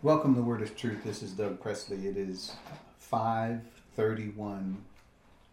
Welcome 0.00 0.36
to 0.36 0.42
Word 0.42 0.62
of 0.62 0.76
Truth. 0.76 1.02
This 1.02 1.24
is 1.24 1.32
Doug 1.32 1.60
Presley. 1.60 2.06
It 2.06 2.16
is 2.16 2.54
531 3.00 4.84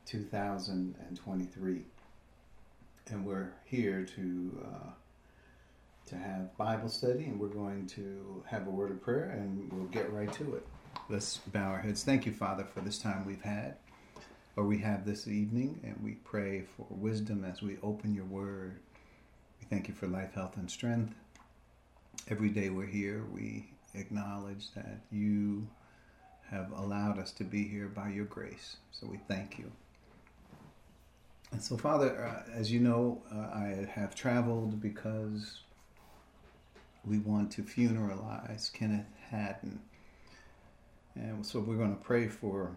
2023. 0.05 1.81
And 3.09 3.25
we're 3.25 3.49
here 3.63 4.05
to 4.15 4.65
uh, 4.67 4.89
to 6.05 6.15
have 6.15 6.55
Bible 6.57 6.89
study 6.89 7.23
and 7.23 7.39
we're 7.39 7.47
going 7.47 7.87
to 7.87 8.43
have 8.45 8.67
a 8.67 8.69
word 8.69 8.91
of 8.91 9.01
prayer 9.01 9.31
and 9.31 9.67
we'll 9.73 9.87
get 9.87 10.13
right 10.13 10.31
to 10.33 10.53
it. 10.57 10.67
Let's 11.09 11.37
bow 11.37 11.71
our 11.71 11.79
heads. 11.79 12.03
Thank 12.03 12.27
you, 12.27 12.31
Father, 12.31 12.65
for 12.65 12.81
this 12.81 12.99
time 12.99 13.25
we've 13.25 13.41
had 13.41 13.77
or 14.55 14.63
we 14.63 14.77
have 14.77 15.07
this 15.07 15.27
evening 15.27 15.79
and 15.83 15.95
we 16.03 16.19
pray 16.23 16.65
for 16.77 16.85
wisdom 16.91 17.43
as 17.43 17.63
we 17.63 17.77
open 17.81 18.13
your 18.13 18.25
word. 18.25 18.77
We 19.59 19.65
thank 19.71 19.87
you 19.87 19.95
for 19.95 20.05
life, 20.05 20.35
health, 20.35 20.55
and 20.57 20.69
strength. 20.69 21.15
Every 22.27 22.49
day 22.49 22.69
we're 22.69 22.85
here, 22.85 23.23
we 23.33 23.65
acknowledge 23.97 24.73
that 24.73 24.99
you 25.11 25.67
have 26.49 26.71
allowed 26.71 27.19
us 27.19 27.31
to 27.31 27.43
be 27.43 27.67
here 27.67 27.87
by 27.87 28.09
your 28.09 28.25
grace. 28.25 28.77
So 28.91 29.07
we 29.07 29.17
thank 29.27 29.57
you. 29.57 29.71
And 31.51 31.61
so, 31.61 31.77
Father, 31.77 32.25
uh, 32.25 32.51
as 32.53 32.71
you 32.71 32.79
know, 32.79 33.21
uh, 33.33 33.55
I 33.55 33.87
have 33.91 34.15
traveled 34.15 34.81
because 34.81 35.61
we 37.05 37.19
want 37.19 37.51
to 37.51 37.63
funeralize 37.63 38.71
Kenneth 38.73 39.05
Haddon. 39.29 39.79
And 41.15 41.45
so 41.45 41.59
we're 41.59 41.77
going 41.77 41.95
to 41.95 42.03
pray 42.03 42.27
for 42.27 42.71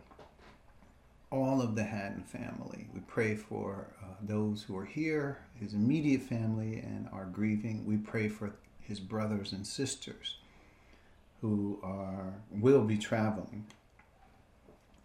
all 1.31 1.61
of 1.61 1.75
the 1.75 1.85
Haddon 1.85 2.23
family. 2.23 2.87
We 2.95 3.01
pray 3.01 3.35
for 3.35 3.89
uh, 4.03 4.15
those 4.23 4.63
who 4.63 4.77
are 4.77 4.85
here, 4.85 5.39
his 5.59 5.75
immediate 5.75 6.23
family, 6.23 6.79
and 6.79 7.09
are 7.13 7.27
grieving. 7.27 7.85
We 7.85 7.97
pray 7.97 8.29
for 8.29 8.53
his 8.81 9.01
brothers 9.01 9.53
and 9.53 9.67
sisters 9.67 10.37
who 11.41 11.79
are 11.83 12.35
will 12.51 12.83
be 12.85 12.99
traveling 12.99 13.67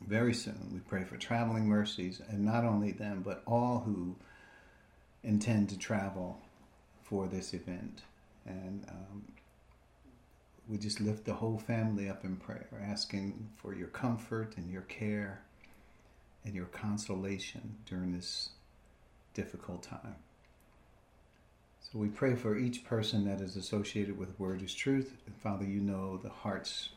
very 0.02 0.34
soon. 0.34 0.70
We 0.74 0.80
pray 0.80 1.04
for 1.04 1.18
traveling 1.18 1.66
mercies, 1.68 2.22
and 2.28 2.44
not 2.44 2.66
only 2.66 2.92
them, 2.92 3.22
but 3.24 3.42
all 3.46 3.80
who 3.86 4.16
intend 5.24 5.70
to 5.70 5.78
travel 5.78 6.40
for 7.04 7.28
this 7.28 7.54
event. 7.54 8.02
And 8.46 8.86
um, 8.90 9.24
we 10.68 10.78
just 10.78 11.00
lift 11.00 11.26
the 11.26 11.34
whole 11.34 11.58
family 11.58 12.10
up 12.10 12.24
in 12.26 12.38
prayer, 12.38 12.68
asking 12.84 13.50
for 13.56 13.74
your 13.74 13.88
comfort 13.88 14.58
and 14.58 14.70
your 14.70 14.82
care 14.84 15.42
and 16.44 16.54
your 16.54 16.66
consolation 16.66 17.78
during 17.86 18.12
this 18.12 18.50
difficult 19.34 19.84
time. 19.84 20.16
So 21.92 22.00
we 22.00 22.08
pray 22.08 22.36
for 22.36 22.58
each 22.58 22.86
person 22.86 23.26
that 23.26 23.42
is 23.42 23.56
associated 23.56 24.18
with 24.18 24.40
Word 24.40 24.62
is 24.64 24.74
Truth. 24.74 25.14
And 25.26 25.36
Father, 25.36 25.66
you 25.66 25.80
know 25.80 26.18
the 26.18 26.30
hearts 26.30 26.90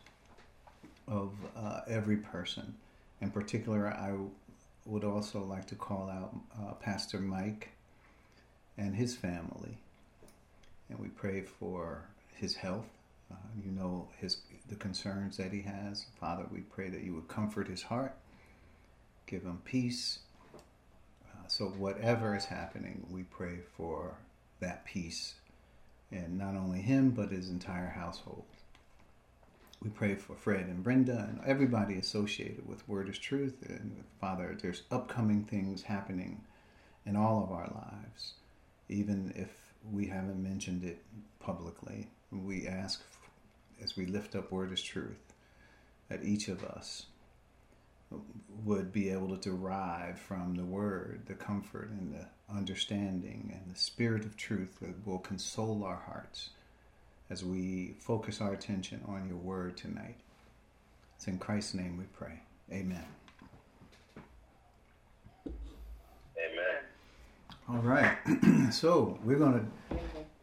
of 1.07 1.33
uh, 1.57 1.81
every 1.89 2.17
person. 2.17 2.75
In 3.21 3.31
particular, 3.31 3.89
I 3.89 4.15
would 4.87 5.05
also 5.05 5.43
like 5.43 5.67
to 5.67 5.75
call 5.75 6.09
out 6.09 6.35
uh, 6.59 6.73
Pastor 6.75 7.19
Mike 7.19 7.71
and 8.79 8.95
his 8.95 9.17
family. 9.17 9.77
And 10.89 10.99
we 10.99 11.09
pray 11.09 11.43
for 11.43 12.03
his 12.35 12.55
health. 12.55 12.87
Uh, 13.31 13.35
you 13.65 13.73
know 13.73 14.09
his 14.19 14.39
the 14.69 14.77
concerns 14.77 15.37
that 15.37 15.53
he 15.53 15.63
has. 15.63 16.07
Father, 16.21 16.47
we 16.51 16.61
pray 16.61 16.89
that 16.89 17.03
you 17.03 17.13
would 17.15 17.27
comfort 17.29 17.67
his 17.67 17.83
heart, 17.83 18.15
give 19.27 19.43
him 19.43 19.61
peace. 19.65 20.21
Uh, 20.55 21.49
so 21.49 21.67
whatever 21.67 22.37
is 22.37 22.45
happening, 22.45 23.05
we 23.11 23.25
pray 23.25 23.59
for 23.77 24.15
that 24.61 24.85
peace 24.85 25.35
and 26.11 26.39
not 26.39 26.55
only 26.55 26.81
him 26.81 27.11
but 27.11 27.31
his 27.31 27.49
entire 27.49 27.91
household. 27.91 28.45
We 29.83 29.91
pray 29.91 30.15
for 30.15 30.35
Fred 30.35 30.67
and 30.67 30.83
Brenda 30.83 31.27
and 31.29 31.41
everybody 31.47 31.97
associated 31.97 32.67
with 32.67 32.89
Word 32.89 33.09
is 33.09 33.19
Truth. 33.19 33.57
And 33.69 34.05
Father, 34.21 34.57
there's 34.61 34.83
upcoming 34.91 35.45
things 35.45 35.83
happening 35.83 36.43
in 37.05 37.15
all 37.15 37.43
of 37.45 37.53
our 37.53 37.71
lives, 37.75 38.35
even 38.89 39.33
if 39.37 39.51
we 39.93 40.07
haven't 40.07 40.43
mentioned 40.43 40.83
it 40.83 41.03
publicly. 41.41 42.09
We 42.33 42.67
ask, 42.67 43.03
as 43.83 43.97
we 43.97 44.07
lift 44.07 44.35
up 44.35 44.51
Word 44.51 44.73
is 44.73 44.83
Truth, 44.83 45.35
that 46.09 46.25
each 46.25 46.49
of 46.49 46.65
us 46.65 47.07
would 48.65 48.93
be 48.93 49.11
able 49.11 49.37
to 49.37 49.51
derive 49.51 50.19
from 50.19 50.55
the 50.55 50.65
Word 50.65 51.23
the 51.27 51.35
comfort 51.35 51.91
and 51.91 52.15
the 52.15 52.27
understanding 52.55 53.53
and 53.53 53.75
the 53.75 53.79
spirit 53.79 54.25
of 54.25 54.37
truth 54.37 54.79
that 54.81 55.07
will 55.07 55.19
console 55.19 55.85
our 55.85 56.03
hearts 56.07 56.51
as 57.29 57.45
we 57.45 57.95
focus 57.99 58.41
our 58.41 58.53
attention 58.53 59.01
on 59.09 59.29
your 59.29 59.39
word 59.39 59.77
tonight. 59.77 60.17
It's 61.17 61.27
in 61.27 61.39
Christ's 61.39 61.75
name 61.75 61.97
we 61.99 62.05
pray. 62.17 62.41
Amen. 62.73 63.05
Amen. 66.37 66.83
All 67.69 67.79
right. 67.79 68.17
so 68.73 69.19
we're 69.25 69.39
gonna 69.39 69.65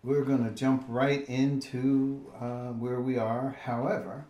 we're 0.04 0.24
gonna 0.24 0.52
jump 0.52 0.84
right 0.90 1.28
into 1.30 2.26
uh, 2.40 2.70
where 2.74 3.00
we 3.00 3.18
are. 3.18 3.56
However, 3.64 4.26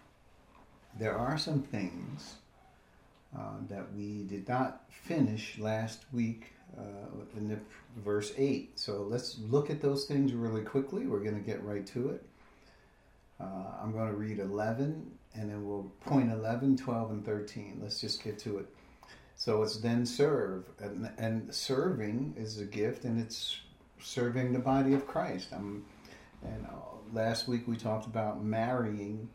there 1.00 1.17
are 1.17 1.38
some 1.38 1.63
things 1.63 2.35
uh, 3.35 3.53
that 3.69 3.94
we 3.95 4.23
did 4.23 4.47
not 4.47 4.83
finish 4.91 5.57
last 5.57 6.03
week 6.12 6.52
uh, 6.78 7.38
in 7.38 7.50
the 7.50 7.57
verse 8.01 8.34
8. 8.38 8.78
So 8.79 9.03
let's 9.03 9.39
look 9.39 9.69
at 9.69 9.81
those 9.81 10.06
things 10.06 10.34
really 10.34 10.61
quickly. 10.61 11.07
We're 11.07 11.19
going 11.19 11.35
to 11.35 11.41
get 11.41 11.63
right 11.63 11.85
to 11.88 12.09
it. 12.09 12.25
Uh, 13.39 13.72
I'm 13.81 13.91
going 13.91 14.07
to 14.07 14.16
read 14.16 14.39
11 14.39 15.12
and 15.35 15.50
then 15.50 15.67
we'll 15.67 15.91
point 16.01 16.31
11, 16.31 16.78
12, 16.78 17.12
and 17.12 17.25
13. 17.25 17.79
Let's 17.81 18.00
just 18.00 18.23
get 18.23 18.38
to 18.39 18.59
it. 18.59 18.67
So 19.35 19.63
it's 19.63 19.78
then 19.78 20.06
serve. 20.06 20.66
And, 20.79 21.09
and 21.17 21.53
serving 21.53 22.35
is 22.38 22.59
a 22.59 22.66
gift 22.66 23.03
and 23.03 23.19
it's 23.19 23.59
serving 24.00 24.53
the 24.53 24.59
body 24.59 24.94
of 24.94 25.07
Christ. 25.07 25.50
Um, 25.53 25.85
and 26.44 26.67
last 27.12 27.47
week 27.47 27.67
we 27.67 27.75
talked 27.75 28.06
about 28.06 28.44
marrying 28.44 29.29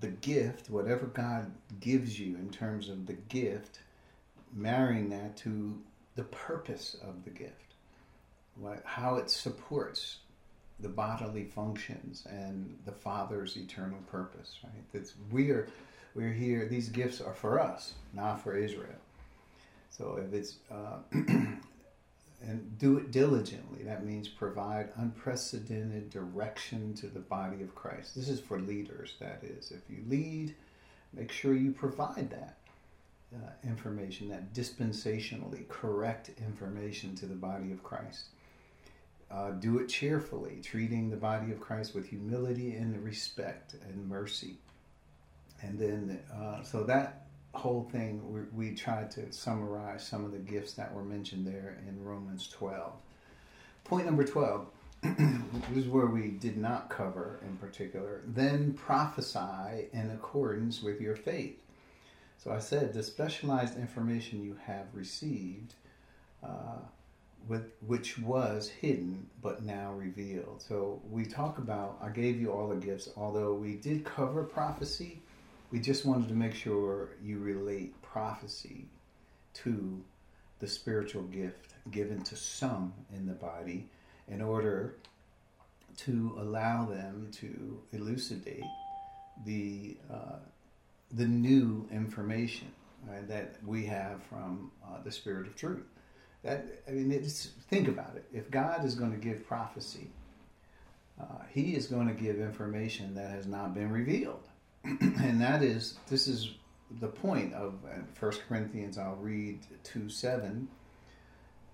the 0.00 0.08
gift, 0.08 0.70
whatever 0.70 1.06
God 1.06 1.50
gives 1.80 2.18
you 2.18 2.36
in 2.36 2.50
terms 2.50 2.88
of 2.88 3.06
the 3.06 3.14
gift, 3.14 3.80
marrying 4.52 5.10
that 5.10 5.36
to 5.38 5.78
the 6.20 6.36
purpose 6.36 6.96
of 7.02 7.24
the 7.24 7.30
gift, 7.30 7.72
what, 8.54 8.82
how 8.84 9.16
it 9.16 9.30
supports 9.30 10.18
the 10.78 10.88
bodily 10.88 11.44
functions 11.44 12.26
and 12.28 12.76
the 12.84 12.92
Father's 12.92 13.56
eternal 13.56 14.00
purpose. 14.10 14.58
Right? 14.62 14.84
That's 14.92 15.14
we 15.30 15.50
are 15.50 15.66
we're 16.14 16.34
here. 16.34 16.68
These 16.68 16.90
gifts 16.90 17.22
are 17.22 17.32
for 17.32 17.58
us, 17.58 17.94
not 18.12 18.42
for 18.42 18.54
Israel. 18.54 19.00
So 19.88 20.20
if 20.22 20.34
it's 20.34 20.56
uh, 20.70 20.98
and 21.12 22.78
do 22.78 22.98
it 22.98 23.10
diligently, 23.10 23.82
that 23.84 24.04
means 24.04 24.28
provide 24.28 24.90
unprecedented 24.96 26.10
direction 26.10 26.92
to 26.96 27.06
the 27.06 27.20
body 27.20 27.62
of 27.62 27.74
Christ. 27.74 28.14
This 28.14 28.28
is 28.28 28.40
for 28.40 28.58
leaders. 28.58 29.14
That 29.20 29.40
is, 29.42 29.70
if 29.70 29.88
you 29.88 30.04
lead, 30.06 30.54
make 31.14 31.32
sure 31.32 31.54
you 31.54 31.72
provide 31.72 32.28
that 32.30 32.58
uh, 33.34 33.50
information, 33.64 34.28
that 34.28 34.52
dispensationally 34.52 35.68
correct 35.68 36.30
information 36.38 37.14
to 37.16 37.26
the 37.26 37.34
body 37.34 37.72
of 37.72 37.82
Christ. 37.82 38.26
Uh, 39.30 39.52
do 39.52 39.78
it 39.78 39.88
cheerfully, 39.88 40.60
treating 40.62 41.08
the 41.08 41.16
body 41.16 41.52
of 41.52 41.60
Christ 41.60 41.94
with 41.94 42.08
humility 42.08 42.74
and 42.74 43.02
respect 43.04 43.74
and 43.88 44.08
mercy. 44.08 44.56
And 45.62 45.78
then, 45.78 46.18
uh, 46.34 46.62
so 46.62 46.82
that 46.84 47.26
whole 47.54 47.88
thing, 47.92 48.20
we, 48.32 48.68
we 48.68 48.74
tried 48.74 49.10
to 49.12 49.32
summarize 49.32 50.04
some 50.04 50.24
of 50.24 50.32
the 50.32 50.38
gifts 50.38 50.72
that 50.72 50.92
were 50.92 51.04
mentioned 51.04 51.46
there 51.46 51.78
in 51.86 52.02
Romans 52.02 52.48
12. 52.48 52.92
Point 53.84 54.06
number 54.06 54.24
12 54.24 54.66
this 55.02 55.84
is 55.84 55.88
where 55.88 56.06
we 56.06 56.28
did 56.28 56.58
not 56.58 56.90
cover 56.90 57.40
in 57.42 57.56
particular. 57.56 58.20
Then 58.26 58.74
prophesy 58.74 59.88
in 59.92 60.10
accordance 60.10 60.82
with 60.82 61.00
your 61.00 61.16
faith. 61.16 61.62
So 62.42 62.50
I 62.50 62.58
said 62.58 62.94
the 62.94 63.02
specialized 63.02 63.76
information 63.76 64.42
you 64.42 64.56
have 64.64 64.86
received, 64.94 65.74
uh, 66.42 66.78
with 67.46 67.72
which 67.86 68.18
was 68.18 68.70
hidden 68.70 69.28
but 69.42 69.62
now 69.62 69.92
revealed. 69.92 70.62
So 70.66 71.02
we 71.10 71.26
talk 71.26 71.58
about. 71.58 71.98
I 72.02 72.08
gave 72.08 72.40
you 72.40 72.50
all 72.50 72.68
the 72.68 72.76
gifts, 72.76 73.10
although 73.14 73.52
we 73.52 73.74
did 73.74 74.06
cover 74.06 74.42
prophecy. 74.42 75.20
We 75.70 75.80
just 75.80 76.06
wanted 76.06 76.28
to 76.28 76.34
make 76.34 76.54
sure 76.54 77.10
you 77.22 77.38
relate 77.40 78.00
prophecy 78.00 78.86
to 79.54 80.02
the 80.60 80.66
spiritual 80.66 81.24
gift 81.24 81.74
given 81.90 82.22
to 82.22 82.36
some 82.36 82.94
in 83.14 83.26
the 83.26 83.34
body 83.34 83.90
in 84.28 84.40
order 84.40 84.94
to 85.98 86.36
allow 86.38 86.86
them 86.86 87.28
to 87.32 87.82
elucidate 87.92 88.64
the 89.44 89.96
uh, 90.10 90.38
the 91.12 91.26
new 91.26 91.88
information 91.90 92.68
right, 93.06 93.26
that 93.28 93.56
we 93.66 93.84
have 93.86 94.22
from 94.24 94.70
uh, 94.84 95.02
the 95.02 95.10
Spirit 95.10 95.46
of 95.46 95.56
Truth. 95.56 95.86
That 96.42 96.64
I 96.88 96.92
mean, 96.92 97.12
it's, 97.12 97.50
think 97.68 97.88
about 97.88 98.16
it. 98.16 98.24
If 98.32 98.50
God 98.50 98.84
is 98.84 98.94
going 98.94 99.12
to 99.12 99.18
give 99.18 99.46
prophecy, 99.46 100.08
uh, 101.20 101.42
he 101.50 101.74
is 101.74 101.86
going 101.86 102.08
to 102.08 102.14
give 102.14 102.40
information 102.40 103.14
that 103.14 103.30
has 103.30 103.46
not 103.46 103.74
been 103.74 103.90
revealed. 103.90 104.48
and 104.84 105.40
that 105.40 105.62
is, 105.62 105.98
this 106.08 106.26
is 106.26 106.50
the 107.00 107.08
point 107.08 107.52
of 107.52 107.74
uh, 107.84 107.98
First 108.14 108.42
Corinthians. 108.48 108.96
I'll 108.96 109.16
read 109.16 109.60
2 109.84 110.08
7. 110.08 110.66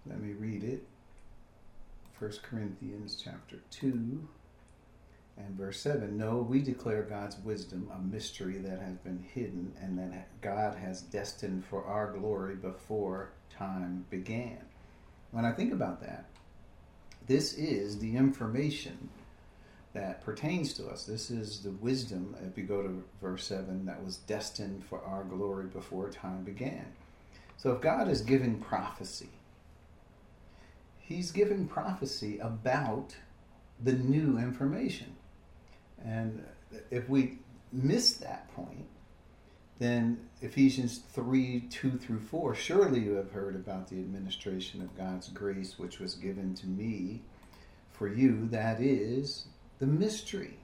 Let 0.07 0.21
me 0.21 0.33
read 0.33 0.65
it. 0.65 0.85
First 2.19 2.43
Corinthians 2.43 3.21
chapter 3.23 3.59
2 3.71 4.27
and 5.39 5.57
verse 5.57 5.81
7 5.81 6.17
No, 6.17 6.39
we 6.39 6.61
declare 6.61 7.03
God's 7.03 7.37
wisdom 7.39 7.91
a 7.95 7.99
mystery 7.99 8.59
that 8.59 8.81
has 8.81 8.97
been 8.99 9.25
hidden 9.35 9.73
and 9.81 9.99
that 9.99 10.29
God 10.41 10.77
has 10.79 11.03
destined 11.03 11.65
for 11.65 11.85
our 11.85 12.13
glory 12.13 12.57
before 12.57 13.31
time 13.51 14.07
began. 14.11 14.59
When 15.31 15.45
I 15.45 15.53
think 15.53 15.73
about 15.73 16.01
that, 16.03 16.27
this 17.27 17.55
is 17.55 17.99
the 17.99 18.17
information 18.17 19.09
that 19.93 20.23
pertains 20.23 20.75
to 20.75 20.87
us. 20.89 21.05
This 21.05 21.31
is 21.31 21.61
the 21.61 21.71
wisdom, 21.71 22.37
if 22.47 22.57
you 22.57 22.65
go 22.65 22.83
to 22.83 23.03
verse 23.21 23.47
7, 23.47 23.87
that 23.87 24.05
was 24.05 24.19
destined 24.19 24.85
for 24.85 25.03
our 25.03 25.25
glory 25.25 25.67
before 25.67 26.11
time 26.11 26.45
began. 26.45 26.87
So 27.57 27.73
if 27.73 27.81
God 27.81 28.09
is 28.09 28.21
giving 28.21 28.59
prophecy, 28.61 29.31
He's 30.99 31.31
giving 31.31 31.67
prophecy 31.67 32.39
about 32.39 33.17
the 33.83 33.93
new 33.93 34.39
information. 34.39 35.15
And 36.07 36.45
if 36.91 37.09
we 37.09 37.39
miss 37.73 38.15
that 38.15 38.53
point, 38.55 38.87
then 39.79 40.19
Ephesians 40.41 41.01
3 41.13 41.67
2 41.69 41.99
through 41.99 42.21
4 42.21 42.55
surely 42.55 43.01
you 43.01 43.13
have 43.15 43.33
heard 43.33 43.57
about 43.57 43.89
the 43.89 43.99
administration 43.99 44.81
of 44.81 44.97
God's 44.97 45.29
grace, 45.29 45.79
which 45.79 45.99
was 45.99 46.15
given 46.15 46.55
to 46.55 46.67
me 46.67 47.23
for 47.93 48.09
you. 48.09 48.47
That 48.49 48.81
is 48.81 49.47
the 49.79 49.87
mystery 49.87 50.59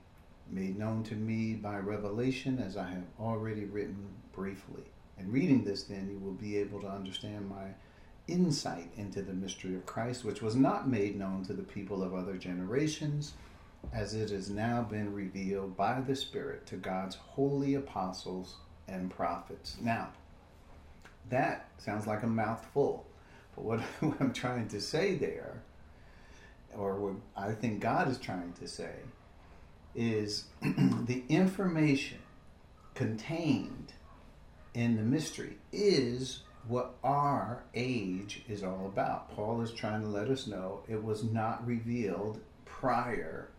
made 0.49 0.77
known 0.77 1.03
to 1.03 1.15
me 1.15 1.53
by 1.53 1.77
revelation, 1.77 2.59
as 2.59 2.77
I 2.77 2.89
have 2.89 3.05
already 3.19 3.65
written 3.65 4.07
briefly. 4.31 4.83
And 5.17 5.31
reading 5.31 5.63
this, 5.63 5.83
then, 5.83 6.09
you 6.09 6.17
will 6.17 6.33
be 6.33 6.57
able 6.57 6.81
to 6.81 6.87
understand 6.87 7.47
my 7.47 7.67
insight 8.27 8.89
into 8.97 9.21
the 9.21 9.33
mystery 9.33 9.75
of 9.75 9.85
Christ, 9.85 10.25
which 10.25 10.41
was 10.41 10.55
not 10.55 10.89
made 10.89 11.17
known 11.17 11.43
to 11.45 11.53
the 11.53 11.63
people 11.63 12.03
of 12.03 12.15
other 12.15 12.37
generations 12.37 13.33
as 13.91 14.13
it 14.13 14.29
has 14.29 14.49
now 14.49 14.81
been 14.81 15.13
revealed 15.13 15.75
by 15.75 15.99
the 16.01 16.15
Spirit 16.15 16.65
to 16.67 16.75
God's 16.75 17.15
holy 17.15 17.75
apostles 17.75 18.55
and 18.87 19.09
prophets. 19.09 19.77
Now, 19.81 20.09
that 21.29 21.67
sounds 21.77 22.07
like 22.07 22.23
a 22.23 22.27
mouthful, 22.27 23.05
but 23.55 23.65
what, 23.65 23.81
I'm 24.19 24.33
trying 24.33 24.67
to 24.69 24.81
say 24.81 25.15
there, 25.15 25.61
or 26.75 26.95
what 26.95 27.15
I 27.35 27.51
think 27.53 27.81
God 27.81 28.09
is 28.09 28.17
trying 28.17 28.53
to 28.59 28.67
say, 28.67 28.93
is 29.95 30.45
the 30.61 31.23
information 31.29 32.19
contained 32.95 33.93
in 34.73 34.95
the 34.95 35.03
mystery 35.03 35.57
is 35.71 36.41
what 36.67 36.95
our 37.03 37.63
age 37.73 38.43
is 38.47 38.63
all 38.63 38.85
about. 38.85 39.29
Paul 39.35 39.61
is 39.61 39.71
trying 39.71 40.01
to 40.01 40.07
let 40.07 40.29
us 40.29 40.47
know 40.47 40.81
it 40.87 41.03
was 41.03 41.23
not 41.23 41.65
revealed 41.67 42.39
prior 42.65 43.49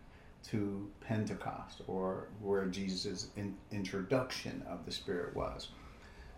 to 0.50 0.90
Pentecost 1.00 1.82
or 1.86 2.28
where 2.40 2.66
Jesus' 2.66 3.28
in, 3.36 3.56
introduction 3.70 4.62
of 4.68 4.84
the 4.84 4.92
Spirit 4.92 5.34
was. 5.34 5.68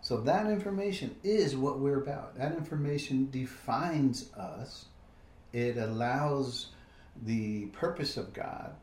So 0.01 0.21
that 0.21 0.47
information 0.47 1.17
is 1.25 1.57
what 1.57 1.81
we're 1.81 2.01
about. 2.01 2.37
That 2.37 2.53
information 2.53 3.29
defines 3.31 4.33
us. 4.35 4.87
It 5.53 5.79
allows 5.79 6.69
the 7.25 7.67
purpose 7.67 8.17
of 8.17 8.33
God 8.33 8.75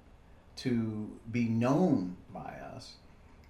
to 0.57 1.09
be 1.31 1.45
known 1.45 2.17
by 2.33 2.55
us 2.75 2.95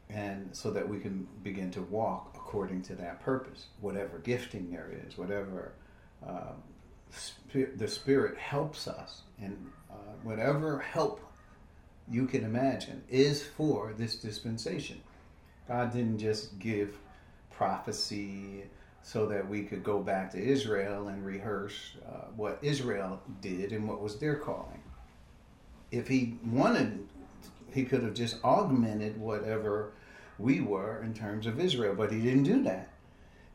and 0.10 0.50
so 0.56 0.72
that 0.72 0.88
we 0.88 1.00
can 1.00 1.28
begin 1.42 1.72
to 1.72 1.82
walk 1.84 2.34
according 2.36 2.82
to 2.82 2.96
that 2.96 3.20
purpose 3.22 3.68
whatever 3.82 4.20
gifting 4.20 4.70
there 4.70 4.92
is 5.06 5.18
whatever 5.18 5.74
uh, 6.26 6.52
sp- 7.12 7.76
the 7.76 7.88
spirit 7.88 8.38
helps 8.38 8.88
us 8.88 9.24
and 9.42 9.58
uh, 9.92 9.96
whatever 10.24 10.80
help 10.80 11.20
you 12.10 12.26
can 12.26 12.44
imagine 12.44 13.04
is 13.10 13.44
for 13.44 13.94
this 13.98 14.16
dispensation. 14.16 15.02
God 15.68 15.94
didn't 15.94 16.20
just 16.20 16.60
give 16.60 16.98
prophecy 17.52 18.64
so 19.02 19.26
that 19.28 19.48
we 19.48 19.64
could 19.64 19.84
go 19.84 20.00
back 20.00 20.32
to 20.32 20.42
Israel 20.42 21.10
and 21.10 21.26
rehearse 21.26 21.96
uh, 22.08 22.28
what 22.36 22.58
Israel 22.62 23.22
did 23.42 23.72
and 23.72 23.88
what 23.88 24.02
was 24.02 24.18
their 24.18 24.36
calling. 24.36 24.82
If 25.92 26.08
he 26.08 26.38
wanted, 26.46 27.08
he 27.74 27.84
could 27.84 28.04
have 28.04 28.14
just 28.14 28.44
augmented 28.44 29.20
whatever 29.20 29.92
we 30.40 30.62
were 30.62 31.04
in 31.04 31.14
terms 31.14 31.46
of 31.46 31.60
Israel, 31.60 31.94
but 31.96 32.12
he 32.12 32.22
didn't 32.22 32.44
do 32.44 32.64
that. 32.64 32.90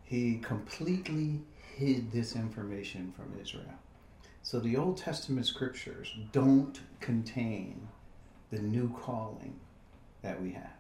He 0.05 0.39
completely 0.39 1.41
hid 1.77 2.13
this 2.13 2.37
information 2.37 3.13
from 3.17 3.39
Israel. 3.41 3.79
So 4.43 4.61
the 4.61 4.77
Old 4.77 4.97
Testament 4.97 5.47
scriptures 5.47 6.15
don't 6.33 6.81
contain 7.01 7.89
the 8.51 8.59
new 8.59 8.89
calling 8.91 9.59
that 10.23 10.41
we 10.41 10.53
have. 10.53 10.73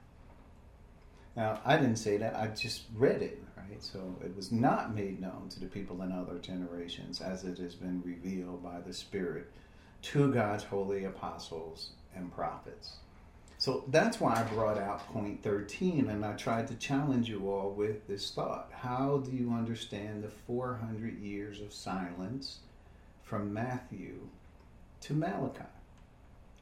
Now, 1.36 1.60
I 1.64 1.76
didn't 1.76 1.96
say 1.96 2.16
that, 2.16 2.34
I 2.34 2.48
just 2.48 2.82
read 2.96 3.22
it, 3.22 3.42
right? 3.56 3.82
So 3.82 4.16
it 4.24 4.34
was 4.34 4.50
not 4.50 4.94
made 4.94 5.20
known 5.20 5.48
to 5.50 5.60
the 5.60 5.66
people 5.66 6.02
in 6.02 6.10
other 6.10 6.38
generations 6.38 7.20
as 7.20 7.44
it 7.44 7.58
has 7.58 7.74
been 7.74 8.02
revealed 8.04 8.62
by 8.62 8.80
the 8.80 8.92
Spirit 8.92 9.50
to 10.02 10.32
God's 10.32 10.64
holy 10.64 11.04
apostles 11.04 11.90
and 12.14 12.34
prophets. 12.34 12.96
So 13.58 13.84
that's 13.88 14.20
why 14.20 14.34
I 14.34 14.42
brought 14.54 14.78
out 14.78 15.06
point 15.12 15.42
13 15.42 16.08
and 16.08 16.24
I 16.24 16.34
tried 16.34 16.68
to 16.68 16.74
challenge 16.74 17.28
you 17.28 17.50
all 17.50 17.70
with 17.70 18.06
this 18.06 18.32
thought. 18.32 18.70
How 18.72 19.18
do 19.18 19.32
you 19.32 19.52
understand 19.52 20.22
the 20.22 20.28
400 20.28 21.18
years 21.18 21.60
of 21.60 21.72
silence 21.72 22.58
from 23.24 23.52
Matthew 23.52 24.28
to 25.02 25.12
Malachi? 25.12 25.64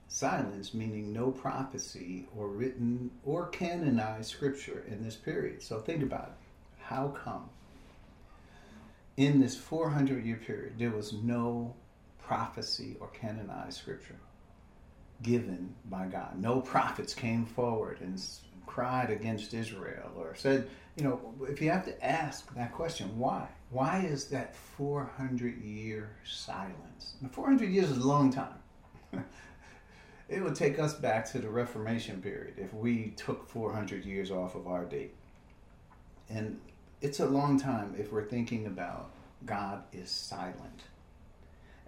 Silence, 0.08 0.73
meaning 0.75 1.12
no 1.12 1.31
prophecy 1.31 2.26
or 2.37 2.49
written 2.49 3.11
or 3.25 3.49
canonized 3.49 4.31
scripture 4.31 4.85
in 4.88 5.03
this 5.03 5.17
period. 5.17 5.62
So 5.62 5.81
think 5.81 6.03
about 6.03 6.29
it. 6.29 6.82
How 6.82 7.08
come 7.08 7.50
in 9.17 9.41
this 9.41 9.56
400 9.56 10.25
year 10.25 10.37
period 10.37 10.75
there 10.79 10.91
was 10.91 11.12
no 11.12 11.75
prophecy 12.19 12.97
or 13.00 13.08
canonized 13.08 13.79
scripture 13.79 14.17
given 15.23 15.75
by 15.87 16.06
God? 16.06 16.41
No 16.41 16.61
prophets 16.61 17.14
came 17.14 17.44
forward 17.44 18.00
and 18.00 18.23
cried 18.67 19.11
against 19.11 19.55
Israel 19.55 20.12
or 20.16 20.35
said, 20.35 20.69
you 20.97 21.04
know, 21.04 21.35
if 21.49 21.61
you 21.61 21.71
have 21.71 21.85
to 21.85 22.04
ask 22.04 22.54
that 22.54 22.73
question, 22.73 23.19
why? 23.19 23.49
Why 23.71 24.00
is 24.00 24.26
that 24.26 24.54
400 24.54 25.62
year 25.62 26.16
silence? 26.25 27.14
Now, 27.21 27.28
400 27.28 27.71
years 27.71 27.90
is 27.90 27.99
a 27.99 28.09
long 28.09 28.33
time. 28.33 28.59
it 30.28 30.42
would 30.42 30.54
take 30.54 30.78
us 30.78 30.95
back 30.95 31.30
to 31.33 31.38
the 31.38 31.49
Reformation 31.49 32.21
period 32.21 32.54
if 32.56 32.75
we 32.75 33.12
took 33.16 33.49
400 33.49 34.04
years 34.04 34.30
off 34.30 34.54
of 34.54 34.66
our 34.66 34.85
date. 34.85 35.14
And 36.28 36.61
it's 37.00 37.21
a 37.21 37.26
long 37.26 37.59
time 37.59 37.95
if 37.99 38.12
we're 38.12 38.25
thinking 38.25 38.66
about 38.66 39.11
God 39.45 39.85
is 39.92 40.11
silent. 40.11 40.83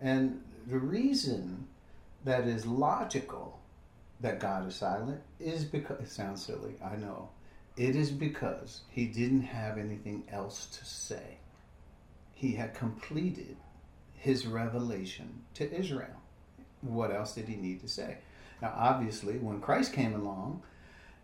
And 0.01 0.43
the 0.69 0.79
reason 0.79 1.67
that 2.25 2.47
is 2.47 2.67
logical 2.67 3.59
that 4.21 4.39
God 4.39 4.69
is 4.69 4.77
silent 4.77 5.21
is 5.41 5.65
because 5.65 6.01
it 6.01 6.11
sounds 6.11 6.45
silly, 6.45 6.75
I 6.85 6.97
know. 6.97 7.31
It 7.77 7.97
is 7.97 8.11
because 8.11 8.83
he 8.91 9.07
didn't 9.07 9.43
have 9.43 9.79
anything 9.79 10.25
else 10.31 10.67
to 10.67 10.85
say. 10.85 11.39
He 12.35 12.53
had 12.53 12.75
completed 12.75 13.57
his 14.15 14.47
revelation 14.47 15.43
to 15.55 15.73
Israel. 15.73 16.21
What 16.81 17.13
else 17.13 17.35
did 17.35 17.49
he 17.49 17.57
need 17.57 17.81
to 17.81 17.89
say? 17.89 18.19
Now, 18.61 18.73
obviously, 18.77 19.39
when 19.39 19.61
Christ 19.61 19.93
came 19.93 20.15
along 20.15 20.63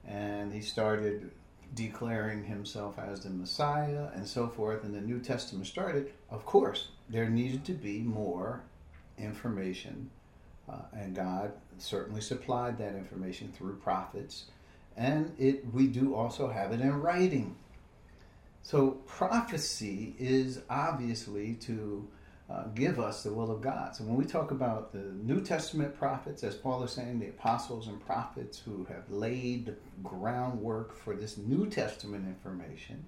and 0.06 0.52
he 0.52 0.60
started 0.60 1.30
declaring 1.74 2.44
himself 2.44 2.98
as 2.98 3.20
the 3.20 3.30
Messiah 3.30 4.08
and 4.14 4.26
so 4.26 4.48
forth, 4.48 4.84
and 4.84 4.94
the 4.94 5.00
New 5.00 5.18
Testament 5.18 5.66
started, 5.66 6.12
of 6.30 6.44
course, 6.46 6.88
there 7.08 7.28
needed 7.28 7.64
to 7.64 7.72
be 7.72 7.98
more 8.00 8.62
information, 9.18 10.10
uh, 10.68 10.82
and 10.92 11.14
God 11.14 11.52
certainly 11.78 12.20
supplied 12.20 12.78
that 12.78 12.94
information 12.94 13.52
through 13.52 13.76
prophets, 13.76 14.44
and 14.96 15.34
it 15.38 15.64
we 15.72 15.88
do 15.88 16.14
also 16.14 16.48
have 16.48 16.72
it 16.72 16.80
in 16.80 17.00
writing. 17.00 17.56
So 18.62 18.92
prophecy 19.06 20.14
is 20.18 20.60
obviously 20.70 21.54
to 21.54 22.08
uh, 22.50 22.64
give 22.74 23.00
us 23.00 23.22
the 23.22 23.32
will 23.32 23.50
of 23.50 23.62
God. 23.62 23.96
So 23.96 24.04
when 24.04 24.16
we 24.16 24.24
talk 24.24 24.50
about 24.50 24.92
the 24.92 25.12
New 25.22 25.40
Testament 25.40 25.98
prophets, 25.98 26.44
as 26.44 26.54
Paul 26.54 26.82
is 26.82 26.92
saying, 26.92 27.18
the 27.18 27.28
apostles 27.28 27.88
and 27.88 28.04
prophets 28.04 28.58
who 28.58 28.84
have 28.84 29.10
laid 29.10 29.66
the 29.66 29.76
groundwork 30.02 30.96
for 30.96 31.16
this 31.16 31.38
New 31.38 31.66
Testament 31.66 32.26
information, 32.26 33.04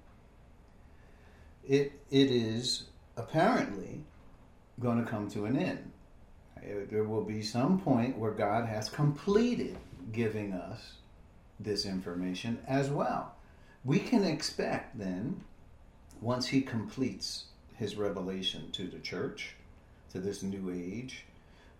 it 1.68 1.92
it 2.10 2.30
is 2.30 2.84
apparently 3.16 4.04
going 4.80 5.02
to 5.02 5.10
come 5.10 5.28
to 5.30 5.44
an 5.44 5.56
end. 5.56 5.90
There 6.90 7.04
will 7.04 7.24
be 7.24 7.42
some 7.42 7.78
point 7.78 8.16
where 8.16 8.32
God 8.32 8.66
has 8.66 8.88
completed 8.88 9.76
giving 10.12 10.52
us 10.52 10.94
this 11.60 11.84
information 11.84 12.58
as 12.66 12.90
well. 12.90 13.34
We 13.84 13.98
can 13.98 14.24
expect 14.24 14.98
then, 14.98 15.42
once 16.20 16.48
He 16.48 16.62
completes 16.62 17.44
His 17.76 17.96
revelation 17.96 18.70
to 18.72 18.86
the 18.88 18.98
church, 18.98 19.54
to 20.12 20.20
this 20.20 20.42
new 20.42 20.70
age, 20.70 21.24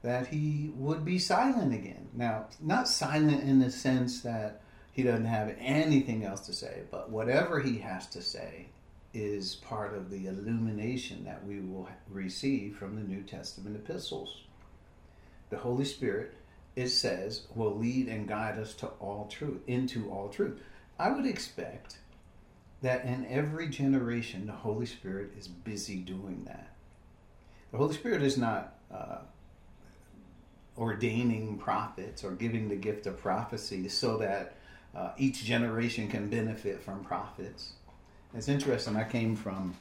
that 0.03 0.29
He 0.29 0.73
would 0.76 1.05
be 1.05 1.19
silent 1.19 1.73
again. 1.73 2.09
Now, 2.12 2.47
not 2.61 2.88
silent 2.88 3.43
in 3.43 3.59
the 3.59 3.71
sense 3.71 4.21
that 4.23 4.61
He 4.93 5.03
doesn't 5.03 5.25
have 5.25 5.55
anything 5.59 6.25
else 6.25 6.41
to 6.47 6.53
say, 6.53 6.83
but 6.91 7.11
whatever 7.11 7.61
He 7.61 7.79
has 7.79 8.07
to 8.09 8.23
say 8.23 8.67
is 9.15 9.55
part 9.55 9.95
of 9.95 10.11
the 10.11 10.26
illumination 10.26 11.25
that 11.25 11.45
we 11.47 11.61
will 11.61 11.88
receive 12.11 12.76
from 12.76 12.97
the 12.97 13.03
New 13.03 13.23
Testament 13.23 13.76
epistles. 13.76 14.43
The 15.49 15.57
Holy 15.57 15.85
Spirit 15.85 16.35
it 16.76 16.91
says, 16.91 17.47
will 17.55 17.75
lead 17.75 18.07
and 18.07 18.29
guide 18.29 18.59
us 18.59 18.75
to 18.75 18.87
all 19.00 19.26
truth, 19.31 19.62
into 19.67 20.11
all 20.11 20.29
truth. 20.29 20.61
I 20.99 21.11
would 21.11 21.25
expect 21.26 21.99
that 22.83 23.04
in 23.04 23.26
every 23.26 23.68
generation, 23.68 24.47
the 24.47 24.52
Holy 24.52 24.87
Spirit 24.87 25.30
is 25.38 25.49
busy 25.49 25.97
doing 25.97 26.45
that. 26.45 26.68
The 27.73 27.78
Holy 27.78 27.95
Spirit 27.95 28.23
is 28.23 28.37
not 28.37 28.75
uh, 28.92 29.18
ordaining 30.76 31.59
prophets 31.59 32.23
or 32.23 32.33
giving 32.33 32.68
the 32.68 32.76
gift 32.76 33.06
of 33.06 33.18
prophecy 33.18 33.88
so 33.88 34.18
that 34.18 34.54
uh, 34.95 35.11
each 35.18 35.45
generation 35.45 36.09
can 36.09 36.28
benefit 36.28 36.83
from 36.83 37.02
prophets. 37.04 37.73
It's 38.35 38.49
interesting. 38.49 38.97
I 38.97 39.04
came 39.04 39.37
from 39.37 39.75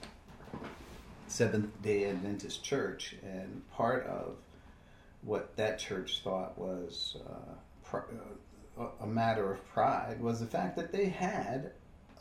Seventh 1.27 1.81
Day 1.81 2.09
Adventist 2.09 2.63
Church, 2.63 3.15
and 3.23 3.61
part 3.71 4.05
of 4.05 4.35
what 5.21 5.55
that 5.57 5.79
church 5.79 6.21
thought 6.23 6.57
was 6.57 7.17
uh, 7.27 7.53
pr- 7.83 7.97
uh, 8.77 8.85
a 9.01 9.07
matter 9.07 9.51
of 9.51 9.67
pride 9.69 10.21
was 10.21 10.39
the 10.39 10.45
fact 10.45 10.75
that 10.75 10.91
they 10.91 11.05
had 11.05 11.71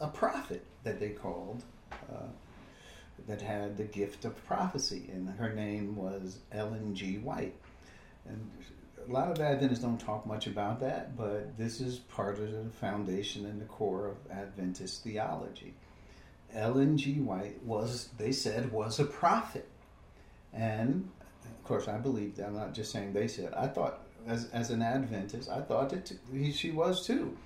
a 0.01 0.09
prophet 0.09 0.65
that 0.83 1.01
they 1.01 1.11
called 1.11 1.63
uh, 2.11 2.27
that 3.27 3.41
had 3.41 3.77
the 3.77 3.85
gift 3.85 4.25
of 4.25 4.45
prophecy, 4.47 5.09
and 5.13 5.29
her 5.31 5.53
name 5.53 5.97
was 5.97 6.39
Ellen 6.53 6.95
G. 6.95 7.19
White. 7.19 7.55
And 8.27 8.51
a 9.09 9.13
lot 9.13 9.31
of 9.31 9.41
Adventists 9.41 9.81
don't 9.81 10.01
talk 10.01 10.27
much 10.27 10.47
about 10.47 10.81
that, 10.81 11.17
but 11.17 11.57
this 11.57 11.81
is 11.81 11.99
part 11.99 12.39
of 12.39 12.51
the 12.51 12.71
foundation 12.81 13.47
and 13.47 13.61
the 13.61 13.67
core 13.67 14.09
of 14.09 14.17
Adventist 14.31 15.05
theology. 15.05 15.75
Ellen 16.55 16.97
G. 16.97 17.21
White 17.21 17.63
was, 17.63 18.09
they 18.19 18.33
said, 18.33 18.73
was 18.73 18.99
a 18.99 19.05
prophet. 19.05 19.69
And 20.53 21.09
of 21.45 21.65
course, 21.65 21.89
I 21.89 21.99
believed. 21.99 22.37
That. 22.37 22.47
I'm 22.47 22.55
not 22.55 22.75
just 22.75 22.93
saying 22.93 23.13
they 23.13 23.29
said. 23.29 23.53
I 23.55 23.67
thought, 23.67 24.01
as 24.27 24.49
as 24.53 24.71
an 24.71 24.83
Adventist, 24.83 25.51
I 25.51 25.61
thought 25.61 25.91
that 25.91 26.13
he, 26.33 26.53
she 26.53 26.71
was 26.71 27.07
too, 27.07 27.37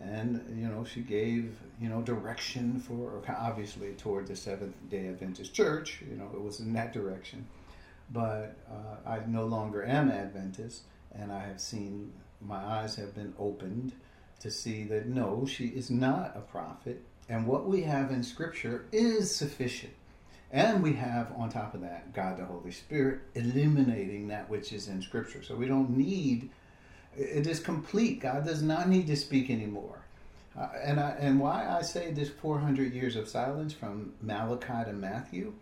and 0.00 0.42
you 0.58 0.66
know, 0.66 0.84
she 0.84 1.00
gave 1.00 1.58
you 1.80 1.88
know 1.88 2.02
direction 2.02 2.80
for 2.80 3.22
obviously 3.28 3.92
toward 3.92 4.26
the 4.26 4.36
Seventh 4.36 4.74
Day 4.88 5.08
Adventist 5.08 5.54
Church. 5.54 6.02
You 6.08 6.16
know, 6.16 6.30
it 6.34 6.40
was 6.40 6.60
in 6.60 6.72
that 6.74 6.92
direction. 6.92 7.46
But 8.12 8.56
uh, 8.68 9.08
I 9.08 9.20
no 9.26 9.44
longer 9.44 9.84
am 9.84 10.10
Adventist, 10.10 10.82
and 11.14 11.30
I 11.30 11.40
have 11.40 11.60
seen 11.60 12.12
my 12.40 12.56
eyes 12.56 12.96
have 12.96 13.14
been 13.14 13.34
opened 13.38 13.92
to 14.40 14.50
see 14.50 14.84
that 14.84 15.06
no, 15.06 15.44
she 15.46 15.66
is 15.66 15.90
not 15.90 16.32
a 16.34 16.40
prophet, 16.40 17.02
and 17.28 17.46
what 17.46 17.66
we 17.66 17.82
have 17.82 18.10
in 18.10 18.22
Scripture 18.22 18.86
is 18.90 19.34
sufficient. 19.34 19.92
And 20.52 20.82
we 20.82 20.94
have, 20.94 21.32
on 21.36 21.48
top 21.48 21.74
of 21.74 21.80
that, 21.82 22.12
God 22.12 22.38
the 22.38 22.44
Holy 22.44 22.72
Spirit 22.72 23.20
illuminating 23.34 24.28
that 24.28 24.50
which 24.50 24.72
is 24.72 24.88
in 24.88 25.00
Scripture. 25.00 25.42
So 25.44 25.54
we 25.54 25.68
don't 25.68 25.90
need, 25.90 26.50
it 27.16 27.46
is 27.46 27.60
complete. 27.60 28.20
God 28.20 28.44
does 28.44 28.62
not 28.62 28.88
need 28.88 29.06
to 29.08 29.16
speak 29.16 29.50
anymore. 29.50 30.04
Uh, 30.58 30.68
and, 30.82 30.98
I, 30.98 31.10
and 31.18 31.38
why 31.38 31.68
I 31.68 31.82
say 31.82 32.10
this 32.10 32.28
400 32.28 32.92
years 32.92 33.16
of 33.16 33.28
silence 33.28 33.72
from 33.72 34.12
Malachi 34.20 34.90
to 34.90 34.92
Matthew 34.92 35.54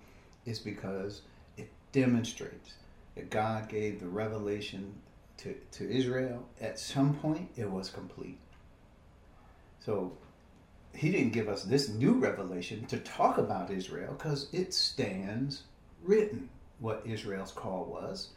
is 0.47 0.59
because 0.59 1.23
it 1.57 1.71
demonstrates 1.93 2.75
that 3.15 3.31
God 3.31 3.69
gave 3.69 4.01
the 4.01 4.09
revelation 4.09 4.95
to, 5.39 5.55
to 5.73 5.91
Israel. 5.91 6.45
At 6.61 6.79
some 6.79 7.15
point, 7.15 7.51
it 7.57 7.71
was 7.71 7.91
complete. 7.91 8.39
So 9.81 10.13
he 10.95 11.11
didn't 11.11 11.33
give 11.33 11.49
us 11.49 11.65
this 11.65 11.89
new 11.89 12.15
revelation 12.15 12.87
to 12.87 12.99
talk 12.99 13.39
about 13.39 13.71
Israel 13.71 14.15
because 14.15 14.49
it 14.53 14.75
stands 14.75 15.63
written 16.03 16.49
what 16.81 17.03
Israel's 17.05 17.53
call 17.53 17.85
was, 17.85 18.29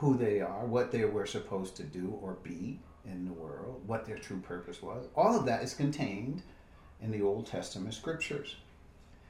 who 0.00 0.16
they 0.16 0.40
are, 0.40 0.64
what 0.64 0.90
they 0.90 1.04
were 1.04 1.26
supposed 1.26 1.76
to 1.76 1.82
do 1.82 2.18
or 2.22 2.38
be 2.42 2.80
in 3.04 3.26
the 3.26 3.32
world, 3.32 3.82
what 3.86 4.06
their 4.06 4.16
true 4.16 4.40
purpose 4.40 4.82
was. 4.82 5.06
All 5.14 5.38
of 5.38 5.44
that 5.44 5.62
is 5.62 5.74
contained 5.74 6.42
in 7.02 7.10
the 7.10 7.20
Old 7.20 7.46
Testament 7.46 7.92
scriptures. 7.92 8.56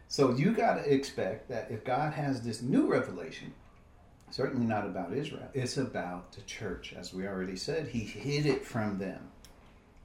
So 0.06 0.30
you 0.30 0.52
got 0.52 0.74
to 0.74 0.92
expect 0.92 1.48
that 1.48 1.72
if 1.72 1.84
God 1.84 2.12
has 2.12 2.40
this 2.40 2.62
new 2.62 2.86
revelation, 2.86 3.52
certainly 4.30 4.64
not 4.64 4.86
about 4.86 5.12
Israel, 5.12 5.48
it's 5.54 5.76
about 5.76 6.32
the 6.32 6.42
church. 6.42 6.94
As 6.96 7.12
we 7.12 7.26
already 7.26 7.56
said, 7.56 7.88
he 7.88 8.00
hid 8.00 8.46
it 8.46 8.64
from 8.64 8.98
them. 8.98 9.28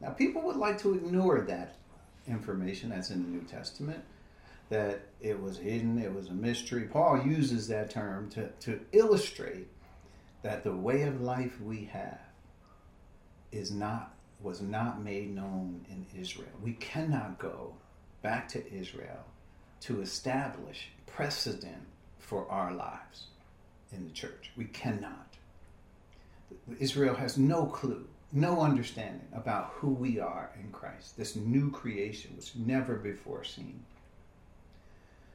Now, 0.01 0.09
people 0.09 0.41
would 0.41 0.57
like 0.57 0.79
to 0.79 0.95
ignore 0.95 1.41
that 1.41 1.75
information 2.27 2.89
that's 2.89 3.11
in 3.11 3.21
the 3.21 3.29
New 3.29 3.43
Testament 3.43 4.03
that 4.69 5.01
it 5.21 5.39
was 5.39 5.59
hidden, 5.59 5.99
it 5.99 6.11
was 6.11 6.29
a 6.29 6.33
mystery. 6.33 6.85
Paul 6.85 7.21
uses 7.23 7.67
that 7.67 7.91
term 7.91 8.31
to, 8.31 8.49
to 8.61 8.79
illustrate 8.93 9.67
that 10.45 10.63
the 10.63 10.75
way 10.75 11.01
of 11.01 11.21
life 11.21 11.59
we 11.59 11.85
have 11.85 12.19
is 13.51 13.71
not 13.71 14.13
was 14.43 14.61
not 14.61 15.03
made 15.03 15.35
known 15.35 15.83
in 15.89 16.05
Israel. 16.21 16.51
We 16.61 16.73
cannot 16.73 17.39
go 17.39 17.73
back 18.21 18.47
to 18.49 18.71
Israel 18.71 19.25
to 19.81 20.01
establish 20.01 20.89
precedent 21.07 21.81
for 22.19 22.47
our 22.51 22.75
lives 22.75 23.25
in 23.91 24.05
the 24.05 24.11
church. 24.11 24.51
We 24.55 24.65
cannot. 24.65 25.33
Israel 26.79 27.15
has 27.15 27.39
no 27.39 27.65
clue 27.65 28.05
no 28.31 28.59
understanding 28.61 29.27
about 29.33 29.71
who 29.75 29.89
we 29.89 30.19
are 30.19 30.51
in 30.61 30.69
Christ, 30.71 31.15
this 31.15 31.37
new 31.37 31.71
creation 31.71 32.33
was 32.35 32.51
never 32.55 32.95
before 32.95 33.45
seen. 33.45 33.81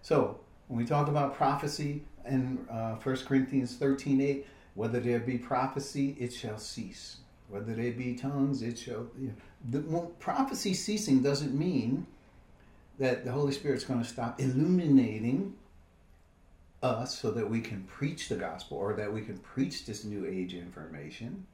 So, 0.02 0.38
when 0.68 0.78
we 0.78 0.84
talk 0.84 1.08
about 1.08 1.34
prophecy 1.34 2.02
in 2.28 2.66
uh, 2.70 2.96
1 2.96 3.16
Corinthians 3.26 3.76
13 3.76 4.20
8, 4.20 4.46
whether 4.74 5.00
there 5.00 5.18
be 5.18 5.38
prophecy, 5.38 6.16
it 6.18 6.32
shall 6.32 6.58
cease. 6.58 7.18
Whether 7.48 7.74
there 7.74 7.92
be 7.92 8.14
tongues, 8.14 8.62
it 8.62 8.78
shall. 8.78 9.06
You 9.18 9.28
know, 9.28 9.80
the, 9.80 10.06
prophecy 10.18 10.74
ceasing 10.74 11.22
doesn't 11.22 11.58
mean 11.58 12.06
that 12.98 13.24
the 13.24 13.32
Holy 13.32 13.52
Spirit's 13.52 13.84
going 13.84 14.02
to 14.02 14.08
stop 14.08 14.40
illuminating 14.40 15.54
us 16.82 17.18
so 17.18 17.30
that 17.32 17.48
we 17.48 17.60
can 17.60 17.82
preach 17.84 18.28
the 18.28 18.36
gospel 18.36 18.78
or 18.78 18.94
that 18.94 19.12
we 19.12 19.22
can 19.22 19.38
preach 19.38 19.84
this 19.84 20.04
new 20.04 20.24
age 20.26 20.54
information 20.54 21.46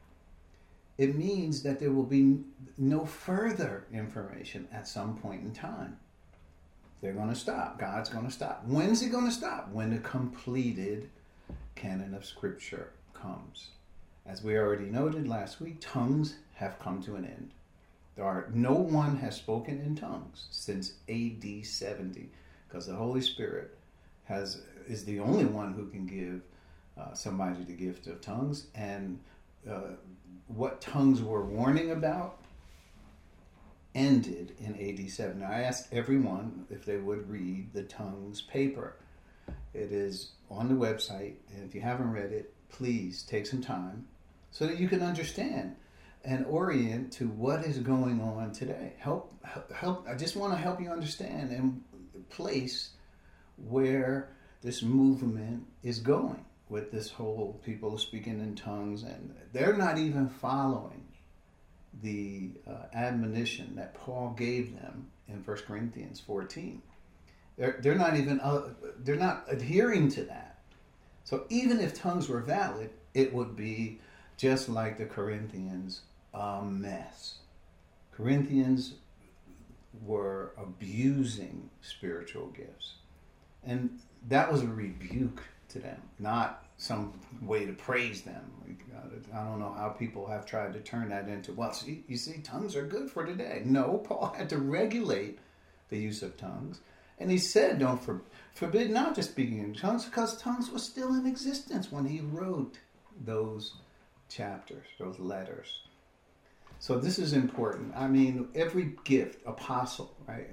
it 0.98 1.14
means 1.14 1.62
that 1.62 1.78
there 1.78 1.92
will 1.92 2.04
be 2.04 2.38
no 2.78 3.04
further 3.04 3.84
information 3.92 4.66
at 4.72 4.88
some 4.88 5.16
point 5.18 5.42
in 5.42 5.52
time. 5.52 5.98
They're 7.02 7.12
going 7.12 7.28
to 7.28 7.34
stop. 7.34 7.78
God's 7.78 8.08
going 8.08 8.24
to 8.24 8.32
stop. 8.32 8.64
When's 8.66 9.02
He 9.02 9.08
going 9.08 9.26
to 9.26 9.32
stop? 9.32 9.70
When 9.70 9.90
the 9.90 9.98
completed 9.98 11.10
canon 11.74 12.14
of 12.14 12.24
Scripture 12.24 12.92
comes. 13.20 13.68
As 14.24 14.42
we 14.42 14.56
already 14.56 14.86
noted 14.86 15.28
last 15.28 15.60
week, 15.60 15.76
tongues 15.80 16.36
have 16.54 16.78
come 16.78 17.02
to 17.04 17.14
an 17.16 17.24
end. 17.24 17.50
There 18.16 18.24
are 18.24 18.48
no 18.52 18.72
one 18.72 19.16
has 19.18 19.36
spoken 19.36 19.80
in 19.80 19.94
tongues 19.94 20.46
since 20.50 20.94
AD 21.08 21.64
70, 21.64 22.30
because 22.66 22.86
the 22.86 22.94
Holy 22.94 23.20
Spirit 23.20 23.76
has 24.24 24.62
is 24.88 25.04
the 25.04 25.20
only 25.20 25.44
one 25.44 25.72
who 25.72 25.86
can 25.86 26.06
give 26.06 26.42
uh, 26.98 27.12
somebody 27.12 27.62
the 27.64 27.72
gift 27.72 28.06
of 28.06 28.20
tongues, 28.20 28.66
and 28.74 29.18
uh, 29.70 29.94
what 30.48 30.80
tongues 30.80 31.22
were 31.22 31.44
warning 31.44 31.90
about 31.90 32.38
ended 33.94 34.54
in 34.60 34.74
AD 34.74 35.10
7. 35.10 35.40
Now, 35.40 35.50
I 35.50 35.62
asked 35.62 35.92
everyone 35.92 36.66
if 36.70 36.84
they 36.84 36.98
would 36.98 37.28
read 37.30 37.72
the 37.72 37.82
tongues 37.82 38.42
paper. 38.42 38.94
It 39.74 39.90
is 39.92 40.30
on 40.50 40.68
the 40.68 40.74
website, 40.74 41.34
and 41.54 41.64
if 41.64 41.74
you 41.74 41.80
haven't 41.80 42.12
read 42.12 42.32
it, 42.32 42.52
please 42.76 43.22
take 43.22 43.46
some 43.46 43.62
time 43.62 44.06
so 44.50 44.66
that 44.66 44.78
you 44.78 44.88
can 44.88 45.02
understand 45.02 45.76
and 46.24 46.44
orient 46.46 47.12
to 47.12 47.28
what 47.28 47.64
is 47.64 47.78
going 47.78 48.20
on 48.20 48.52
today. 48.52 48.92
Help, 48.98 49.32
help. 49.74 50.06
I 50.08 50.14
just 50.14 50.36
want 50.36 50.52
to 50.52 50.58
help 50.58 50.80
you 50.80 50.90
understand 50.90 51.50
and 51.52 51.82
place 52.30 52.90
where 53.56 54.30
this 54.62 54.82
movement 54.82 55.64
is 55.82 56.00
going 56.00 56.44
with 56.68 56.90
this 56.90 57.10
whole 57.10 57.60
people 57.64 57.96
speaking 57.96 58.40
in 58.40 58.56
tongues, 58.56 59.04
and 59.04 59.34
they're 59.52 59.76
not 59.76 59.98
even 59.98 60.28
following 60.28 61.04
the 62.02 62.50
uh, 62.66 62.86
admonition 62.92 63.76
that 63.76 63.94
Paul 63.94 64.34
gave 64.36 64.74
them 64.74 65.06
in 65.28 65.36
1 65.36 65.56
Corinthians 65.66 66.20
14. 66.20 66.82
They're, 67.56 67.78
they're 67.80 67.94
not 67.94 68.16
even 68.16 68.40
uh, 68.40 68.74
they're 68.98 69.16
not 69.16 69.44
adhering 69.48 70.10
to 70.10 70.24
that. 70.24 70.55
So 71.26 71.44
even 71.48 71.80
if 71.80 71.92
tongues 71.92 72.28
were 72.28 72.40
valid, 72.40 72.90
it 73.12 73.34
would 73.34 73.56
be 73.56 73.98
just 74.36 74.68
like 74.68 74.96
the 74.96 75.06
Corinthians, 75.06 76.02
a 76.32 76.62
mess. 76.62 77.38
Corinthians 78.12 78.94
were 80.04 80.52
abusing 80.56 81.68
spiritual 81.82 82.46
gifts. 82.48 82.94
And 83.64 83.98
that 84.28 84.52
was 84.52 84.62
a 84.62 84.68
rebuke 84.68 85.42
to 85.70 85.80
them, 85.80 86.00
not 86.20 86.64
some 86.76 87.12
way 87.42 87.66
to 87.66 87.72
praise 87.72 88.22
them. 88.22 88.52
I 89.34 89.42
don't 89.42 89.58
know 89.58 89.74
how 89.76 89.88
people 89.88 90.28
have 90.28 90.46
tried 90.46 90.74
to 90.74 90.80
turn 90.80 91.08
that 91.08 91.26
into, 91.26 91.52
well, 91.54 91.72
see, 91.72 92.04
you 92.06 92.16
see, 92.16 92.38
tongues 92.38 92.76
are 92.76 92.86
good 92.86 93.10
for 93.10 93.26
today. 93.26 93.62
No, 93.64 93.98
Paul 93.98 94.32
had 94.38 94.48
to 94.50 94.58
regulate 94.58 95.40
the 95.88 95.98
use 95.98 96.22
of 96.22 96.36
tongues. 96.36 96.80
And 97.18 97.32
he 97.32 97.38
said, 97.38 97.80
don't 97.80 98.00
for, 98.00 98.22
forbid 98.56 98.90
not 98.90 99.14
to 99.14 99.22
speaking 99.22 99.58
in 99.58 99.74
tongues 99.74 100.06
because 100.06 100.40
tongues 100.40 100.70
were 100.70 100.78
still 100.78 101.14
in 101.14 101.26
existence 101.26 101.92
when 101.92 102.06
he 102.06 102.20
wrote 102.20 102.78
those 103.24 103.74
chapters, 104.30 104.86
those 104.98 105.18
letters. 105.18 105.82
So 106.78 106.98
this 106.98 107.18
is 107.18 107.34
important. 107.34 107.94
I 107.94 108.08
mean, 108.08 108.48
every 108.54 108.94
gift, 109.04 109.46
apostle, 109.46 110.14
right? 110.26 110.48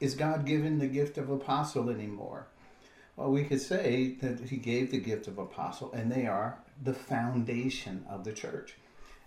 Is 0.00 0.14
God 0.14 0.44
given 0.44 0.78
the 0.78 0.86
gift 0.86 1.16
of 1.16 1.30
apostle 1.30 1.88
anymore? 1.88 2.46
Well, 3.16 3.30
we 3.30 3.44
could 3.44 3.60
say 3.60 4.16
that 4.20 4.40
he 4.40 4.56
gave 4.56 4.90
the 4.90 5.00
gift 5.00 5.26
of 5.26 5.38
apostle, 5.38 5.92
and 5.92 6.12
they 6.12 6.26
are 6.26 6.58
the 6.82 6.94
foundation 6.94 8.04
of 8.08 8.24
the 8.24 8.32
church. 8.32 8.76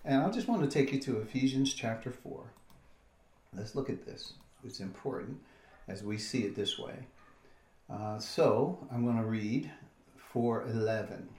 And 0.05 0.21
I 0.21 0.29
just 0.29 0.47
want 0.47 0.61
to 0.61 0.69
take 0.69 0.93
you 0.93 0.99
to 1.01 1.21
Ephesians 1.21 1.73
chapter 1.73 2.11
4. 2.11 2.43
Let's 3.55 3.73
look 3.73 3.89
at 3.89 4.05
this. 4.05 4.33
It's 4.63 4.79
important 4.79 5.39
as 5.87 6.03
we 6.03 6.17
see 6.17 6.43
it 6.43 6.55
this 6.55 6.77
way. 6.77 7.07
Uh, 7.93 8.17
so 8.17 8.87
I'm 8.91 9.03
going 9.03 9.17
to 9.17 9.25
read 9.25 9.69
411. 10.31 11.29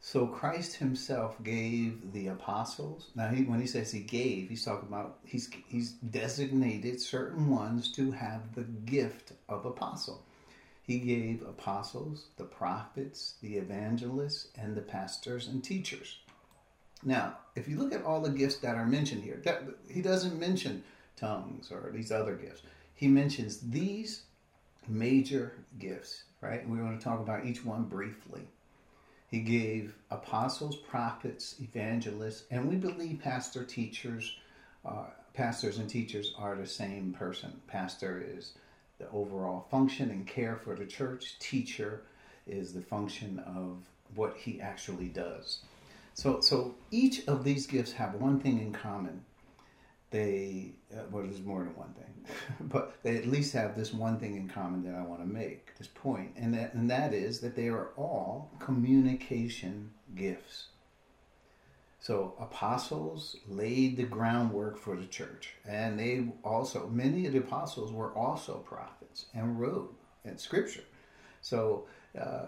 So 0.00 0.26
Christ 0.26 0.76
Himself 0.76 1.40
gave 1.44 2.12
the 2.12 2.28
apostles. 2.28 3.10
Now, 3.14 3.28
he, 3.28 3.44
when 3.44 3.60
he 3.60 3.68
says 3.68 3.92
He 3.92 4.00
gave, 4.00 4.48
he's 4.48 4.64
talking 4.64 4.88
about 4.88 5.18
he's 5.24 5.48
he's 5.68 5.92
designated 5.92 7.00
certain 7.00 7.48
ones 7.48 7.92
to 7.92 8.10
have 8.10 8.54
the 8.56 8.64
gift 8.64 9.32
of 9.48 9.64
apostle. 9.64 10.24
He 10.82 10.98
gave 10.98 11.42
apostles, 11.42 12.26
the 12.36 12.44
prophets, 12.44 13.34
the 13.40 13.54
evangelists, 13.54 14.48
and 14.56 14.74
the 14.74 14.82
pastors 14.82 15.46
and 15.46 15.62
teachers. 15.62 16.18
Now, 17.04 17.38
if 17.54 17.68
you 17.68 17.78
look 17.78 17.94
at 17.94 18.04
all 18.04 18.20
the 18.20 18.30
gifts 18.30 18.56
that 18.56 18.74
are 18.74 18.86
mentioned 18.86 19.22
here, 19.22 19.40
that, 19.44 19.62
he 19.88 20.02
doesn't 20.02 20.40
mention 20.40 20.82
tongues 21.16 21.70
or 21.70 21.92
these 21.92 22.10
other 22.10 22.34
gifts. 22.34 22.62
He 22.94 23.06
mentions 23.06 23.60
these 23.60 24.22
major 24.88 25.52
gifts, 25.78 26.24
right? 26.40 26.68
We're 26.68 26.78
going 26.78 26.98
to 26.98 27.04
talk 27.04 27.20
about 27.20 27.44
each 27.44 27.64
one 27.64 27.84
briefly. 27.84 28.42
He 29.28 29.40
gave 29.40 29.94
apostles, 30.10 30.76
prophets, 30.76 31.56
evangelists, 31.60 32.44
and 32.50 32.68
we 32.68 32.76
believe 32.76 33.20
pastor 33.22 33.64
teachers, 33.64 34.36
uh, 34.84 35.06
pastors 35.32 35.78
and 35.78 35.88
teachers 35.88 36.34
are 36.38 36.54
the 36.54 36.66
same 36.66 37.14
person. 37.18 37.60
Pastor 37.66 38.22
is 38.36 38.52
the 38.98 39.08
overall 39.10 39.66
function 39.70 40.10
and 40.10 40.26
care 40.26 40.56
for 40.56 40.74
the 40.74 40.84
church. 40.84 41.38
Teacher 41.38 42.02
is 42.46 42.72
the 42.72 42.82
function 42.82 43.38
of 43.40 43.78
what 44.14 44.36
he 44.36 44.60
actually 44.60 45.08
does. 45.08 45.60
So, 46.14 46.40
so 46.40 46.74
each 46.90 47.26
of 47.26 47.42
these 47.42 47.66
gifts 47.66 47.92
have 47.92 48.14
one 48.14 48.38
thing 48.38 48.60
in 48.60 48.72
common. 48.72 49.24
They, 50.12 50.74
uh, 50.94 51.04
well, 51.10 51.24
there's 51.24 51.42
more 51.42 51.64
than 51.64 51.74
one 51.74 51.94
thing, 51.94 52.34
but 52.60 52.94
they 53.02 53.16
at 53.16 53.26
least 53.26 53.54
have 53.54 53.76
this 53.76 53.92
one 53.92 54.18
thing 54.18 54.36
in 54.36 54.48
common 54.48 54.84
that 54.84 54.94
I 54.94 55.02
want 55.02 55.22
to 55.22 55.26
make, 55.26 55.76
this 55.78 55.88
point, 55.88 56.32
and 56.36 56.54
that, 56.54 56.74
and 56.74 56.88
that 56.90 57.14
is 57.14 57.40
that 57.40 57.56
they 57.56 57.68
are 57.68 57.88
all 57.96 58.50
communication 58.60 59.90
gifts. 60.14 60.66
So 61.98 62.34
apostles 62.38 63.36
laid 63.48 63.96
the 63.96 64.02
groundwork 64.02 64.76
for 64.76 64.96
the 64.96 65.06
church, 65.06 65.54
and 65.64 65.98
they 65.98 66.26
also 66.44 66.88
many 66.88 67.26
of 67.26 67.32
the 67.32 67.38
apostles 67.38 67.92
were 67.92 68.12
also 68.12 68.58
prophets 68.58 69.26
and 69.32 69.58
wrote 69.58 69.96
in 70.24 70.36
Scripture. 70.36 70.84
So 71.40 71.86
uh, 72.20 72.46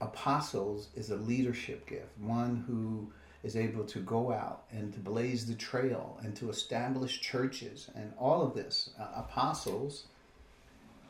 apostles 0.00 0.88
is 0.94 1.10
a 1.10 1.16
leadership 1.16 1.86
gift, 1.88 2.16
one 2.18 2.64
who 2.66 3.12
is 3.42 3.56
able 3.56 3.84
to 3.84 4.00
go 4.00 4.32
out 4.32 4.64
and 4.70 4.92
to 4.92 5.00
blaze 5.00 5.46
the 5.46 5.54
trail 5.54 6.18
and 6.22 6.36
to 6.36 6.50
establish 6.50 7.20
churches 7.20 7.88
and 7.94 8.12
all 8.18 8.42
of 8.42 8.54
this. 8.54 8.90
Uh, 9.00 9.06
apostles 9.16 10.04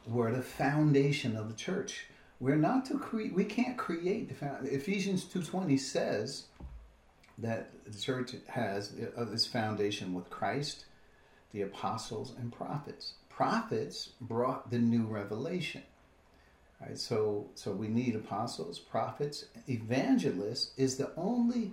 were 0.07 0.33
the 0.33 0.43
foundation 0.43 1.37
of 1.37 1.49
the 1.49 1.57
church. 1.57 2.07
We're 2.39 2.57
not 2.57 2.87
to 2.87 2.99
create. 2.99 3.35
We 3.35 3.45
can't 3.45 3.77
create 3.77 4.29
the 4.29 4.35
foundation. 4.35 4.75
Ephesians 4.75 5.25
two 5.25 5.43
twenty 5.43 5.77
says 5.77 6.45
that 7.39 7.71
the 7.85 7.99
church 7.99 8.35
has 8.49 8.93
its 8.93 9.47
foundation 9.47 10.15
with 10.15 10.31
Christ, 10.31 10.85
the 11.53 11.63
apostles, 11.63 12.33
and 12.39 12.53
prophets. 12.53 13.15
Prophets 13.29 14.11
brought 14.21 14.71
the 14.71 14.79
new 14.79 15.05
revelation. 15.05 15.83
Right? 16.81 16.99
So, 16.99 17.49
so 17.55 17.73
we 17.73 17.89
need 17.89 18.15
apostles, 18.15 18.79
prophets, 18.79 19.45
evangelists 19.69 20.73
is 20.79 20.97
the 20.97 21.11
only 21.17 21.73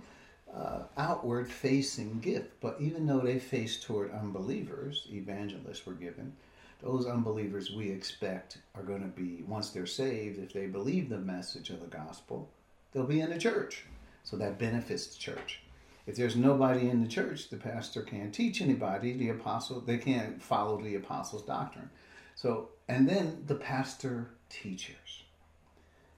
uh, 0.54 0.82
outward 0.96 1.50
facing 1.50 2.20
gift. 2.20 2.52
But 2.60 2.76
even 2.80 3.06
though 3.06 3.20
they 3.20 3.38
face 3.38 3.82
toward 3.82 4.12
unbelievers, 4.12 5.06
evangelists 5.10 5.86
were 5.86 5.94
given. 5.94 6.34
Those 6.80 7.06
unbelievers 7.06 7.72
we 7.72 7.90
expect 7.90 8.58
are 8.74 8.82
going 8.82 9.02
to 9.02 9.08
be, 9.08 9.42
once 9.46 9.70
they're 9.70 9.86
saved, 9.86 10.38
if 10.38 10.52
they 10.52 10.66
believe 10.66 11.08
the 11.08 11.18
message 11.18 11.70
of 11.70 11.80
the 11.80 11.86
gospel, 11.86 12.48
they'll 12.92 13.04
be 13.04 13.20
in 13.20 13.30
the 13.30 13.38
church. 13.38 13.84
So 14.22 14.36
that 14.36 14.58
benefits 14.58 15.08
the 15.08 15.18
church. 15.18 15.60
If 16.06 16.16
there's 16.16 16.36
nobody 16.36 16.88
in 16.88 17.02
the 17.02 17.08
church, 17.08 17.50
the 17.50 17.56
pastor 17.56 18.02
can't 18.02 18.32
teach 18.32 18.62
anybody. 18.62 19.12
The 19.12 19.30
apostle, 19.30 19.80
they 19.80 19.98
can't 19.98 20.42
follow 20.42 20.80
the 20.80 20.94
apostles' 20.94 21.42
doctrine. 21.42 21.90
So, 22.34 22.70
and 22.88 23.08
then 23.08 23.42
the 23.46 23.56
pastor 23.56 24.30
teachers. 24.48 25.24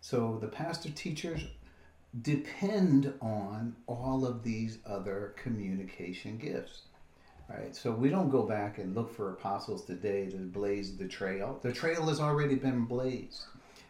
So 0.01 0.39
the 0.41 0.47
pastor 0.47 0.91
teachers 0.91 1.43
depend 2.23 3.13
on 3.21 3.77
all 3.87 4.27
of 4.27 4.43
these 4.43 4.79
other 4.87 5.35
communication 5.37 6.39
gifts. 6.39 6.83
Right? 7.49 7.75
So 7.75 7.91
we 7.91 8.11
don't 8.11 8.31
go 8.31 8.43
back 8.43 8.79
and 8.79 8.95
look 8.95 9.15
for 9.15 9.31
apostles 9.31 9.85
today 9.85 10.31
to 10.31 10.37
blaze 10.37 10.97
the 10.97 11.09
trail. 11.09 11.59
The 11.63 11.73
trail 11.73 12.07
has 12.07 12.21
already 12.21 12.55
been 12.55 12.85
blazed. 12.85 13.45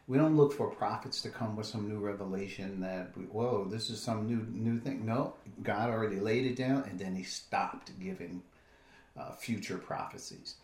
We 0.08 0.16
don't 0.16 0.36
look 0.36 0.52
for 0.52 0.68
prophets 0.68 1.20
to 1.22 1.28
come 1.28 1.56
with 1.56 1.66
some 1.66 1.86
new 1.88 1.98
revelation 1.98 2.80
that, 2.80 3.16
whoa, 3.30 3.66
this 3.66 3.90
is 3.90 4.00
some 4.00 4.26
new 4.26 4.46
new 4.50 4.80
thing. 4.80 5.04
No, 5.04 5.34
God 5.62 5.90
already 5.90 6.18
laid 6.18 6.46
it 6.46 6.56
down, 6.56 6.84
and 6.88 6.98
then 6.98 7.14
He 7.14 7.22
stopped 7.22 7.92
giving 8.00 8.42
uh, 9.16 9.32
future 9.32 9.78
prophecies. 9.78 10.56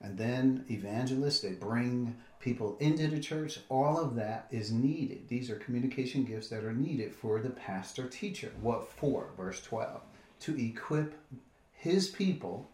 And 0.00 0.16
then 0.16 0.64
evangelists, 0.70 1.40
they 1.40 1.52
bring 1.52 2.16
people 2.40 2.76
into 2.80 3.06
the 3.06 3.20
church. 3.20 3.60
All 3.68 3.98
of 3.98 4.16
that 4.16 4.46
is 4.50 4.72
needed. 4.72 5.28
These 5.28 5.50
are 5.50 5.56
communication 5.56 6.24
gifts 6.24 6.48
that 6.48 6.64
are 6.64 6.72
needed 6.72 7.14
for 7.14 7.38
the 7.40 7.50
pastor 7.50 8.08
teacher. 8.08 8.50
What 8.60 8.88
for? 8.88 9.30
Verse 9.36 9.62
12. 9.62 10.00
To 10.40 10.60
equip 10.60 11.14
his 11.72 12.08
people, 12.08 12.68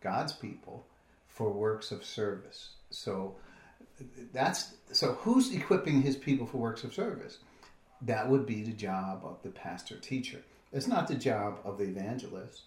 God's 0.00 0.32
people, 0.32 0.86
for 1.28 1.50
works 1.50 1.90
of 1.90 2.04
service. 2.04 2.70
So 2.90 3.34
that's 4.32 4.74
so 4.92 5.14
who's 5.14 5.52
equipping 5.52 6.02
his 6.02 6.16
people 6.16 6.46
for 6.46 6.58
works 6.58 6.84
of 6.84 6.94
service? 6.94 7.38
That 8.02 8.28
would 8.28 8.46
be 8.46 8.62
the 8.62 8.72
job 8.72 9.22
of 9.24 9.42
the 9.42 9.50
pastor 9.50 9.96
teacher. 9.96 10.42
It's 10.72 10.86
not 10.86 11.08
the 11.08 11.14
job 11.14 11.58
of 11.64 11.78
the 11.78 11.84
evangelist. 11.84 12.62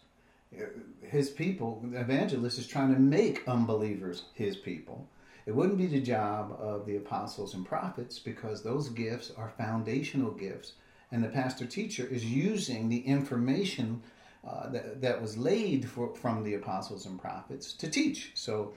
His 1.01 1.29
people, 1.29 1.81
the 1.83 1.99
evangelist 1.99 2.57
is 2.57 2.67
trying 2.67 2.93
to 2.93 2.99
make 2.99 3.47
unbelievers 3.47 4.23
his 4.33 4.55
people. 4.55 5.07
It 5.47 5.55
wouldn't 5.55 5.77
be 5.77 5.87
the 5.87 6.01
job 6.01 6.57
of 6.59 6.85
the 6.85 6.97
apostles 6.97 7.53
and 7.53 7.65
prophets 7.65 8.19
because 8.19 8.61
those 8.61 8.89
gifts 8.89 9.31
are 9.37 9.53
foundational 9.57 10.31
gifts, 10.31 10.73
and 11.09 11.23
the 11.23 11.29
pastor 11.29 11.65
teacher 11.65 12.05
is 12.05 12.25
using 12.25 12.89
the 12.89 12.99
information 12.99 14.03
uh, 14.45 14.67
that, 14.69 15.01
that 15.01 15.21
was 15.21 15.37
laid 15.37 15.89
for, 15.89 16.13
from 16.15 16.43
the 16.43 16.55
apostles 16.55 17.05
and 17.05 17.17
prophets 17.17 17.71
to 17.73 17.87
teach. 17.89 18.31
So 18.33 18.73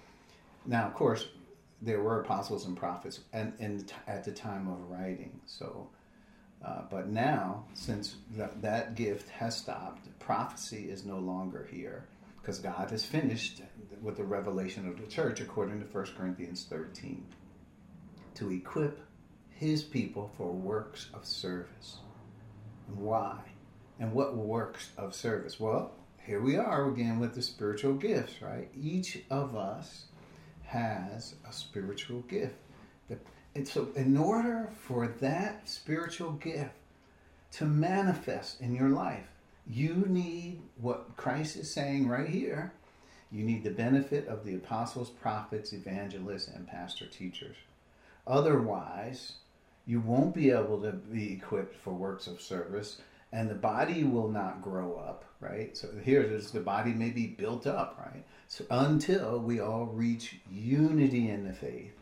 now, 0.65 0.87
of 0.87 0.95
course, 0.95 1.27
there 1.83 2.03
were 2.03 2.21
apostles 2.21 2.67
and 2.67 2.77
prophets 2.77 3.19
and, 3.33 3.53
and 3.59 3.93
at 4.07 4.23
the 4.23 4.33
time 4.33 4.69
of 4.69 4.91
writing. 4.91 5.41
So, 5.47 5.89
uh, 6.65 6.83
but 6.89 7.09
now, 7.09 7.65
since 7.75 8.15
that, 8.37 8.63
that 8.63 8.95
gift 8.95 9.29
has 9.31 9.57
stopped, 9.57 10.07
prophecy 10.21 10.89
is 10.89 11.05
no 11.05 11.19
longer 11.19 11.69
here 11.69 12.07
because 12.51 12.63
God 12.63 12.91
has 12.91 13.05
finished 13.05 13.63
with 14.03 14.17
the 14.17 14.25
revelation 14.25 14.89
of 14.89 15.01
the 15.01 15.07
church, 15.07 15.41
according 15.41 15.79
to 15.79 15.87
1 15.87 16.07
Corinthians 16.19 16.67
13, 16.69 17.25
to 18.35 18.51
equip 18.51 18.99
his 19.51 19.85
people 19.85 20.33
for 20.37 20.51
works 20.51 21.11
of 21.15 21.25
service. 21.25 21.99
Why? 22.93 23.39
And 24.01 24.13
what 24.13 24.37
works 24.37 24.91
of 24.99 25.15
service? 25.15 25.61
Well, 25.61 25.93
here 26.27 26.41
we 26.41 26.57
are 26.57 26.89
again 26.89 27.21
with 27.21 27.37
the 27.37 27.43
spiritual 27.43 27.95
gifts, 27.95 28.43
right? 28.43 28.69
Each 28.77 29.23
of 29.31 29.55
us 29.55 30.07
has 30.65 31.37
a 31.49 31.53
spiritual 31.53 32.23
gift. 32.23 32.57
And 33.55 33.69
so, 33.69 33.91
in 33.95 34.17
order 34.17 34.73
for 34.75 35.07
that 35.21 35.69
spiritual 35.69 36.33
gift 36.33 36.75
to 37.53 37.65
manifest 37.65 38.61
in 38.61 38.75
your 38.75 38.89
life, 38.89 39.29
you 39.71 40.05
need 40.09 40.63
what 40.81 41.17
Christ 41.17 41.57
is 41.57 41.73
saying 41.73 42.09
right 42.09 42.29
here. 42.29 42.73
You 43.31 43.45
need 43.45 43.63
the 43.63 43.71
benefit 43.71 44.27
of 44.27 44.45
the 44.45 44.57
apostles, 44.57 45.11
prophets, 45.11 45.73
evangelists, 45.73 46.49
and 46.49 46.67
pastor 46.67 47.07
teachers. 47.07 47.57
Otherwise, 48.27 49.35
you 49.87 50.01
won't 50.01 50.35
be 50.35 50.51
able 50.51 50.83
to 50.83 50.93
be 50.93 51.33
equipped 51.33 51.77
for 51.77 51.93
works 51.93 52.27
of 52.27 52.41
service, 52.41 53.01
and 53.33 53.49
the 53.49 53.55
body 53.55 54.03
will 54.03 54.29
not 54.29 54.61
grow 54.63 54.97
up, 54.97 55.25
right? 55.39 55.77
So 55.77 55.89
here 56.05 56.27
the 56.27 56.61
body 56.61 56.93
may 56.93 57.11
be 57.11 57.29
built 57.29 57.67
up, 57.67 57.97
right? 57.99 58.25
So 58.49 58.65
until 58.71 59.39
we 59.39 59.61
all 59.61 59.87
reach 59.87 60.41
unity 60.51 61.31
in 61.31 61.45
the 61.45 61.53
faith 61.53 61.93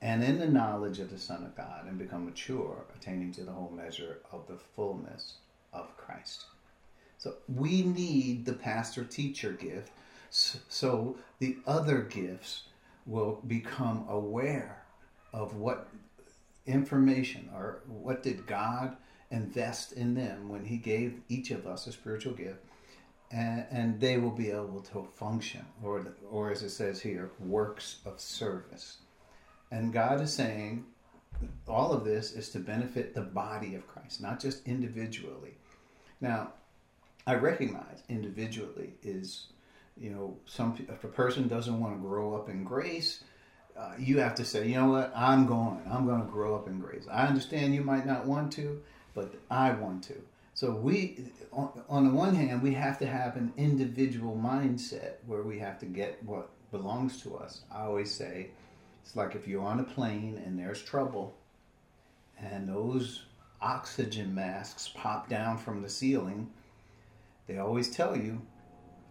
and 0.00 0.22
in 0.22 0.38
the 0.38 0.46
knowledge 0.46 1.00
of 1.00 1.10
the 1.10 1.18
Son 1.18 1.42
of 1.42 1.56
God 1.56 1.86
and 1.88 1.98
become 1.98 2.26
mature, 2.26 2.84
attaining 2.94 3.32
to 3.32 3.42
the 3.42 3.52
whole 3.52 3.72
measure 3.74 4.18
of 4.30 4.46
the 4.46 4.58
fullness 4.76 5.34
of 5.72 5.96
Christ. 5.96 6.44
So 7.18 7.34
we 7.48 7.82
need 7.82 8.44
the 8.44 8.52
pastor 8.52 9.04
teacher 9.04 9.52
gift. 9.52 9.90
So 10.30 11.16
the 11.38 11.56
other 11.66 12.02
gifts 12.02 12.64
will 13.06 13.40
become 13.46 14.06
aware 14.08 14.82
of 15.32 15.56
what 15.56 15.88
information 16.66 17.48
or 17.54 17.80
what 17.86 18.22
did 18.22 18.46
God 18.46 18.96
invest 19.30 19.92
in 19.92 20.14
them 20.14 20.48
when 20.48 20.64
he 20.64 20.76
gave 20.76 21.20
each 21.28 21.50
of 21.50 21.66
us 21.66 21.86
a 21.86 21.92
spiritual 21.92 22.34
gift. 22.34 22.64
And, 23.32 23.66
and 23.70 24.00
they 24.00 24.18
will 24.18 24.30
be 24.30 24.50
able 24.50 24.80
to 24.92 25.08
function 25.16 25.64
or 25.82 26.06
or 26.30 26.52
as 26.52 26.62
it 26.62 26.70
says 26.70 27.00
here 27.00 27.32
works 27.40 27.96
of 28.04 28.20
service. 28.20 28.98
And 29.72 29.92
God 29.92 30.20
is 30.20 30.32
saying 30.32 30.84
all 31.66 31.92
of 31.92 32.04
this 32.04 32.32
is 32.32 32.50
to 32.50 32.60
benefit 32.60 33.14
the 33.14 33.22
body 33.22 33.74
of 33.74 33.86
Christ 33.88 34.20
not 34.20 34.38
just 34.38 34.64
individually. 34.66 35.56
Now 36.20 36.52
I 37.26 37.34
recognize 37.34 38.02
individually 38.08 38.94
is, 39.02 39.46
you 39.96 40.10
know, 40.10 40.36
some 40.46 40.76
if 40.88 41.02
a 41.02 41.08
person 41.08 41.48
doesn't 41.48 41.78
want 41.80 41.94
to 41.94 42.00
grow 42.00 42.36
up 42.36 42.48
in 42.48 42.62
grace, 42.62 43.24
uh, 43.76 43.92
you 43.98 44.18
have 44.18 44.34
to 44.36 44.44
say, 44.44 44.68
you 44.68 44.76
know 44.76 44.90
what, 44.90 45.12
I'm 45.14 45.46
going. 45.46 45.80
I'm 45.90 46.06
going 46.06 46.20
to 46.20 46.30
grow 46.30 46.54
up 46.54 46.68
in 46.68 46.78
grace. 46.78 47.06
I 47.10 47.26
understand 47.26 47.74
you 47.74 47.82
might 47.82 48.06
not 48.06 48.26
want 48.26 48.52
to, 48.54 48.80
but 49.14 49.34
I 49.50 49.72
want 49.72 50.04
to. 50.04 50.14
So 50.54 50.70
we, 50.70 51.24
on, 51.52 51.82
on 51.88 52.04
the 52.06 52.14
one 52.14 52.34
hand, 52.34 52.62
we 52.62 52.72
have 52.74 52.98
to 53.00 53.06
have 53.06 53.36
an 53.36 53.52
individual 53.56 54.34
mindset 54.34 55.16
where 55.26 55.42
we 55.42 55.58
have 55.58 55.78
to 55.80 55.86
get 55.86 56.22
what 56.24 56.48
belongs 56.70 57.20
to 57.22 57.36
us. 57.36 57.62
I 57.70 57.82
always 57.82 58.10
say, 58.10 58.50
it's 59.02 59.16
like 59.16 59.34
if 59.34 59.46
you're 59.46 59.62
on 59.62 59.80
a 59.80 59.84
plane 59.84 60.40
and 60.46 60.58
there's 60.58 60.82
trouble, 60.82 61.34
and 62.38 62.68
those 62.68 63.24
oxygen 63.60 64.34
masks 64.34 64.90
pop 64.94 65.28
down 65.28 65.58
from 65.58 65.82
the 65.82 65.88
ceiling 65.88 66.48
they 67.46 67.58
always 67.58 67.90
tell 67.90 68.16
you 68.16 68.42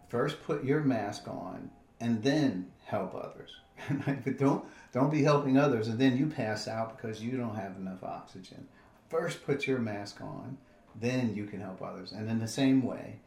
first 0.09 0.43
put 0.43 0.63
your 0.63 0.81
mask 0.81 1.27
on 1.27 1.69
and 1.99 2.23
then 2.23 2.71
help 2.85 3.15
others. 3.15 3.51
but 4.05 4.37
don't 4.37 4.65
don't 4.91 5.11
be 5.11 5.23
helping 5.23 5.57
others 5.57 5.87
and 5.87 5.99
then 5.99 6.17
you 6.17 6.27
pass 6.27 6.67
out 6.67 6.95
because 6.95 7.21
you 7.21 7.37
don't 7.37 7.55
have 7.55 7.75
enough 7.77 8.03
oxygen. 8.03 8.67
First 9.09 9.45
put 9.45 9.67
your 9.67 9.79
mask 9.79 10.21
on, 10.21 10.57
then 10.99 11.35
you 11.35 11.45
can 11.45 11.61
help 11.61 11.81
others. 11.81 12.11
And 12.11 12.29
in 12.29 12.39
the 12.39 12.47
same 12.47 12.81
way, 12.81 13.17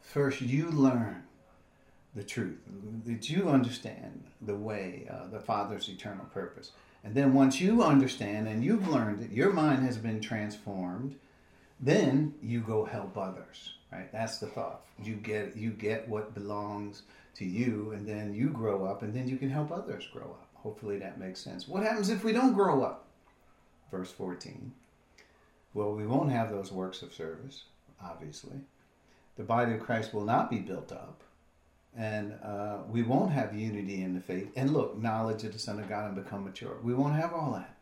first 0.00 0.40
you 0.40 0.70
learn 0.70 1.24
the 2.14 2.24
truth, 2.24 2.58
that 3.04 3.28
you 3.28 3.48
understand 3.48 4.24
the 4.40 4.54
way, 4.54 5.06
uh, 5.10 5.28
the 5.28 5.40
Father's 5.40 5.88
eternal 5.88 6.24
purpose. 6.26 6.72
And 7.04 7.14
then 7.14 7.34
once 7.34 7.60
you 7.60 7.82
understand 7.82 8.48
and 8.48 8.64
you've 8.64 8.88
learned 8.88 9.22
it, 9.22 9.30
your 9.30 9.52
mind 9.52 9.84
has 9.84 9.98
been 9.98 10.20
transformed, 10.20 11.16
then 11.80 12.34
you 12.42 12.60
go 12.60 12.84
help 12.84 13.16
others 13.16 13.74
right? 13.92 14.10
That's 14.12 14.38
the 14.38 14.46
thought. 14.46 14.82
You 15.02 15.14
get 15.14 15.56
you 15.56 15.70
get 15.70 16.08
what 16.08 16.34
belongs 16.34 17.02
to 17.36 17.44
you 17.44 17.92
and 17.92 18.06
then 18.06 18.34
you 18.34 18.48
grow 18.48 18.84
up 18.84 19.02
and 19.02 19.14
then 19.14 19.28
you 19.28 19.36
can 19.36 19.50
help 19.50 19.70
others 19.70 20.06
grow 20.12 20.24
up. 20.24 20.48
Hopefully 20.54 20.98
that 20.98 21.18
makes 21.18 21.40
sense. 21.40 21.68
What 21.68 21.82
happens 21.82 22.10
if 22.10 22.24
we 22.24 22.32
don't 22.32 22.54
grow 22.54 22.82
up? 22.82 23.06
Verse 23.90 24.10
14 24.12 24.72
well 25.74 25.92
we 25.92 26.06
won't 26.06 26.30
have 26.30 26.50
those 26.50 26.72
works 26.72 27.02
of 27.02 27.12
service 27.12 27.64
obviously. 28.02 28.58
The 29.36 29.44
body 29.44 29.74
of 29.74 29.80
christ 29.80 30.12
will 30.12 30.24
not 30.24 30.50
be 30.50 30.58
built 30.58 30.92
up 30.92 31.22
and 31.96 32.34
uh, 32.44 32.78
we 32.88 33.02
won't 33.02 33.32
have 33.32 33.54
unity 33.54 34.02
in 34.02 34.14
the 34.14 34.20
faith. 34.20 34.50
And 34.56 34.72
look 34.72 34.98
knowledge 34.98 35.44
of 35.44 35.52
the 35.52 35.58
son 35.58 35.78
of 35.80 35.88
god 35.88 36.06
and 36.06 36.22
become 36.22 36.44
mature. 36.44 36.76
We 36.82 36.94
won't 36.94 37.14
have 37.14 37.32
all 37.32 37.52
that 37.52 37.77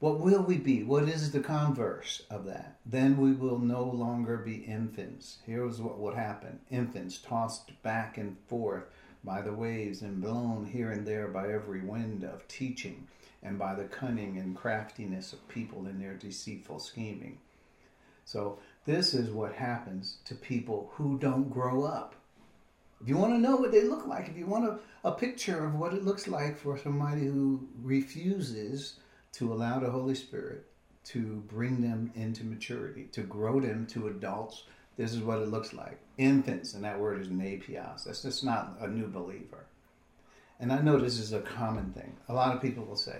what 0.00 0.20
will 0.20 0.42
we 0.42 0.58
be? 0.58 0.84
What 0.84 1.08
is 1.08 1.32
the 1.32 1.40
converse 1.40 2.22
of 2.30 2.44
that? 2.44 2.78
Then 2.86 3.16
we 3.16 3.32
will 3.32 3.58
no 3.58 3.82
longer 3.82 4.36
be 4.36 4.58
infants. 4.58 5.38
Here's 5.44 5.80
what 5.80 5.98
would 5.98 6.14
happen 6.14 6.60
infants 6.70 7.18
tossed 7.18 7.82
back 7.82 8.16
and 8.16 8.36
forth 8.46 8.84
by 9.24 9.42
the 9.42 9.52
waves 9.52 10.02
and 10.02 10.20
blown 10.20 10.66
here 10.66 10.92
and 10.92 11.04
there 11.04 11.26
by 11.26 11.52
every 11.52 11.80
wind 11.80 12.22
of 12.22 12.46
teaching 12.46 13.08
and 13.42 13.58
by 13.58 13.74
the 13.74 13.84
cunning 13.84 14.38
and 14.38 14.56
craftiness 14.56 15.32
of 15.32 15.48
people 15.48 15.86
in 15.86 15.98
their 15.98 16.14
deceitful 16.14 16.78
scheming. 16.78 17.38
So, 18.24 18.60
this 18.84 19.14
is 19.14 19.30
what 19.30 19.52
happens 19.54 20.18
to 20.26 20.34
people 20.34 20.92
who 20.94 21.18
don't 21.18 21.50
grow 21.50 21.82
up. 21.82 22.14
If 23.00 23.08
you 23.08 23.16
want 23.16 23.32
to 23.34 23.40
know 23.40 23.56
what 23.56 23.72
they 23.72 23.82
look 23.82 24.06
like, 24.06 24.28
if 24.28 24.36
you 24.36 24.46
want 24.46 24.64
a, 24.64 24.78
a 25.08 25.12
picture 25.12 25.64
of 25.64 25.74
what 25.74 25.92
it 25.92 26.04
looks 26.04 26.28
like 26.28 26.56
for 26.56 26.78
somebody 26.78 27.24
who 27.24 27.66
refuses 27.82 29.00
to 29.38 29.52
allow 29.52 29.78
the 29.78 29.90
Holy 29.90 30.16
Spirit 30.16 30.66
to 31.04 31.44
bring 31.48 31.80
them 31.80 32.10
into 32.16 32.44
maturity, 32.44 33.04
to 33.12 33.22
grow 33.22 33.60
them 33.60 33.86
to 33.86 34.08
adults. 34.08 34.64
This 34.96 35.14
is 35.14 35.20
what 35.20 35.38
it 35.38 35.48
looks 35.48 35.72
like. 35.72 36.00
Infants, 36.18 36.74
and 36.74 36.82
that 36.82 36.98
word 36.98 37.20
is 37.20 37.28
nepios. 37.28 38.04
That's 38.04 38.22
just 38.22 38.42
not 38.42 38.76
a 38.80 38.88
new 38.88 39.06
believer. 39.06 39.66
And 40.58 40.72
I 40.72 40.80
know 40.80 40.98
this 40.98 41.20
is 41.20 41.32
a 41.32 41.40
common 41.40 41.92
thing. 41.92 42.16
A 42.28 42.34
lot 42.34 42.52
of 42.52 42.60
people 42.60 42.84
will 42.84 42.96
say, 42.96 43.18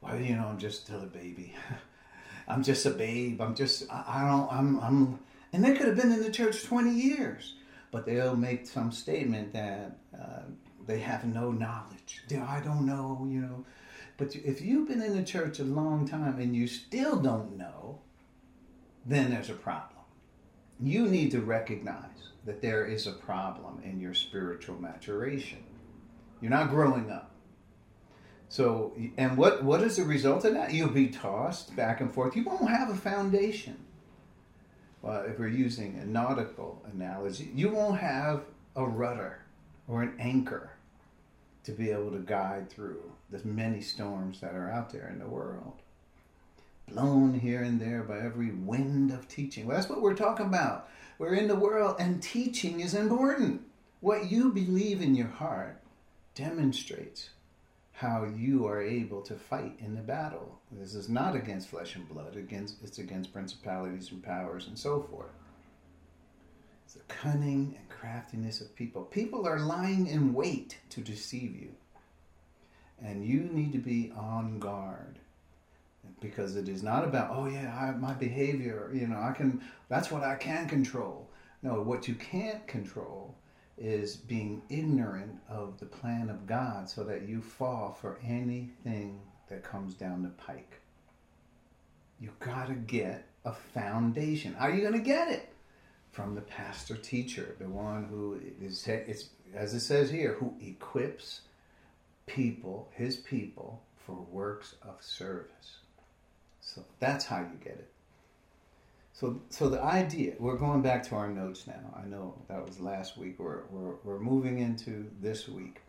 well, 0.00 0.18
you 0.18 0.36
know, 0.36 0.46
I'm 0.46 0.58
just 0.58 0.86
still 0.86 1.02
a 1.02 1.06
baby. 1.06 1.54
I'm 2.48 2.62
just 2.62 2.86
a 2.86 2.90
babe. 2.90 3.42
I'm 3.42 3.54
just, 3.54 3.84
I, 3.92 4.26
don't, 4.26 4.50
I'm, 4.50 4.80
I'm, 4.80 5.20
and 5.52 5.62
they 5.62 5.74
could 5.74 5.86
have 5.86 5.96
been 5.96 6.12
in 6.12 6.22
the 6.22 6.32
church 6.32 6.64
20 6.64 6.90
years, 6.90 7.56
but 7.90 8.06
they'll 8.06 8.36
make 8.36 8.66
some 8.66 8.90
statement 8.90 9.52
that 9.52 9.98
uh, 10.18 10.44
they 10.86 11.00
have 11.00 11.26
no 11.26 11.52
knowledge. 11.52 12.22
I 12.30 12.60
don't 12.60 12.86
know, 12.86 13.28
you 13.30 13.42
know, 13.42 13.66
but 14.18 14.34
if 14.34 14.60
you've 14.60 14.88
been 14.88 15.00
in 15.00 15.16
the 15.16 15.22
church 15.22 15.60
a 15.60 15.64
long 15.64 16.06
time 16.06 16.40
and 16.40 16.54
you 16.54 16.66
still 16.66 17.16
don't 17.16 17.56
know, 17.56 18.00
then 19.06 19.30
there's 19.30 19.48
a 19.48 19.54
problem. 19.54 20.02
You 20.80 21.06
need 21.06 21.30
to 21.30 21.40
recognize 21.40 22.32
that 22.44 22.60
there 22.60 22.84
is 22.84 23.06
a 23.06 23.12
problem 23.12 23.80
in 23.84 24.00
your 24.00 24.14
spiritual 24.14 24.76
maturation. 24.80 25.62
You're 26.40 26.50
not 26.50 26.70
growing 26.70 27.10
up. 27.10 27.30
So, 28.48 28.92
and 29.16 29.36
what, 29.36 29.62
what 29.62 29.82
is 29.82 29.96
the 29.96 30.04
result 30.04 30.44
of 30.44 30.54
that? 30.54 30.72
You'll 30.72 30.88
be 30.88 31.08
tossed 31.08 31.76
back 31.76 32.00
and 32.00 32.12
forth. 32.12 32.34
You 32.34 32.44
won't 32.44 32.70
have 32.70 32.90
a 32.90 32.96
foundation. 32.96 33.76
Well, 35.00 35.22
if 35.22 35.38
we're 35.38 35.48
using 35.48 35.96
a 36.02 36.06
nautical 36.06 36.82
analogy, 36.92 37.52
you 37.54 37.68
won't 37.68 38.00
have 38.00 38.42
a 38.74 38.84
rudder 38.84 39.42
or 39.86 40.02
an 40.02 40.14
anchor 40.18 40.72
to 41.68 41.74
be 41.74 41.90
able 41.90 42.10
to 42.10 42.18
guide 42.18 42.70
through 42.70 43.12
the 43.28 43.46
many 43.46 43.82
storms 43.82 44.40
that 44.40 44.54
are 44.54 44.70
out 44.70 44.88
there 44.90 45.06
in 45.12 45.18
the 45.18 45.26
world. 45.26 45.74
Blown 46.88 47.38
here 47.38 47.62
and 47.62 47.78
there 47.78 48.02
by 48.02 48.20
every 48.20 48.52
wind 48.52 49.10
of 49.10 49.28
teaching. 49.28 49.66
Well, 49.66 49.76
that's 49.76 49.90
what 49.90 50.00
we're 50.00 50.14
talking 50.14 50.46
about. 50.46 50.88
We're 51.18 51.34
in 51.34 51.46
the 51.46 51.54
world, 51.54 51.96
and 51.98 52.22
teaching 52.22 52.80
is 52.80 52.94
important. 52.94 53.60
What 54.00 54.30
you 54.30 54.50
believe 54.50 55.02
in 55.02 55.14
your 55.14 55.28
heart 55.28 55.82
demonstrates 56.34 57.28
how 57.92 58.24
you 58.24 58.66
are 58.66 58.80
able 58.80 59.20
to 59.20 59.34
fight 59.34 59.76
in 59.78 59.94
the 59.94 60.00
battle. 60.00 60.58
This 60.72 60.94
is 60.94 61.10
not 61.10 61.36
against 61.36 61.68
flesh 61.68 61.96
and 61.96 62.08
blood, 62.08 62.34
against 62.34 62.76
it's 62.82 62.98
against 62.98 63.34
principalities 63.34 64.10
and 64.10 64.22
powers 64.22 64.68
and 64.68 64.78
so 64.78 65.02
forth. 65.02 65.37
The 66.94 67.00
cunning 67.08 67.76
and 67.78 67.88
craftiness 67.88 68.60
of 68.60 68.74
people. 68.74 69.02
People 69.02 69.46
are 69.46 69.60
lying 69.60 70.06
in 70.06 70.32
wait 70.32 70.78
to 70.90 71.00
deceive 71.00 71.54
you. 71.54 71.70
And 73.02 73.24
you 73.24 73.40
need 73.40 73.72
to 73.72 73.78
be 73.78 74.12
on 74.16 74.58
guard 74.58 75.18
because 76.20 76.56
it 76.56 76.68
is 76.68 76.82
not 76.82 77.04
about, 77.04 77.30
oh 77.30 77.46
yeah, 77.46 77.76
I, 77.78 77.96
my 77.96 78.14
behavior, 78.14 78.90
you 78.92 79.06
know, 79.06 79.20
I 79.20 79.32
can, 79.32 79.62
that's 79.88 80.10
what 80.10 80.24
I 80.24 80.34
can 80.34 80.68
control. 80.68 81.28
No, 81.62 81.82
what 81.82 82.08
you 82.08 82.14
can't 82.14 82.66
control 82.66 83.34
is 83.76 84.16
being 84.16 84.62
ignorant 84.68 85.38
of 85.48 85.78
the 85.78 85.86
plan 85.86 86.28
of 86.28 86.46
God 86.46 86.88
so 86.88 87.04
that 87.04 87.28
you 87.28 87.40
fall 87.40 87.96
for 88.00 88.18
anything 88.26 89.20
that 89.48 89.62
comes 89.62 89.94
down 89.94 90.22
the 90.22 90.28
pike. 90.30 90.80
You 92.20 92.30
got 92.40 92.68
to 92.68 92.74
get 92.74 93.26
a 93.44 93.52
foundation. 93.52 94.54
How 94.54 94.66
are 94.66 94.74
you 94.74 94.90
to 94.90 94.98
get 94.98 95.30
it? 95.30 95.52
From 96.18 96.34
the 96.34 96.40
pastor 96.40 96.96
teacher, 96.96 97.54
the 97.60 97.68
one 97.68 98.06
who 98.10 98.40
is, 98.60 98.88
it's, 98.88 99.28
as 99.54 99.72
it 99.72 99.78
says 99.78 100.10
here, 100.10 100.32
who 100.32 100.52
equips 100.60 101.42
people, 102.26 102.88
his 102.92 103.18
people, 103.18 103.80
for 104.04 104.26
works 104.32 104.74
of 104.82 105.00
service. 105.00 105.76
So 106.60 106.82
that's 106.98 107.24
how 107.24 107.38
you 107.38 107.56
get 107.62 107.74
it. 107.74 107.88
So, 109.12 109.40
so 109.50 109.68
the 109.68 109.80
idea, 109.80 110.32
we're 110.40 110.56
going 110.56 110.82
back 110.82 111.04
to 111.04 111.14
our 111.14 111.28
notes 111.28 111.68
now. 111.68 111.96
I 111.96 112.04
know 112.04 112.34
that 112.48 112.66
was 112.66 112.80
last 112.80 113.16
week. 113.16 113.36
We're, 113.38 113.62
we're, 113.70 113.94
we're 114.02 114.18
moving 114.18 114.58
into 114.58 115.08
this 115.20 115.48
week. 115.48 115.82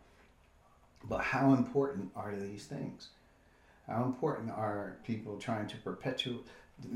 But 1.06 1.22
how 1.22 1.54
important 1.54 2.12
are 2.16 2.36
these 2.36 2.66
things? 2.66 3.08
How 3.88 4.04
important 4.04 4.52
are 4.52 4.98
people 5.04 5.40
trying 5.40 5.66
to 5.70 5.78
perpetuate? 5.78 6.46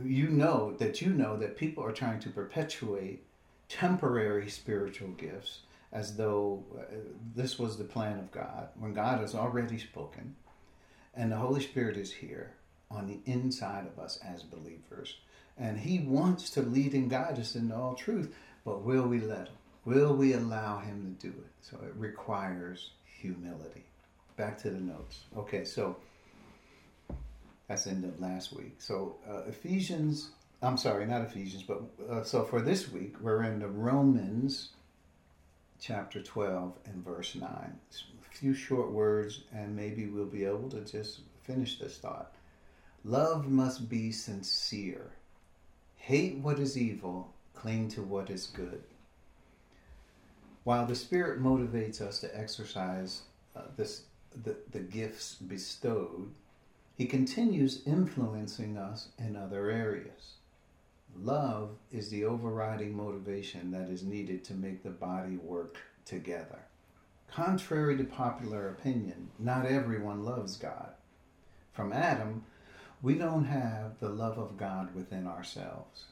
You 0.03 0.29
know 0.29 0.73
that 0.79 1.01
you 1.01 1.09
know 1.13 1.37
that 1.37 1.57
people 1.57 1.83
are 1.83 1.91
trying 1.91 2.19
to 2.21 2.29
perpetuate 2.29 3.23
temporary 3.69 4.49
spiritual 4.49 5.09
gifts 5.09 5.59
as 5.91 6.15
though 6.15 6.63
uh, 6.77 6.83
this 7.35 7.59
was 7.59 7.77
the 7.77 7.83
plan 7.83 8.19
of 8.19 8.31
God 8.31 8.69
when 8.79 8.93
God 8.93 9.19
has 9.19 9.35
already 9.35 9.77
spoken 9.77 10.35
and 11.13 11.31
the 11.31 11.37
Holy 11.37 11.61
Spirit 11.61 11.97
is 11.97 12.11
here 12.11 12.53
on 12.89 13.07
the 13.07 13.19
inside 13.31 13.85
of 13.85 14.03
us 14.03 14.19
as 14.25 14.43
believers. 14.43 15.17
And 15.57 15.79
He 15.79 15.99
wants 15.99 16.49
to 16.51 16.61
lead 16.61 16.93
and 16.93 17.09
guide 17.09 17.39
us 17.39 17.55
into 17.55 17.75
all 17.75 17.93
truth, 17.93 18.33
but 18.65 18.81
will 18.81 19.07
we 19.07 19.19
let 19.19 19.47
Him? 19.47 19.57
Will 19.85 20.15
we 20.15 20.33
allow 20.33 20.79
Him 20.79 21.17
to 21.19 21.27
do 21.27 21.33
it? 21.33 21.51
So 21.61 21.77
it 21.85 21.93
requires 21.95 22.91
humility. 23.05 23.83
Back 24.37 24.57
to 24.59 24.71
the 24.71 24.79
notes. 24.79 25.25
Okay, 25.37 25.63
so 25.63 25.97
that's 27.73 27.87
end 27.87 28.05
of 28.05 28.19
last 28.19 28.53
week. 28.53 28.75
So 28.77 29.15
uh, 29.27 29.49
Ephesians, 29.49 30.29
I'm 30.61 30.77
sorry, 30.77 31.07
not 31.07 31.23
Ephesians, 31.23 31.63
but 31.63 31.81
uh, 32.07 32.23
so 32.23 32.43
for 32.43 32.61
this 32.61 32.91
week, 32.91 33.15
we're 33.19 33.41
in 33.43 33.57
the 33.57 33.67
Romans 33.67 34.69
chapter 35.81 36.21
12 36.21 36.71
and 36.85 37.03
verse 37.03 37.33
9. 37.33 37.49
A 37.49 38.37
few 38.37 38.53
short 38.53 38.91
words, 38.91 39.41
and 39.51 39.75
maybe 39.75 40.05
we'll 40.05 40.25
be 40.27 40.45
able 40.45 40.69
to 40.69 40.81
just 40.81 41.21
finish 41.41 41.79
this 41.79 41.97
thought. 41.97 42.35
Love 43.03 43.47
must 43.47 43.89
be 43.89 44.11
sincere. 44.11 45.09
Hate 45.95 46.37
what 46.37 46.59
is 46.59 46.77
evil, 46.77 47.33
cling 47.55 47.87
to 47.89 48.03
what 48.03 48.29
is 48.29 48.45
good. 48.45 48.83
While 50.63 50.85
the 50.85 50.95
Spirit 50.95 51.41
motivates 51.41 52.01
us 52.01 52.19
to 52.19 52.37
exercise 52.37 53.23
uh, 53.55 53.61
this, 53.75 54.03
the, 54.43 54.57
the 54.71 54.79
gifts 54.79 55.35
bestowed, 55.35 56.29
He 56.95 57.05
continues 57.05 57.81
influencing 57.85 58.77
us 58.77 59.09
in 59.17 59.35
other 59.35 59.69
areas. 59.69 60.33
Love 61.15 61.71
is 61.91 62.09
the 62.09 62.25
overriding 62.25 62.95
motivation 62.95 63.71
that 63.71 63.89
is 63.89 64.03
needed 64.03 64.43
to 64.43 64.53
make 64.53 64.83
the 64.83 64.89
body 64.89 65.37
work 65.37 65.77
together. 66.05 66.59
Contrary 67.27 67.97
to 67.97 68.03
popular 68.03 68.69
opinion, 68.69 69.29
not 69.39 69.65
everyone 69.65 70.23
loves 70.23 70.55
God. 70.55 70.91
From 71.71 71.91
Adam, 71.91 72.45
we 73.01 73.15
don't 73.15 73.45
have 73.45 73.99
the 73.99 74.09
love 74.09 74.37
of 74.37 74.57
God 74.57 74.93
within 74.93 75.25
ourselves. 75.25 76.05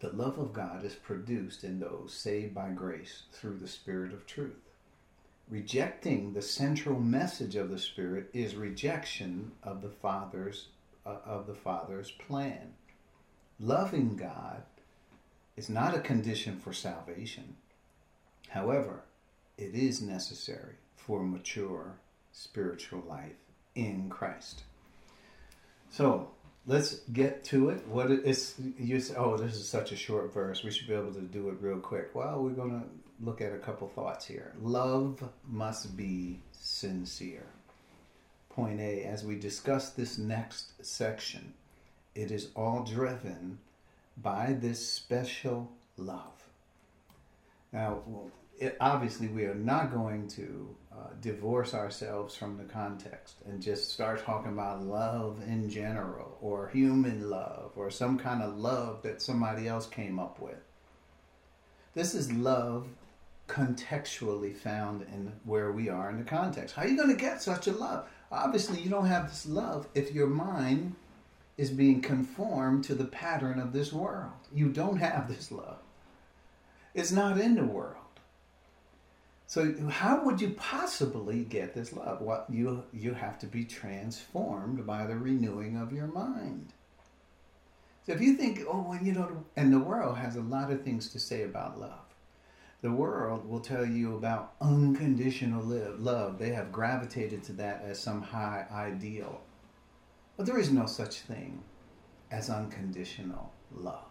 The 0.00 0.10
love 0.10 0.38
of 0.38 0.52
God 0.52 0.84
is 0.84 0.94
produced 0.94 1.62
in 1.62 1.78
those 1.78 2.12
saved 2.12 2.54
by 2.54 2.70
grace 2.70 3.22
through 3.32 3.58
the 3.58 3.68
Spirit 3.68 4.12
of 4.12 4.26
truth. 4.26 4.65
Rejecting 5.48 6.32
the 6.32 6.42
central 6.42 6.98
message 6.98 7.54
of 7.54 7.70
the 7.70 7.78
Spirit 7.78 8.30
is 8.32 8.56
rejection 8.56 9.52
of 9.62 9.80
the 9.80 9.90
Father's 9.90 10.68
uh, 11.06 11.18
of 11.24 11.46
the 11.46 11.54
Father's 11.54 12.10
plan. 12.10 12.74
Loving 13.60 14.16
God 14.16 14.62
is 15.56 15.70
not 15.70 15.94
a 15.94 16.00
condition 16.00 16.58
for 16.58 16.72
salvation. 16.72 17.56
However, 18.48 19.04
it 19.56 19.74
is 19.74 20.02
necessary 20.02 20.74
for 20.96 21.22
mature 21.22 21.98
spiritual 22.32 23.04
life 23.08 23.36
in 23.76 24.08
Christ. 24.08 24.64
So 25.90 26.30
let's 26.66 26.96
get 27.12 27.44
to 27.44 27.70
it. 27.70 27.86
What 27.86 28.10
is 28.10 28.56
you 28.78 28.98
say? 28.98 29.14
Oh, 29.16 29.36
this 29.36 29.54
is 29.54 29.68
such 29.68 29.92
a 29.92 29.96
short 29.96 30.34
verse. 30.34 30.64
We 30.64 30.72
should 30.72 30.88
be 30.88 30.94
able 30.94 31.14
to 31.14 31.20
do 31.20 31.48
it 31.48 31.56
real 31.60 31.78
quick. 31.78 32.14
Well, 32.14 32.42
we're 32.42 32.50
to 32.50 32.86
look 33.22 33.40
at 33.40 33.52
a 33.52 33.58
couple 33.58 33.88
thoughts 33.88 34.26
here. 34.26 34.52
Love 34.60 35.22
must 35.46 35.96
be 35.96 36.40
sincere. 36.52 37.46
Point 38.50 38.80
A, 38.80 39.04
as 39.04 39.24
we 39.24 39.36
discuss 39.36 39.90
this 39.90 40.18
next 40.18 40.84
section, 40.84 41.54
it 42.14 42.30
is 42.30 42.48
all 42.54 42.82
driven 42.82 43.58
by 44.16 44.56
this 44.58 44.86
special 44.86 45.70
love. 45.96 46.32
Now, 47.72 48.00
it, 48.58 48.76
obviously, 48.80 49.28
we 49.28 49.44
are 49.44 49.54
not 49.54 49.92
going 49.92 50.28
to 50.28 50.74
uh, 50.90 51.08
divorce 51.20 51.74
ourselves 51.74 52.34
from 52.34 52.56
the 52.56 52.64
context 52.64 53.36
and 53.44 53.60
just 53.60 53.92
start 53.92 54.24
talking 54.24 54.52
about 54.52 54.82
love 54.82 55.42
in 55.46 55.68
general 55.68 56.38
or 56.40 56.68
human 56.68 57.28
love 57.28 57.72
or 57.76 57.90
some 57.90 58.18
kind 58.18 58.42
of 58.42 58.56
love 58.56 59.02
that 59.02 59.20
somebody 59.20 59.68
else 59.68 59.86
came 59.86 60.18
up 60.18 60.40
with. 60.40 60.56
This 61.94 62.14
is 62.14 62.32
love 62.32 62.86
contextually 63.48 64.56
found 64.56 65.02
in 65.02 65.32
where 65.44 65.72
we 65.72 65.88
are 65.88 66.10
in 66.10 66.18
the 66.18 66.24
context. 66.24 66.74
How 66.74 66.82
are 66.82 66.88
you 66.88 66.96
going 66.96 67.10
to 67.10 67.20
get 67.20 67.42
such 67.42 67.66
a 67.66 67.72
love? 67.72 68.08
Obviously, 68.30 68.80
you 68.80 68.90
don't 68.90 69.06
have 69.06 69.28
this 69.28 69.46
love 69.46 69.86
if 69.94 70.12
your 70.12 70.26
mind 70.26 70.96
is 71.56 71.70
being 71.70 72.00
conformed 72.00 72.84
to 72.84 72.94
the 72.94 73.04
pattern 73.04 73.58
of 73.58 73.72
this 73.72 73.92
world. 73.92 74.32
You 74.52 74.68
don't 74.68 74.98
have 74.98 75.28
this 75.34 75.50
love. 75.50 75.78
It's 76.94 77.12
not 77.12 77.38
in 77.38 77.54
the 77.54 77.64
world. 77.64 77.96
So 79.48 79.74
how 79.88 80.24
would 80.24 80.40
you 80.40 80.50
possibly 80.50 81.44
get 81.44 81.72
this 81.72 81.92
love? 81.92 82.20
Well, 82.20 82.44
you 82.48 82.82
you 82.92 83.14
have 83.14 83.38
to 83.40 83.46
be 83.46 83.64
transformed 83.64 84.84
by 84.84 85.06
the 85.06 85.16
renewing 85.16 85.76
of 85.76 85.92
your 85.92 86.08
mind. 86.08 86.72
So 88.04 88.12
if 88.12 88.20
you 88.20 88.34
think, 88.34 88.60
oh, 88.68 88.86
well, 88.88 89.02
you 89.02 89.12
know, 89.12 89.44
and 89.56 89.72
the 89.72 89.78
world 89.78 90.16
has 90.16 90.36
a 90.36 90.40
lot 90.40 90.70
of 90.72 90.82
things 90.82 91.08
to 91.10 91.20
say 91.20 91.42
about 91.42 91.78
love. 91.78 92.05
The 92.82 92.92
world 92.92 93.48
will 93.48 93.60
tell 93.60 93.86
you 93.86 94.16
about 94.16 94.54
unconditional 94.60 95.62
love. 95.64 96.38
They 96.38 96.50
have 96.50 96.72
gravitated 96.72 97.42
to 97.44 97.52
that 97.54 97.82
as 97.84 97.98
some 97.98 98.22
high 98.22 98.66
ideal. 98.70 99.40
But 100.36 100.46
there 100.46 100.58
is 100.58 100.70
no 100.70 100.86
such 100.86 101.20
thing 101.20 101.62
as 102.30 102.50
unconditional 102.50 103.52
love. 103.74 104.04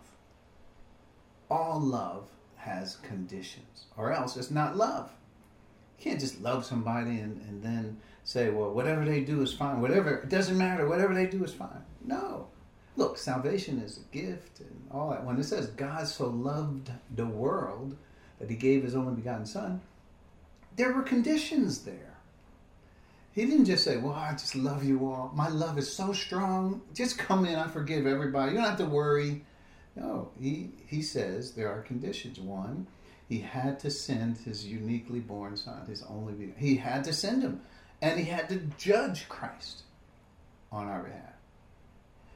All 1.49 1.80
love 1.80 2.30
has 2.58 2.95
conditions, 2.97 3.86
or 3.95 4.12
else 4.12 4.36
it's 4.36 4.49
not 4.49 4.75
love. 4.75 5.12
You 5.99 6.10
can't 6.10 6.19
just 6.19 6.41
love 6.41 6.65
somebody 6.65 7.19
and, 7.19 7.39
and 7.47 7.62
then 7.62 7.97
say, 8.23 8.49
well, 8.49 8.71
whatever 8.71 9.06
they 9.06 9.21
do 9.21 9.41
is 9.43 9.54
fine. 9.54 9.82
Whatever, 9.82 10.15
it 10.15 10.30
doesn't 10.30 10.58
matter. 10.58 10.88
Whatever 10.88 11.13
they 11.13 11.28
do 11.28 11.43
is 11.43 11.54
fine. 11.54 11.84
No. 12.04 12.47
Look, 12.97 13.17
salvation 13.17 13.80
is 13.80 13.99
a 13.99 14.15
gift 14.15 14.62
and 14.62 14.88
all 14.89 15.12
that. 15.12 15.23
When 15.23 15.38
it 15.38 15.43
says 15.43 15.67
God 15.67 16.08
so 16.08 16.28
loved 16.28 16.91
the 17.13 17.25
world 17.25 17.95
that 18.39 18.50
he 18.50 18.56
gave 18.56 18.84
his 18.84 18.95
only 18.95 19.13
begotten 19.13 19.45
son, 19.45 19.82
there 20.76 20.93
were 20.93 21.04
conditions 21.04 21.84
there. 21.84 22.15
He 23.32 23.45
didn't 23.45 23.65
just 23.65 23.84
say, 23.84 23.98
Well, 23.98 24.13
I 24.13 24.32
just 24.32 24.56
love 24.56 24.84
you 24.84 25.08
all. 25.08 25.32
My 25.36 25.50
love 25.50 25.78
is 25.78 25.91
so 25.91 26.13
strong. 26.13 26.82
Just 26.93 27.17
come 27.17 27.45
in. 27.45 27.56
I 27.56 27.67
forgive 27.67 28.06
everybody. 28.08 28.52
You 28.52 28.58
don't 28.58 28.67
have 28.67 28.78
to 28.78 28.86
worry. 28.86 29.43
No, 29.95 30.30
he, 30.39 30.71
he 30.88 31.02
says 31.02 31.52
there 31.52 31.69
are 31.69 31.82
conditions. 31.82 32.39
One, 32.39 32.88
he 33.28 33.39
had 33.39 33.80
to 33.80 33.89
send 33.89 34.38
his 34.38 34.65
uniquely 34.65 35.19
born 35.19 35.58
son, 35.58 35.86
his 35.88 36.04
only 36.04 36.54
He 36.58 36.76
had 36.76 37.04
to 37.06 37.13
send 37.13 37.43
him. 37.43 37.62
And 38.02 38.19
he 38.19 38.26
had 38.26 38.50
to 38.50 38.58
judge 38.78 39.28
Christ 39.30 39.84
on 40.71 40.88
our 40.88 41.04
behalf. 41.04 41.34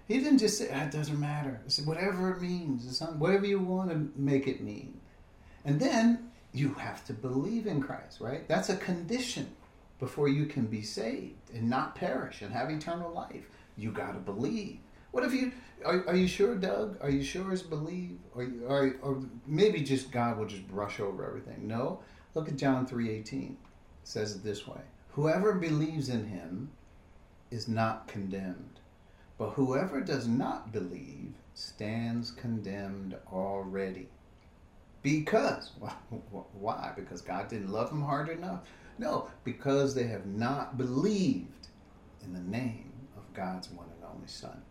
He 0.07 0.17
didn't 0.17 0.39
just 0.39 0.57
say, 0.57 0.69
ah, 0.73 0.85
it 0.85 0.91
doesn't 0.91 1.19
matter. 1.19 1.61
He 1.65 1.69
said, 1.69 1.85
whatever 1.85 2.31
it 2.31 2.41
means, 2.41 3.01
whatever 3.17 3.45
you 3.45 3.59
want 3.59 3.91
to 3.91 4.09
make 4.19 4.47
it 4.47 4.61
mean. 4.61 4.98
And 5.65 5.79
then 5.79 6.31
you 6.53 6.73
have 6.73 7.05
to 7.05 7.13
believe 7.13 7.67
in 7.67 7.81
Christ, 7.81 8.19
right? 8.19 8.47
That's 8.47 8.69
a 8.69 8.77
condition 8.77 9.47
before 9.99 10.29
you 10.29 10.45
can 10.45 10.65
be 10.65 10.81
saved 10.81 11.51
and 11.53 11.69
not 11.69 11.95
perish 11.95 12.41
and 12.41 12.53
have 12.53 12.69
eternal 12.69 13.11
life. 13.11 13.49
You 13.77 13.91
got 13.91 14.13
to 14.13 14.19
believe. 14.19 14.79
What 15.11 15.23
if 15.23 15.33
you 15.33 15.51
are, 15.85 16.07
are 16.07 16.15
you 16.15 16.27
sure, 16.27 16.55
Doug? 16.55 16.97
Are 17.01 17.09
you 17.09 17.23
sure 17.23 17.51
it's 17.51 17.61
believe, 17.61 18.17
or, 18.35 18.47
or 18.67 18.95
or 19.01 19.23
maybe 19.47 19.81
just 19.81 20.11
God 20.11 20.37
will 20.37 20.45
just 20.45 20.67
brush 20.67 20.99
over 20.99 21.25
everything? 21.25 21.67
No. 21.67 21.99
Look 22.35 22.47
at 22.47 22.57
John 22.57 22.85
three 22.85 23.09
eighteen. 23.09 23.57
It 24.03 24.07
says 24.07 24.35
it 24.35 24.43
this 24.43 24.67
way: 24.67 24.81
Whoever 25.11 25.53
believes 25.53 26.09
in 26.09 26.27
Him 26.27 26.71
is 27.49 27.67
not 27.67 28.07
condemned, 28.07 28.79
but 29.37 29.51
whoever 29.51 30.01
does 30.01 30.27
not 30.27 30.71
believe 30.71 31.33
stands 31.55 32.31
condemned 32.31 33.15
already. 33.33 34.09
Because 35.01 35.71
why? 36.53 36.91
Because 36.95 37.21
God 37.21 37.47
didn't 37.47 37.71
love 37.71 37.89
them 37.89 38.01
hard 38.01 38.29
enough? 38.29 38.61
No, 38.97 39.29
because 39.43 39.95
they 39.95 40.07
have 40.07 40.25
not 40.25 40.77
believed 40.77 41.67
in 42.23 42.33
the 42.33 42.41
name 42.41 42.91
of 43.15 43.33
God's 43.33 43.69
one 43.69 43.87
and 43.95 44.03
only 44.13 44.27
Son. 44.27 44.61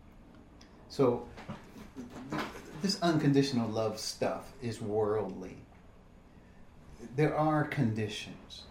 So, 0.87 1.27
this 2.81 3.01
unconditional 3.01 3.67
love 3.69 3.99
stuff 3.99 4.53
is 4.61 4.81
worldly. 4.81 5.57
There 7.15 7.35
are 7.35 7.63
conditions. 7.63 8.63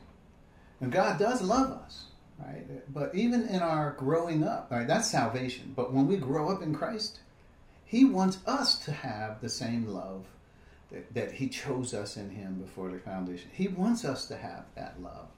And 0.80 0.92
God 0.92 1.18
does 1.18 1.42
love 1.42 1.70
us. 1.70 2.06
right? 2.38 2.64
But 2.92 3.14
even 3.14 3.48
in 3.48 3.60
our 3.60 3.92
growing 3.98 4.44
up, 4.44 4.68
right, 4.70 4.86
that's 4.86 5.10
salvation. 5.10 5.72
But 5.74 5.92
when 5.92 6.06
we 6.06 6.16
grow 6.16 6.50
up 6.50 6.62
in 6.62 6.74
Christ, 6.74 7.20
He 7.84 8.04
wants 8.04 8.38
us 8.46 8.78
to 8.84 8.92
have 8.92 9.40
the 9.40 9.48
same 9.48 9.88
love 9.88 10.26
that, 11.12 11.32
He 11.32 11.48
chose 11.48 11.94
us 11.94 12.16
in 12.16 12.30
Him 12.30 12.54
before 12.54 12.90
the 12.90 12.98
foundation. 12.98 13.50
He 13.52 13.68
wants 13.68 14.04
us 14.04 14.26
to 14.26 14.36
have 14.36 14.64
that 14.74 15.02
love 15.02 15.28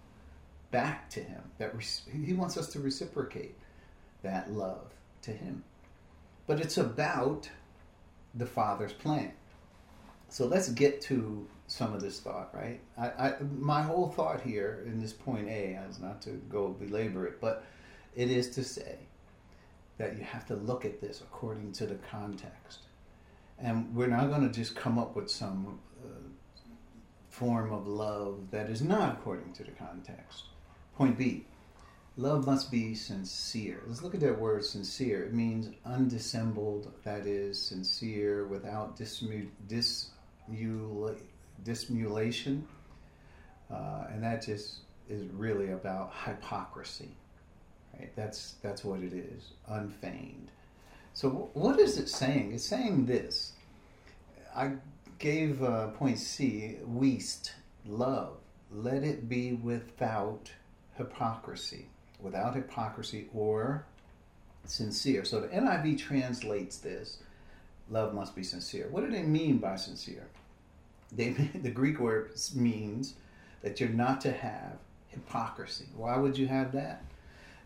back 0.70 1.10
to 1.10 1.20
Him. 1.20 1.42
That 1.58 1.74
He 2.12 2.32
wants 2.32 2.56
us 2.56 2.68
to 2.72 2.80
reciprocate 2.80 3.56
that 4.22 4.52
love 4.52 4.92
to 5.22 5.32
Him. 5.32 5.64
But 6.46 6.60
it's 6.60 6.78
about 6.78 7.48
the 8.34 8.46
Father's 8.46 8.92
plan. 8.92 9.32
So 10.28 10.46
let's 10.46 10.68
get 10.68 11.00
to 11.02 11.46
some 11.66 11.92
of 11.92 12.00
this 12.00 12.20
thought, 12.20 12.50
right? 12.52 12.80
I, 12.98 13.08
I, 13.08 13.34
my 13.58 13.82
whole 13.82 14.08
thought 14.08 14.40
here 14.40 14.82
in 14.86 15.00
this 15.00 15.12
point 15.12 15.48
A 15.48 15.78
is 15.88 16.00
not 16.00 16.20
to 16.22 16.30
go 16.48 16.68
belabor 16.68 17.26
it, 17.26 17.40
but 17.40 17.64
it 18.16 18.30
is 18.30 18.50
to 18.50 18.64
say 18.64 18.98
that 19.98 20.16
you 20.16 20.24
have 20.24 20.46
to 20.46 20.54
look 20.54 20.84
at 20.84 21.00
this 21.00 21.20
according 21.20 21.72
to 21.72 21.86
the 21.86 21.96
context. 21.96 22.80
And 23.62 23.94
we're 23.94 24.06
not 24.06 24.30
going 24.30 24.42
to 24.42 24.48
just 24.48 24.74
come 24.74 24.98
up 24.98 25.14
with 25.14 25.30
some 25.30 25.78
uh, 26.02 26.08
form 27.28 27.72
of 27.72 27.86
love 27.86 28.50
that 28.50 28.70
is 28.70 28.80
not 28.80 29.12
according 29.14 29.52
to 29.54 29.64
the 29.64 29.72
context. 29.72 30.44
Point 30.96 31.18
B 31.18 31.44
love 32.16 32.46
must 32.46 32.70
be 32.70 32.94
sincere. 32.94 33.80
Let's 33.86 34.02
look 34.02 34.14
at 34.14 34.20
that 34.20 34.38
word 34.38 34.64
sincere. 34.64 35.24
It 35.24 35.32
means 35.32 35.70
undissembled, 35.84 36.92
that 37.04 37.26
is, 37.26 37.60
sincere, 37.60 38.46
without 38.46 38.96
dismu- 38.96 39.48
dismula- 39.68 41.20
dissimulation. 41.64 42.66
Uh, 43.70 44.04
and 44.10 44.22
that 44.22 44.42
just 44.42 44.80
is 45.08 45.24
really 45.32 45.70
about 45.70 46.12
hypocrisy. 46.24 47.16
Right? 47.98 48.10
That's, 48.16 48.54
that's 48.62 48.84
what 48.84 49.00
it 49.00 49.12
is, 49.12 49.52
unfeigned. 49.68 50.50
So, 51.14 51.50
what 51.54 51.78
is 51.78 51.98
it 51.98 52.08
saying? 52.08 52.52
It's 52.52 52.64
saying 52.64 53.06
this. 53.06 53.52
I 54.54 54.72
gave 55.18 55.62
uh, 55.62 55.88
point 55.88 56.18
C, 56.18 56.76
weist, 56.88 57.50
love. 57.86 58.36
Let 58.72 59.02
it 59.02 59.28
be 59.28 59.52
without 59.52 60.50
hypocrisy, 60.96 61.86
without 62.20 62.54
hypocrisy 62.54 63.28
or 63.34 63.84
sincere. 64.64 65.24
So 65.24 65.40
the 65.40 65.48
NIV 65.48 65.98
translates 65.98 66.78
this 66.78 67.18
love 67.90 68.14
must 68.14 68.36
be 68.36 68.42
sincere. 68.42 68.86
What 68.90 69.04
do 69.04 69.10
they 69.10 69.22
mean 69.22 69.58
by 69.58 69.76
sincere? 69.76 70.26
They, 71.12 71.30
the 71.62 71.70
Greek 71.70 71.98
word 71.98 72.32
means 72.54 73.14
that 73.62 73.80
you're 73.80 73.88
not 73.88 74.20
to 74.22 74.32
have 74.32 74.78
hypocrisy. 75.08 75.86
Why 75.96 76.16
would 76.16 76.38
you 76.38 76.46
have 76.46 76.72
that? 76.72 77.02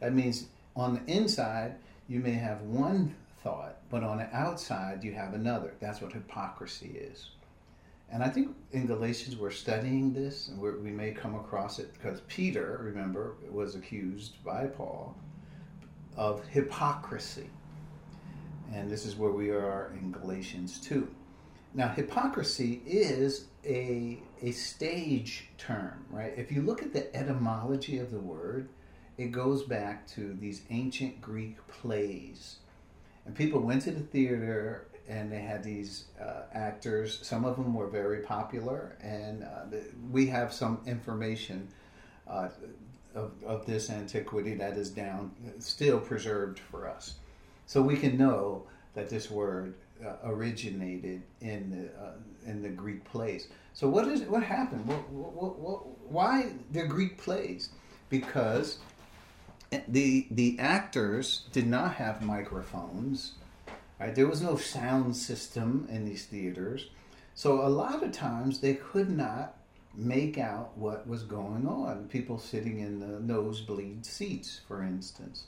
That 0.01 0.15
means 0.15 0.47
on 0.75 0.95
the 0.95 1.13
inside, 1.13 1.77
you 2.09 2.21
may 2.21 2.33
have 2.33 2.63
one 2.63 3.15
thought, 3.45 3.77
but 3.91 4.03
on 4.03 4.19
the 4.19 4.35
outside, 4.35 5.05
you 5.05 5.13
have 5.13 5.35
another. 5.35 5.75
That's 5.79 6.01
what 6.01 6.13
hypocrisy 6.13 6.97
is. 6.97 7.31
And 8.11 8.23
I 8.23 8.29
think 8.29 8.57
in 8.73 8.87
Galatians 8.87 9.37
we're 9.37 9.51
studying 9.51 10.13
this, 10.13 10.49
and 10.49 10.61
we 10.61 10.91
may 10.91 11.13
come 11.13 11.35
across 11.35 11.79
it 11.79 11.93
because 11.93 12.23
Peter, 12.27 12.81
remember, 12.83 13.35
was 13.51 13.77
accused 13.77 14.43
by 14.45 14.67
Paul 14.67 15.15
of 16.17 16.45
hypocrisy. 16.47 17.51
And 18.73 18.91
this 18.91 19.05
is 19.05 19.17
where 19.17 19.33
we 19.33 19.51
are 19.51 19.93
in 20.01 20.11
Galatians 20.11 20.81
2. 20.81 21.07
Now, 21.75 21.89
hypocrisy 21.89 22.81
is 22.87 23.47
a, 23.65 24.23
a 24.41 24.53
stage 24.53 25.49
term, 25.59 26.05
right? 26.09 26.33
If 26.37 26.53
you 26.53 26.63
look 26.63 26.83
at 26.83 26.93
the 26.93 27.15
etymology 27.15 27.99
of 27.99 28.11
the 28.11 28.21
word, 28.21 28.69
it 29.19 29.33
goes 29.33 29.65
back 29.65 30.07
to 30.09 30.35
these 30.35 30.63
ancient 30.71 31.21
Greek 31.21 31.57
plays. 31.69 32.59
And 33.27 33.35
people 33.35 33.61
went 33.61 33.83
to 33.83 33.91
the 33.91 34.01
theater 34.01 34.87
and 35.09 35.31
they 35.31 35.41
had 35.41 35.63
these 35.63 36.05
uh, 36.21 36.43
actors. 36.53 37.19
Some 37.23 37.45
of 37.45 37.57
them 37.57 37.75
were 37.75 37.89
very 37.89 38.21
popular, 38.21 38.97
and 39.03 39.45
uh, 39.45 39.77
we 40.11 40.27
have 40.29 40.53
some 40.53 40.81
information 40.87 41.69
uh, 42.27 42.49
of, 43.15 43.33
of 43.45 43.67
this 43.67 43.91
antiquity 43.91 44.55
that 44.55 44.77
is 44.77 44.91
down, 44.91 45.31
still 45.59 46.01
preserved 46.01 46.59
for 46.59 46.89
us. 46.89 47.17
So 47.67 47.83
we 47.83 47.97
can 47.97 48.17
know 48.17 48.67
that 48.95 49.11
this 49.11 49.31
word 49.31 49.75
uh, 50.05 50.15
originated 50.25 51.23
in 51.41 51.71
the 51.71 52.03
uh, 52.03 52.13
in 52.47 52.63
the 52.63 52.69
Greek 52.69 53.05
plays. 53.05 53.49
So 53.73 53.89
what 53.89 54.09
is 54.09 54.23
what 54.23 54.43
happened? 54.43 54.87
What, 54.87 55.09
what, 55.11 55.59
what, 55.59 56.11
why 56.11 56.53
the 56.73 56.87
Greek 56.87 57.19
plays? 57.19 57.71
Because 58.11 58.79
the 59.89 60.27
the 60.31 60.59
actors 60.59 61.45
did 61.53 61.67
not 61.67 61.95
have 61.95 62.23
microphones. 62.23 63.33
Right? 64.01 64.15
There 64.15 64.27
was 64.27 64.43
no 64.43 64.57
sound 64.57 65.17
system 65.17 65.87
in 65.91 66.05
these 66.05 66.27
theaters, 66.27 66.91
so 67.35 67.67
a 67.67 67.69
lot 67.69 68.03
of 68.03 68.13
times 68.13 68.61
they 68.61 68.75
could 68.75 69.09
not 69.09 69.57
make 69.95 70.39
out 70.39 70.77
what 70.77 71.07
was 71.07 71.23
going 71.23 71.67
on. 71.67 72.09
People 72.09 72.39
sitting 72.39 72.81
in 72.81 72.99
the 72.99 73.21
nosebleed 73.21 74.05
seats, 74.05 74.61
for 74.67 74.83
instance. 74.83 75.45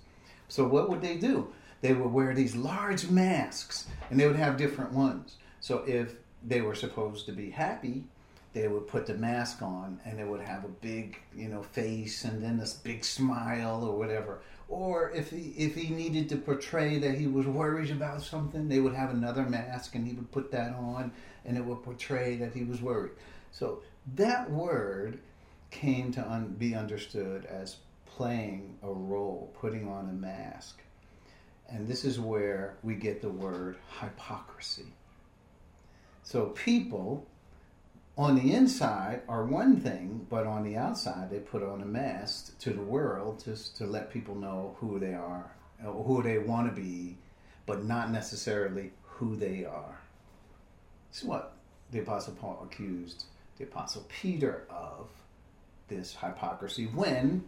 So 0.48 0.66
what 0.66 0.88
would 0.88 1.02
they 1.02 1.16
do? 1.16 1.52
they 1.80 1.92
would 1.92 2.12
wear 2.12 2.34
these 2.34 2.56
large 2.56 3.08
masks 3.10 3.86
and 4.10 4.18
they 4.18 4.26
would 4.26 4.36
have 4.36 4.56
different 4.56 4.92
ones. 4.92 5.36
So 5.60 5.84
if 5.86 6.14
they 6.44 6.60
were 6.60 6.74
supposed 6.74 7.26
to 7.26 7.32
be 7.32 7.50
happy, 7.50 8.04
they 8.56 8.68
would 8.68 8.88
put 8.88 9.04
the 9.04 9.12
mask 9.12 9.60
on 9.60 10.00
and 10.06 10.18
it 10.18 10.26
would 10.26 10.40
have 10.40 10.64
a 10.64 10.68
big, 10.68 11.18
you 11.36 11.46
know, 11.46 11.62
face 11.62 12.24
and 12.24 12.42
then 12.42 12.56
this 12.56 12.72
big 12.72 13.04
smile 13.04 13.84
or 13.84 13.98
whatever. 13.98 14.40
Or 14.66 15.10
if 15.10 15.28
he 15.28 15.52
if 15.58 15.74
he 15.74 15.90
needed 15.90 16.30
to 16.30 16.36
portray 16.36 16.98
that 17.00 17.16
he 17.16 17.26
was 17.26 17.46
worried 17.46 17.90
about 17.90 18.22
something, 18.22 18.66
they 18.66 18.80
would 18.80 18.94
have 18.94 19.10
another 19.10 19.42
mask 19.42 19.94
and 19.94 20.06
he 20.06 20.14
would 20.14 20.32
put 20.32 20.50
that 20.52 20.72
on 20.72 21.12
and 21.44 21.58
it 21.58 21.64
would 21.66 21.82
portray 21.82 22.36
that 22.36 22.54
he 22.54 22.64
was 22.64 22.80
worried. 22.80 23.12
So 23.52 23.82
that 24.14 24.50
word 24.50 25.18
came 25.70 26.10
to 26.12 26.26
un- 26.26 26.56
be 26.58 26.74
understood 26.74 27.44
as 27.44 27.76
playing 28.06 28.78
a 28.82 28.90
role, 28.90 29.52
putting 29.60 29.86
on 29.86 30.08
a 30.08 30.14
mask. 30.14 30.80
And 31.68 31.86
this 31.86 32.06
is 32.06 32.18
where 32.18 32.78
we 32.82 32.94
get 32.94 33.20
the 33.20 33.28
word 33.28 33.76
hypocrisy. 34.00 34.94
So 36.22 36.46
people 36.46 37.26
on 38.18 38.36
the 38.36 38.54
inside 38.54 39.20
are 39.28 39.44
one 39.44 39.78
thing, 39.78 40.26
but 40.30 40.46
on 40.46 40.62
the 40.64 40.76
outside 40.76 41.30
they 41.30 41.38
put 41.38 41.62
on 41.62 41.82
a 41.82 41.86
mask 41.86 42.58
to 42.60 42.70
the 42.70 42.82
world 42.82 43.42
just 43.44 43.76
to 43.76 43.86
let 43.86 44.10
people 44.10 44.34
know 44.34 44.76
who 44.80 44.98
they 44.98 45.14
are, 45.14 45.50
uh, 45.84 45.90
who 45.90 46.22
they 46.22 46.38
want 46.38 46.74
to 46.74 46.80
be, 46.80 47.18
but 47.66 47.84
not 47.84 48.10
necessarily 48.10 48.92
who 49.02 49.36
they 49.36 49.64
are. 49.64 50.00
Is 51.12 51.24
what 51.24 51.56
the 51.90 52.00
Apostle 52.00 52.34
Paul 52.34 52.66
accused 52.70 53.24
the 53.58 53.64
Apostle 53.64 54.04
Peter 54.08 54.64
of 54.68 55.08
this 55.88 56.14
hypocrisy 56.14 56.86
when 56.86 57.44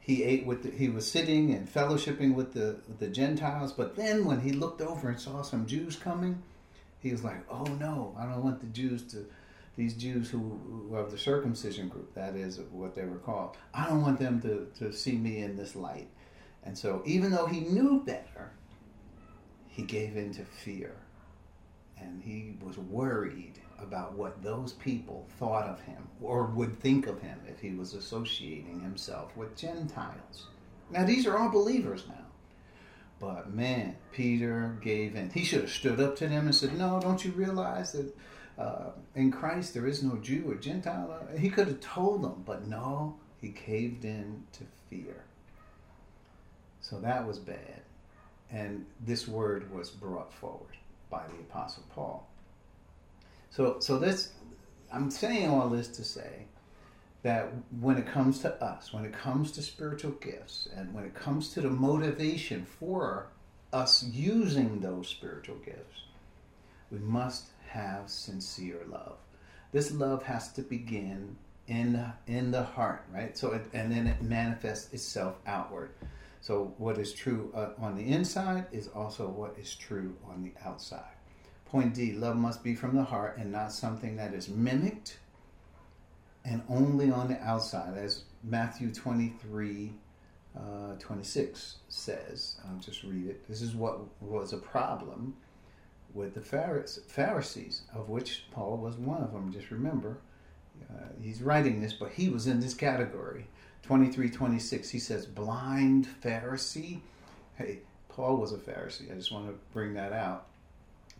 he 0.00 0.22
ate 0.22 0.46
with 0.46 0.62
the, 0.62 0.70
he 0.70 0.88
was 0.88 1.10
sitting 1.10 1.52
and 1.52 1.72
fellowshipping 1.72 2.34
with 2.34 2.52
the 2.52 2.76
with 2.86 3.00
the 3.00 3.08
Gentiles, 3.08 3.72
but 3.72 3.96
then 3.96 4.24
when 4.24 4.40
he 4.40 4.52
looked 4.52 4.80
over 4.80 5.08
and 5.08 5.20
saw 5.20 5.42
some 5.42 5.66
Jews 5.66 5.96
coming, 5.96 6.42
he 7.00 7.10
was 7.10 7.24
like, 7.24 7.44
"Oh 7.50 7.64
no, 7.64 8.14
I 8.16 8.24
don't 8.24 8.44
want 8.44 8.60
the 8.60 8.66
Jews 8.66 9.02
to 9.12 9.26
these 9.76 9.94
Jews 9.94 10.30
who, 10.30 10.94
of 10.94 11.10
the 11.10 11.18
circumcision 11.18 11.88
group, 11.88 12.14
that 12.14 12.34
is 12.34 12.60
what 12.70 12.94
they 12.94 13.04
were 13.04 13.18
called. 13.18 13.56
I 13.74 13.86
don't 13.88 14.02
want 14.02 14.18
them 14.18 14.40
to, 14.42 14.68
to 14.78 14.92
see 14.92 15.16
me 15.16 15.42
in 15.42 15.56
this 15.56 15.76
light." 15.76 16.08
And 16.62 16.76
so, 16.76 17.02
even 17.06 17.30
though 17.30 17.46
he 17.46 17.60
knew 17.60 18.02
better, 18.04 18.50
he 19.68 19.82
gave 19.82 20.16
in 20.16 20.32
to 20.34 20.44
fear, 20.44 20.96
and 21.96 22.22
he 22.22 22.56
was 22.60 22.76
worried 22.76 23.60
about 23.78 24.14
what 24.14 24.42
those 24.42 24.72
people 24.72 25.26
thought 25.38 25.66
of 25.66 25.80
him 25.82 26.08
or 26.20 26.46
would 26.46 26.80
think 26.80 27.06
of 27.06 27.20
him 27.20 27.38
if 27.46 27.60
he 27.60 27.72
was 27.72 27.94
associating 27.94 28.80
himself 28.80 29.36
with 29.36 29.56
Gentiles. 29.56 30.46
Now, 30.90 31.04
these 31.04 31.26
are 31.26 31.36
all 31.36 31.50
believers 31.50 32.04
now. 32.08 32.24
But 33.18 33.52
man, 33.52 33.96
Peter 34.12 34.76
gave 34.82 35.16
in. 35.16 35.30
He 35.30 35.44
should 35.44 35.62
have 35.62 35.70
stood 35.70 36.00
up 36.00 36.16
to 36.16 36.28
them 36.28 36.46
and 36.46 36.54
said, 36.54 36.76
No, 36.76 37.00
don't 37.00 37.24
you 37.24 37.32
realize 37.32 37.92
that 37.92 38.14
uh, 38.58 38.90
in 39.14 39.30
Christ 39.30 39.74
there 39.74 39.86
is 39.86 40.02
no 40.02 40.16
Jew 40.16 40.44
or 40.48 40.54
Gentile? 40.54 41.28
He 41.38 41.50
could 41.50 41.68
have 41.68 41.80
told 41.80 42.22
them, 42.22 42.42
but 42.46 42.66
no, 42.66 43.16
he 43.40 43.50
caved 43.50 44.04
in 44.04 44.44
to 44.52 44.64
fear. 44.88 45.24
So 46.80 46.98
that 47.00 47.26
was 47.26 47.38
bad. 47.38 47.82
And 48.50 48.86
this 49.04 49.26
word 49.26 49.72
was 49.74 49.90
brought 49.90 50.32
forward 50.32 50.76
by 51.10 51.22
the 51.26 51.40
Apostle 51.40 51.82
Paul. 51.94 52.28
So, 53.50 53.78
so 53.80 53.98
this, 53.98 54.32
I'm 54.92 55.10
saying 55.10 55.50
all 55.50 55.68
this 55.68 55.88
to 55.88 56.04
say 56.04 56.46
that 57.22 57.48
when 57.80 57.96
it 57.96 58.06
comes 58.06 58.38
to 58.40 58.52
us, 58.62 58.92
when 58.92 59.04
it 59.04 59.12
comes 59.12 59.50
to 59.52 59.62
spiritual 59.62 60.12
gifts, 60.12 60.68
and 60.76 60.94
when 60.94 61.04
it 61.04 61.14
comes 61.14 61.52
to 61.54 61.60
the 61.60 61.70
motivation 61.70 62.64
for 62.64 63.26
us 63.72 64.04
using 64.04 64.80
those 64.80 65.08
spiritual 65.08 65.56
gifts, 65.56 66.02
we 66.90 66.98
must 66.98 67.46
have 67.68 68.08
sincere 68.08 68.82
love. 68.88 69.16
This 69.72 69.92
love 69.92 70.22
has 70.24 70.52
to 70.52 70.62
begin 70.62 71.36
in 71.66 72.12
in 72.26 72.50
the 72.50 72.62
heart, 72.62 73.04
right? 73.12 73.36
So, 73.36 73.52
it, 73.52 73.66
and 73.72 73.90
then 73.90 74.06
it 74.06 74.22
manifests 74.22 74.92
itself 74.92 75.36
outward. 75.46 75.90
So, 76.40 76.74
what 76.78 76.98
is 76.98 77.12
true 77.12 77.52
uh, 77.54 77.70
on 77.78 77.96
the 77.96 78.06
inside 78.06 78.66
is 78.72 78.88
also 78.88 79.28
what 79.28 79.56
is 79.58 79.74
true 79.74 80.14
on 80.28 80.44
the 80.44 80.52
outside. 80.64 81.16
Point 81.66 81.94
D: 81.94 82.12
Love 82.12 82.36
must 82.36 82.62
be 82.62 82.74
from 82.74 82.94
the 82.94 83.02
heart 83.04 83.36
and 83.38 83.50
not 83.50 83.72
something 83.72 84.16
that 84.16 84.32
is 84.32 84.48
mimicked 84.48 85.18
and 86.44 86.62
only 86.68 87.10
on 87.10 87.26
the 87.26 87.40
outside, 87.42 87.98
as 87.98 88.24
Matthew 88.42 88.92
twenty 88.92 89.34
three. 89.40 89.92
Uh, 90.56 90.96
26 90.98 91.76
says, 91.90 92.56
I'll 92.66 92.78
just 92.78 93.02
read 93.02 93.26
it. 93.26 93.46
This 93.46 93.60
is 93.60 93.74
what 93.74 94.00
was 94.22 94.54
a 94.54 94.56
problem 94.56 95.36
with 96.16 96.34
the 96.34 96.40
Pharisees, 96.40 97.82
of 97.94 98.08
which 98.08 98.44
Paul 98.50 98.78
was 98.78 98.96
one 98.96 99.22
of 99.22 99.32
them. 99.32 99.52
Just 99.52 99.70
remember, 99.70 100.16
uh, 100.90 101.08
he's 101.20 101.42
writing 101.42 101.80
this, 101.80 101.92
but 101.92 102.12
he 102.12 102.30
was 102.30 102.46
in 102.46 102.58
this 102.58 102.74
category. 102.74 103.46
23 103.82 104.30
26, 104.30 104.90
he 104.90 104.98
says, 104.98 105.26
blind 105.26 106.08
Pharisee. 106.24 107.00
Hey, 107.56 107.80
Paul 108.08 108.38
was 108.38 108.52
a 108.52 108.56
Pharisee. 108.56 109.12
I 109.12 109.14
just 109.14 109.30
want 109.30 109.46
to 109.46 109.54
bring 109.72 109.94
that 109.94 110.12
out. 110.12 110.46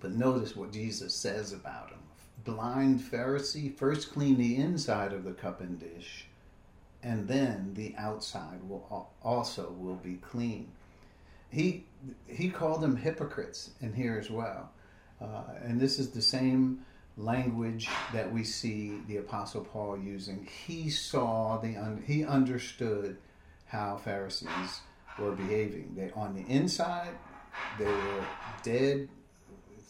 But 0.01 0.13
notice 0.13 0.57
what 0.57 0.73
Jesus 0.73 1.15
says 1.15 1.53
about 1.53 1.91
him. 1.91 1.99
Blind 2.45 3.01
Pharisee, 3.01 3.75
first 3.75 4.13
clean 4.13 4.39
the 4.39 4.57
inside 4.57 5.13
of 5.13 5.25
the 5.25 5.33
cup 5.33 5.61
and 5.61 5.79
dish, 5.79 6.27
and 7.03 7.29
then 7.29 7.73
the 7.75 7.95
outside 7.99 8.63
will 8.69 9.11
also 9.23 9.75
will 9.79 9.97
be 9.97 10.15
clean. 10.15 10.69
He 11.51 11.85
he 12.27 12.51
called 12.51 12.83
them 12.83 12.97
hypocrites 12.97 13.71
in 13.81 13.93
here 13.93 14.19
as 14.19 14.31
well. 14.31 14.71
Uh, 15.21 15.43
and 15.63 15.81
this 15.81 15.99
is 15.99 16.11
the 16.11 16.23
same 16.23 16.81
language 17.17 17.89
that 18.13 18.31
we 18.31 18.45
see 18.45 18.99
the 19.09 19.17
apostle 19.17 19.63
paul 19.65 19.99
using. 19.99 20.47
He 20.67 20.91
saw 20.91 21.57
the 21.59 21.77
un- 21.77 22.03
he 22.07 22.25
understood 22.25 23.17
how 23.67 23.97
pharisees 23.97 24.81
were 25.19 25.33
behaving. 25.33 25.95
They 25.97 26.11
on 26.13 26.35
the 26.35 26.45
inside 26.53 27.15
they 27.79 27.87
were 27.87 28.25
dead. 28.63 29.09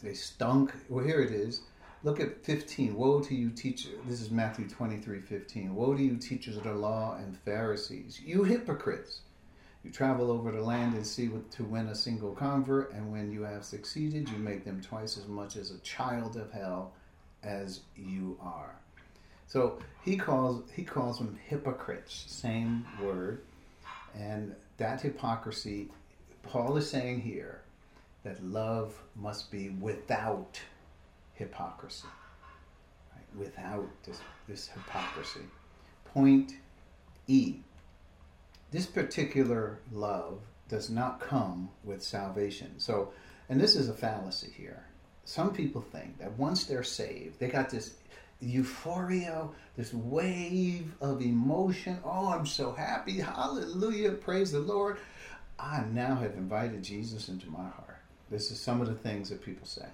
They 0.01 0.13
stunk. 0.13 0.73
Well 0.89 1.03
here 1.03 1.21
it 1.21 1.31
is. 1.31 1.61
Look 2.03 2.19
at 2.21 2.45
15 2.45 2.95
woe 2.95 3.19
to 3.21 3.35
you 3.35 3.49
teacher 3.49 3.89
this 4.07 4.21
is 4.21 4.31
matthew 4.31 4.69
23 4.69 5.19
15 5.19 5.75
woe 5.75 5.95
to 5.95 6.03
you 6.03 6.15
teachers 6.15 6.55
of 6.55 6.63
the 6.63 6.73
law 6.73 7.17
and 7.17 7.37
pharisees. 7.39 8.21
You 8.23 8.43
hypocrites 8.43 9.21
you 9.83 9.91
travel 9.91 10.31
over 10.31 10.51
the 10.51 10.61
land 10.61 10.93
and 10.93 11.05
sea 11.05 11.29
to 11.51 11.63
win 11.63 11.87
a 11.87 11.95
single 11.95 12.31
convert 12.31 12.91
and 12.93 13.11
when 13.11 13.31
you 13.31 13.43
have 13.43 13.63
succeeded 13.63 14.27
you 14.29 14.37
make 14.37 14.65
them 14.65 14.81
twice 14.81 15.17
as 15.17 15.27
much 15.27 15.55
as 15.55 15.71
a 15.71 15.79
child 15.79 16.35
of 16.35 16.51
hell 16.51 16.93
as 17.43 17.81
you 17.95 18.37
are. 18.41 18.75
So 19.47 19.79
he 20.03 20.17
calls 20.17 20.69
he 20.73 20.83
calls 20.83 21.19
them 21.19 21.39
hypocrites, 21.47 22.25
same 22.27 22.85
word, 23.01 23.41
and 24.13 24.53
that 24.77 25.01
hypocrisy. 25.01 25.89
Paul 26.43 26.77
is 26.77 26.89
saying 26.89 27.21
here 27.21 27.61
that 28.23 28.43
love 28.43 29.01
must 29.15 29.49
be 29.51 29.69
without 29.69 30.59
hypocrisy, 31.33 32.07
right? 33.13 33.39
without 33.39 33.87
this, 34.03 34.19
this 34.47 34.67
hypocrisy. 34.67 35.41
Point 36.05 36.53
E. 37.27 37.57
This 38.71 38.85
particular 38.85 39.79
love 39.91 40.39
does 40.67 40.89
not 40.89 41.19
come 41.19 41.69
with 41.83 42.03
salvation. 42.03 42.79
So, 42.79 43.13
and 43.49 43.59
this 43.59 43.75
is 43.75 43.87
a 43.87 43.93
fallacy 43.93 44.51
here 44.55 44.87
some 45.27 45.51
people 45.51 45.81
think 45.81 46.19
that 46.19 46.31
once 46.39 46.63
they're 46.63 46.83
saved, 46.83 47.37
they 47.37 47.49
got 47.49 47.69
this 47.69 47.95
euphoria, 48.39 49.49
this 49.75 49.93
wave 49.93 50.93
of 51.01 51.21
emotion. 51.21 51.99
Oh, 52.05 52.29
I'm 52.29 52.45
so 52.45 52.71
happy. 52.71 53.19
Hallelujah. 53.19 54.11
Praise 54.11 54.53
the 54.53 54.61
Lord. 54.61 54.99
I 55.59 55.83
now 55.91 56.15
have 56.15 56.35
invited 56.35 56.81
Jesus 56.81 57.27
into 57.27 57.49
my 57.49 57.57
heart. 57.57 57.97
This 58.31 58.51
is 58.51 58.61
some 58.61 58.79
of 58.79 58.87
the 58.87 58.95
things 58.95 59.29
that 59.29 59.43
people 59.43 59.67
say. 59.67 59.85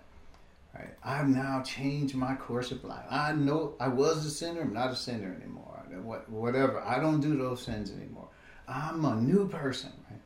Right? 0.75 0.93
I've 1.03 1.27
now 1.27 1.63
changed 1.63 2.13
my 2.13 2.35
course 2.35 2.69
of 2.69 2.83
life. 2.83 3.05
I 3.09 3.33
know 3.33 3.73
I 3.79 3.87
was 3.87 4.27
a 4.27 4.29
sinner. 4.29 4.61
I'm 4.61 4.73
not 4.73 4.91
a 4.91 4.95
sinner 4.95 5.35
anymore. 5.35 5.83
Whatever. 6.27 6.79
I 6.81 6.99
don't 6.99 7.21
do 7.21 7.35
those 7.37 7.63
sins 7.63 7.91
anymore. 7.91 8.27
I'm 8.67 9.03
a 9.05 9.15
new 9.15 9.47
person. 9.47 9.91
Right? 10.09 10.19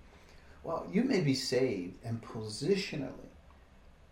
Well, 0.64 0.88
you 0.92 1.04
may 1.04 1.22
be 1.22 1.34
saved 1.34 1.96
and 2.04 2.22
positionally 2.22 3.28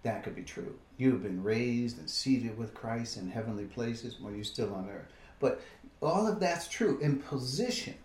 that 0.05 0.23
could 0.23 0.35
be 0.35 0.43
true. 0.43 0.75
You 0.97 1.13
have 1.13 1.23
been 1.23 1.41
raised 1.41 1.97
and 1.97 2.07
seated 2.07 2.59
with 2.59 2.75
Christ 2.75 3.17
in 3.17 3.27
heavenly 3.27 3.65
places 3.65 4.17
while 4.19 4.31
you're 4.31 4.43
still 4.43 4.71
on 4.75 4.87
earth. 4.87 5.07
But 5.39 5.61
all 5.99 6.27
of 6.27 6.39
that's 6.39 6.67
true 6.67 6.99
in 6.99 7.17
position. 7.17 7.95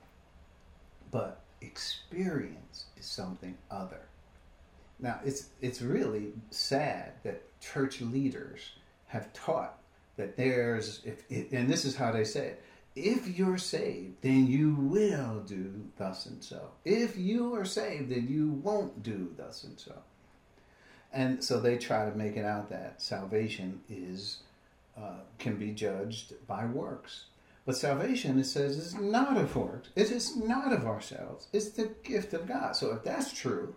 But 1.11 1.43
experience 1.61 2.87
is 2.97 3.05
something 3.05 3.55
other. 3.71 4.01
Now, 4.99 5.21
it's, 5.27 5.49
it's 5.61 5.83
really 5.83 6.33
sad 6.51 7.13
that 7.23 7.43
church 7.61 8.01
leaders 8.01 8.61
have 9.09 9.31
taught 9.35 9.79
that 10.17 10.39
there's, 10.39 11.03
if, 11.05 11.53
and 11.53 11.69
this 11.69 11.85
is 11.85 11.95
how 11.95 12.13
they 12.13 12.25
say 12.25 12.47
it 12.47 12.65
if 12.97 13.39
you're 13.39 13.59
saved, 13.59 14.17
then 14.23 14.47
you 14.47 14.75
will 14.75 15.41
do 15.41 15.89
thus 15.97 16.27
and 16.27 16.43
so. 16.43 16.71
If 16.85 17.17
you 17.17 17.55
are 17.55 17.65
saved, 17.65 18.11
then 18.11 18.27
you 18.29 18.51
won't 18.51 19.03
do 19.03 19.33
thus 19.37 19.65
and 19.65 19.79
so. 19.79 19.95
And 21.13 21.43
so 21.43 21.61
they 21.61 21.77
try 21.79 22.09
to 22.09 22.17
make 22.17 22.37
it 22.37 22.45
out 22.45 22.71
that 22.71 23.03
salvation 23.03 23.81
is 23.89 24.41
uh, 24.97 25.21
can 25.39 25.57
be 25.57 25.71
judged 25.73 26.35
by 26.47 26.67
works. 26.67 27.25
But 27.65 27.77
salvation, 27.77 28.39
it 28.39 28.45
says, 28.45 28.77
is 28.77 28.95
not 28.95 29.37
of 29.37 29.55
works. 29.55 29.91
It 29.95 30.11
is 30.11 30.37
not 30.37 30.73
of 30.73 30.87
ourselves. 30.87 31.49
It's 31.53 31.71
the 31.71 31.91
gift 32.03 32.33
of 32.33 32.47
God. 32.47 32.75
So 32.75 32.93
if 32.93 33.05
that's 33.05 33.33
true, 33.33 33.75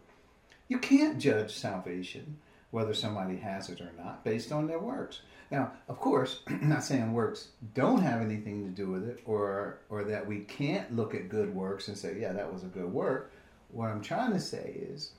you 0.68 0.80
can't 0.80 1.20
judge 1.20 1.54
salvation, 1.54 2.38
whether 2.74 2.96
somebody 2.96 3.38
has 3.38 3.70
it 3.70 3.80
or 3.80 3.92
not, 4.00 4.24
based 4.24 4.52
on 4.52 4.66
their 4.66 4.80
works. 4.80 5.22
Now, 5.52 5.74
of 5.88 6.00
course, 6.00 6.40
I'm 6.48 6.70
not 6.70 6.84
saying 6.84 7.14
works 7.14 7.50
don't 7.76 8.02
have 8.02 8.20
anything 8.20 8.66
to 8.66 8.72
do 8.72 8.90
with 8.90 9.08
it, 9.08 9.22
or 9.26 9.78
or 9.90 10.04
that 10.06 10.26
we 10.26 10.40
can't 10.40 10.96
look 10.96 11.14
at 11.14 11.30
good 11.30 11.54
works 11.54 11.88
and 11.88 11.96
say, 11.96 12.18
yeah, 12.20 12.34
that 12.34 12.52
was 12.52 12.64
a 12.64 12.68
good 12.68 12.92
work. 12.92 13.32
What 13.70 13.90
I'm 13.90 14.02
trying 14.02 14.34
to 14.34 14.40
say 14.40 14.74
is 14.76 15.12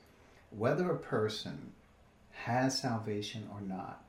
whether 0.51 0.91
a 0.91 0.99
person 0.99 1.73
has 2.33 2.77
salvation 2.77 3.49
or 3.53 3.61
not 3.61 4.03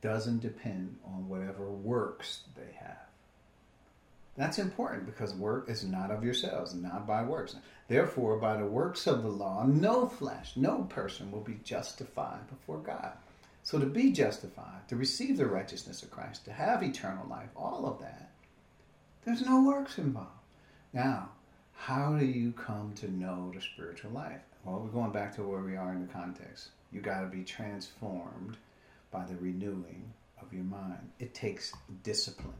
doesn't 0.00 0.40
depend 0.40 0.96
on 1.04 1.28
whatever 1.28 1.68
works 1.68 2.42
they 2.54 2.72
have. 2.78 2.98
That's 4.36 4.60
important 4.60 5.06
because 5.06 5.34
work 5.34 5.68
is 5.68 5.82
not 5.82 6.12
of 6.12 6.22
yourselves, 6.22 6.72
not 6.72 7.04
by 7.04 7.24
works. 7.24 7.56
Therefore, 7.88 8.36
by 8.36 8.56
the 8.56 8.66
works 8.66 9.06
of 9.06 9.22
the 9.22 9.28
law, 9.28 9.64
no 9.64 10.06
flesh, 10.08 10.52
no 10.56 10.82
person 10.84 11.30
will 11.30 11.40
be 11.40 11.60
justified 11.62 12.48
before 12.48 12.78
God. 12.78 13.12
So, 13.62 13.78
to 13.78 13.86
be 13.86 14.12
justified, 14.12 14.88
to 14.88 14.96
receive 14.96 15.36
the 15.36 15.46
righteousness 15.46 16.02
of 16.02 16.10
Christ, 16.10 16.44
to 16.44 16.52
have 16.52 16.82
eternal 16.82 17.26
life, 17.28 17.50
all 17.56 17.86
of 17.86 18.00
that, 18.00 18.30
there's 19.24 19.44
no 19.44 19.62
works 19.62 19.98
involved. 19.98 20.30
Now, 20.92 21.30
how 21.74 22.16
do 22.16 22.24
you 22.24 22.52
come 22.52 22.92
to 22.96 23.10
know 23.10 23.52
the 23.54 23.60
spiritual 23.60 24.12
life? 24.12 24.40
Well, 24.64 24.80
we're 24.80 24.90
going 24.90 25.12
back 25.12 25.34
to 25.36 25.42
where 25.42 25.60
we 25.60 25.76
are 25.76 25.92
in 25.92 26.06
the 26.06 26.12
context. 26.12 26.70
You 26.92 27.00
got 27.00 27.20
to 27.20 27.26
be 27.26 27.44
transformed 27.44 28.56
by 29.10 29.24
the 29.24 29.36
renewing 29.36 30.12
of 30.40 30.52
your 30.52 30.64
mind. 30.64 31.10
It 31.18 31.34
takes 31.34 31.72
discipline. 32.02 32.54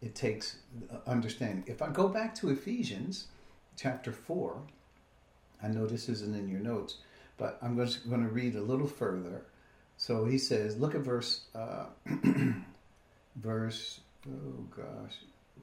It 0.00 0.14
takes 0.14 0.56
uh, 0.90 0.96
understanding. 1.06 1.64
If 1.66 1.82
I 1.82 1.88
go 1.88 2.08
back 2.08 2.34
to 2.36 2.50
Ephesians 2.50 3.26
chapter 3.80 4.12
4, 4.12 4.60
I 5.62 5.68
know 5.68 5.86
this 5.86 6.08
isn't 6.08 6.34
in 6.34 6.48
your 6.48 6.60
notes, 6.60 6.98
but 7.38 7.58
I'm 7.62 7.76
just 7.78 8.08
going 8.08 8.22
to 8.22 8.28
read 8.28 8.54
a 8.54 8.60
little 8.60 8.86
further. 8.86 9.42
So 9.96 10.26
he 10.26 10.36
says, 10.36 10.76
look 10.76 10.94
at 10.94 11.00
verse, 11.00 11.42
uh, 11.54 11.86
verse, 13.36 14.00
oh 14.28 14.64
gosh, 14.76 15.14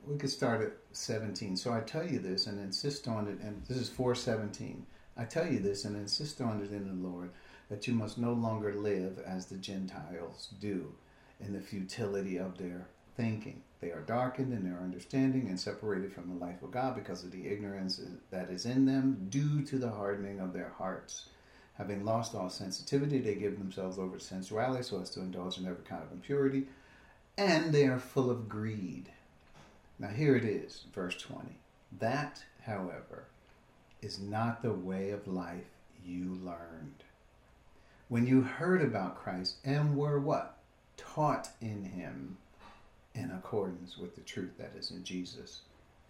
we 0.05 0.17
could 0.17 0.29
start 0.29 0.61
at 0.61 0.73
17. 0.93 1.57
So 1.57 1.73
I 1.73 1.81
tell 1.81 2.07
you 2.07 2.19
this 2.19 2.47
and 2.47 2.59
insist 2.59 3.07
on 3.07 3.27
it, 3.27 3.39
and 3.39 3.63
this 3.67 3.77
is 3.77 3.89
417. 3.89 4.85
I 5.15 5.25
tell 5.25 5.51
you 5.51 5.59
this 5.59 5.85
and 5.85 5.95
insist 5.95 6.41
on 6.41 6.61
it 6.61 6.71
in 6.71 6.87
the 6.87 7.07
Lord 7.07 7.31
that 7.69 7.87
you 7.87 7.93
must 7.93 8.17
no 8.17 8.33
longer 8.33 8.73
live 8.73 9.19
as 9.27 9.45
the 9.45 9.57
Gentiles 9.57 10.49
do 10.59 10.93
in 11.39 11.53
the 11.53 11.61
futility 11.61 12.37
of 12.37 12.57
their 12.57 12.87
thinking. 13.15 13.61
They 13.79 13.91
are 13.91 14.01
darkened 14.01 14.53
in 14.53 14.63
their 14.63 14.79
understanding 14.79 15.47
and 15.47 15.59
separated 15.59 16.11
from 16.11 16.29
the 16.29 16.45
life 16.45 16.63
of 16.63 16.71
God 16.71 16.95
because 16.95 17.23
of 17.23 17.31
the 17.31 17.47
ignorance 17.47 18.01
that 18.31 18.49
is 18.49 18.65
in 18.65 18.85
them 18.85 19.27
due 19.29 19.63
to 19.63 19.77
the 19.77 19.91
hardening 19.91 20.39
of 20.39 20.53
their 20.53 20.73
hearts. 20.77 21.29
Having 21.75 22.03
lost 22.03 22.33
all 22.33 22.49
sensitivity, 22.49 23.19
they 23.19 23.35
give 23.35 23.59
themselves 23.59 23.99
over 23.99 24.17
to 24.17 24.23
sensuality 24.23 24.83
so 24.83 24.99
as 24.99 25.11
to 25.11 25.19
indulge 25.19 25.59
in 25.59 25.67
every 25.67 25.83
kind 25.83 26.01
of 26.01 26.11
impurity, 26.11 26.65
and 27.37 27.71
they 27.71 27.85
are 27.85 27.99
full 27.99 28.31
of 28.31 28.49
greed. 28.49 29.11
Now, 29.99 30.07
here 30.07 30.35
it 30.35 30.43
is, 30.43 30.85
verse 30.93 31.15
20. 31.21 31.59
That, 31.99 32.43
however, 32.65 33.25
is 34.01 34.19
not 34.19 34.63
the 34.63 34.73
way 34.73 35.11
of 35.11 35.27
life 35.27 35.69
you 36.03 36.39
learned 36.43 37.03
when 38.09 38.25
you 38.25 38.41
heard 38.41 38.81
about 38.81 39.21
Christ 39.21 39.55
and 39.65 39.97
were 39.97 40.19
what? 40.19 40.57
Taught 40.95 41.49
in 41.59 41.83
him 41.83 42.37
in 43.17 43.31
accordance 43.31 43.97
with 43.97 44.15
the 44.15 44.21
truth 44.21 44.51
that 44.57 44.73
is 44.77 44.91
in 44.91 45.03
Jesus. 45.03 45.61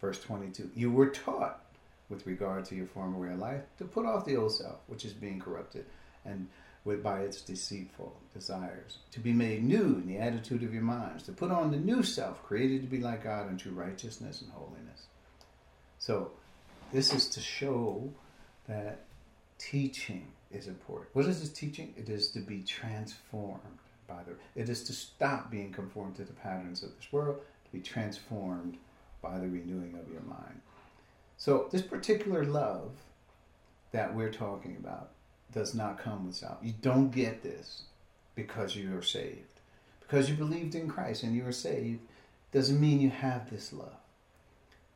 Verse 0.01 0.19
22 0.19 0.71
You 0.75 0.91
were 0.91 1.09
taught 1.09 1.63
with 2.09 2.27
regard 2.27 2.65
to 2.65 2.75
your 2.75 2.85
former 2.87 3.17
way 3.17 3.33
of 3.33 3.39
life 3.39 3.61
to 3.77 3.85
put 3.85 4.05
off 4.05 4.25
the 4.25 4.35
old 4.35 4.51
self, 4.51 4.79
which 4.87 5.05
is 5.05 5.13
being 5.13 5.39
corrupted 5.39 5.85
and 6.25 6.47
with, 6.83 7.03
by 7.03 7.21
its 7.21 7.41
deceitful 7.41 8.15
desires, 8.33 8.99
to 9.11 9.19
be 9.19 9.33
made 9.33 9.63
new 9.63 10.01
in 10.01 10.07
the 10.07 10.17
attitude 10.17 10.63
of 10.63 10.73
your 10.73 10.83
minds, 10.83 11.23
to 11.23 11.31
put 11.31 11.51
on 11.51 11.71
the 11.71 11.77
new 11.77 12.03
self, 12.03 12.41
created 12.43 12.81
to 12.81 12.87
be 12.87 12.99
like 12.99 13.23
God 13.23 13.49
in 13.49 13.57
true 13.57 13.73
righteousness 13.73 14.41
and 14.41 14.51
holiness. 14.51 15.07
So, 15.99 16.31
this 16.93 17.13
is 17.13 17.27
to 17.29 17.41
show 17.41 18.09
that 18.69 19.01
teaching 19.57 20.27
is 20.51 20.67
important. 20.67 21.09
What 21.13 21.25
is 21.25 21.41
this 21.41 21.49
teaching? 21.49 21.93
It 21.97 22.07
is 22.07 22.29
to 22.31 22.39
be 22.39 22.61
transformed 22.63 23.79
by 24.07 24.23
the. 24.23 24.35
It 24.59 24.69
is 24.69 24.83
to 24.83 24.93
stop 24.93 25.51
being 25.51 25.71
conformed 25.71 26.15
to 26.17 26.23
the 26.23 26.33
patterns 26.33 26.83
of 26.83 26.95
this 26.95 27.11
world, 27.11 27.39
to 27.65 27.71
be 27.71 27.81
transformed 27.81 28.77
by 29.21 29.37
the 29.39 29.47
renewing 29.47 29.97
of 29.99 30.11
your 30.11 30.21
mind. 30.21 30.61
So, 31.37 31.67
this 31.71 31.81
particular 31.81 32.45
love 32.45 32.91
that 33.91 34.13
we're 34.13 34.31
talking 34.31 34.77
about 34.79 35.09
does 35.53 35.73
not 35.73 35.99
come 35.99 36.25
without. 36.25 36.59
You 36.63 36.73
don't 36.81 37.11
get 37.11 37.43
this 37.43 37.83
because 38.35 38.75
you 38.75 38.95
are 38.97 39.03
saved. 39.03 39.43
Because 39.99 40.29
you 40.29 40.35
believed 40.35 40.75
in 40.75 40.87
Christ 40.87 41.23
and 41.23 41.35
you 41.35 41.45
are 41.45 41.51
saved 41.51 41.99
doesn't 42.51 42.79
mean 42.79 43.01
you 43.01 43.09
have 43.09 43.49
this 43.49 43.73
love. 43.73 43.97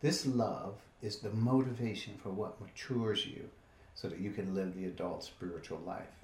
This 0.02 0.26
love 0.26 0.76
is 1.02 1.18
the 1.18 1.32
motivation 1.32 2.14
for 2.22 2.30
what 2.30 2.62
matures 2.62 3.26
you 3.26 3.50
so 3.94 4.08
that 4.08 4.20
you 4.20 4.32
can 4.32 4.56
live 4.56 4.76
the 4.76 4.86
adult 4.86 5.24
spiritual 5.24 5.80
life. 5.86 6.24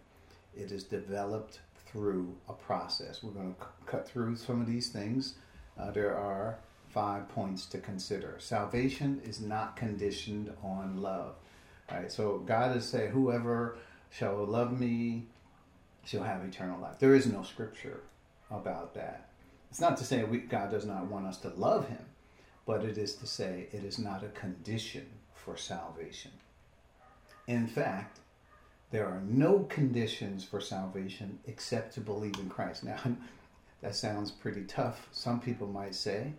It 0.56 0.72
is 0.72 0.84
developed 0.84 1.60
through 1.92 2.36
a 2.50 2.54
process. 2.54 3.24
We're 3.24 3.32
going 3.32 3.56
to 3.56 3.62
c- 3.62 3.68
cut 3.86 4.08
through 4.08 4.36
some 4.36 4.62
of 4.62 4.68
these 4.68 4.90
things. 4.90 5.36
Uh, 5.80 5.92
there 5.92 6.16
are 6.18 6.60
five 6.90 7.30
points 7.30 7.66
to 7.68 7.78
consider. 7.78 8.36
Salvation 8.40 9.22
is 9.24 9.40
not 9.40 9.76
conditioned 9.76 10.52
on 10.64 11.02
love. 11.02 11.36
Right? 11.92 12.12
So 12.12 12.40
God 12.40 12.76
is 12.76 12.86
saying, 12.86 13.12
whoever 13.12 13.78
shall 14.10 14.44
love 14.46 14.80
me 14.80 15.26
shall 16.06 16.24
have 16.24 16.44
eternal 16.44 16.80
life. 16.80 17.00
There 17.00 17.16
is 17.16 17.28
no 17.28 17.44
scripture 17.44 18.02
about 18.50 18.94
that. 18.96 19.30
It's 19.70 19.82
not 19.82 19.98
to 19.98 20.04
say 20.04 20.24
we, 20.24 20.40
God 20.40 20.72
does 20.72 20.86
not 20.86 21.06
want 21.08 21.28
us 21.28 21.38
to 21.40 21.50
love 21.50 21.88
him, 21.90 22.06
but 22.66 22.84
it 22.84 22.98
is 22.98 23.16
to 23.16 23.28
say 23.28 23.68
it 23.72 23.84
is 23.84 24.00
not 24.00 24.24
a 24.24 24.30
condition 24.30 25.06
for 25.34 25.58
salvation. 25.58 26.32
In 27.48 27.68
fact, 27.68 28.20
there 28.92 29.06
are 29.06 29.22
no 29.22 29.60
conditions 29.70 30.44
for 30.44 30.62
salvation 30.62 31.40
except 31.46 31.94
to 31.96 32.02
believe 32.02 32.38
in 32.40 32.50
Christ. 32.50 32.84
Now, 32.84 33.00
that 33.82 33.96
sounds 33.96 34.32
pretty 34.32 34.64
tough, 34.64 35.08
some 35.12 35.40
people 35.40 35.68
might 35.68 35.96
say, 35.96 36.34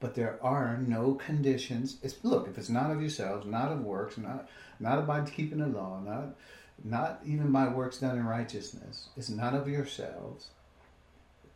but 0.00 0.14
there 0.14 0.38
are 0.42 0.76
no 0.76 1.14
conditions. 1.14 1.96
It's, 2.02 2.16
look, 2.22 2.46
if 2.48 2.58
it's 2.58 2.68
not 2.68 2.90
of 2.90 3.00
yourselves, 3.00 3.46
not 3.46 3.72
of 3.72 3.80
works, 3.80 4.18
not, 4.18 4.48
not 4.78 5.06
by 5.06 5.22
keeping 5.22 5.58
the 5.58 5.66
law, 5.66 6.00
not 6.00 6.34
not 6.82 7.20
even 7.24 7.52
by 7.52 7.68
works 7.68 7.98
done 7.98 8.18
in 8.18 8.26
righteousness, 8.26 9.08
it's 9.16 9.28
not 9.28 9.54
of 9.54 9.68
yourselves, 9.68 10.48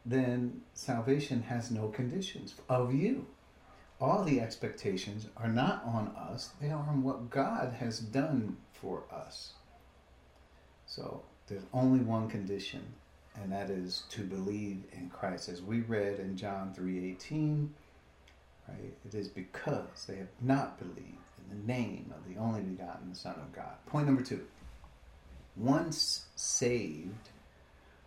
then 0.06 0.60
salvation 0.74 1.42
has 1.42 1.70
no 1.70 1.88
conditions 1.88 2.54
of 2.68 2.94
you. 2.94 3.26
All 4.00 4.22
the 4.22 4.40
expectations 4.40 5.26
are 5.36 5.48
not 5.48 5.82
on 5.84 6.08
us, 6.16 6.50
they 6.60 6.70
are 6.70 6.86
on 6.88 7.02
what 7.02 7.30
God 7.30 7.74
has 7.80 7.98
done 7.98 8.56
for 8.72 9.02
us. 9.12 9.54
So 10.88 11.22
there's 11.46 11.66
only 11.72 12.00
one 12.00 12.28
condition, 12.28 12.82
and 13.36 13.52
that 13.52 13.70
is 13.70 14.04
to 14.10 14.24
believe 14.24 14.82
in 14.92 15.10
Christ. 15.10 15.48
As 15.48 15.62
we 15.62 15.80
read 15.82 16.18
in 16.18 16.36
John 16.36 16.74
3:18, 16.74 17.74
right? 18.66 18.94
It 19.04 19.14
is 19.14 19.28
because 19.28 20.06
they 20.06 20.16
have 20.16 20.32
not 20.40 20.78
believed 20.78 21.28
in 21.38 21.48
the 21.50 21.72
name 21.72 22.12
of 22.16 22.26
the 22.26 22.40
only 22.40 22.62
begotten 22.62 23.14
Son 23.14 23.34
of 23.36 23.52
God. 23.52 23.76
Point 23.86 24.06
number 24.06 24.22
two. 24.22 24.46
Once 25.56 26.26
saved, 26.36 27.28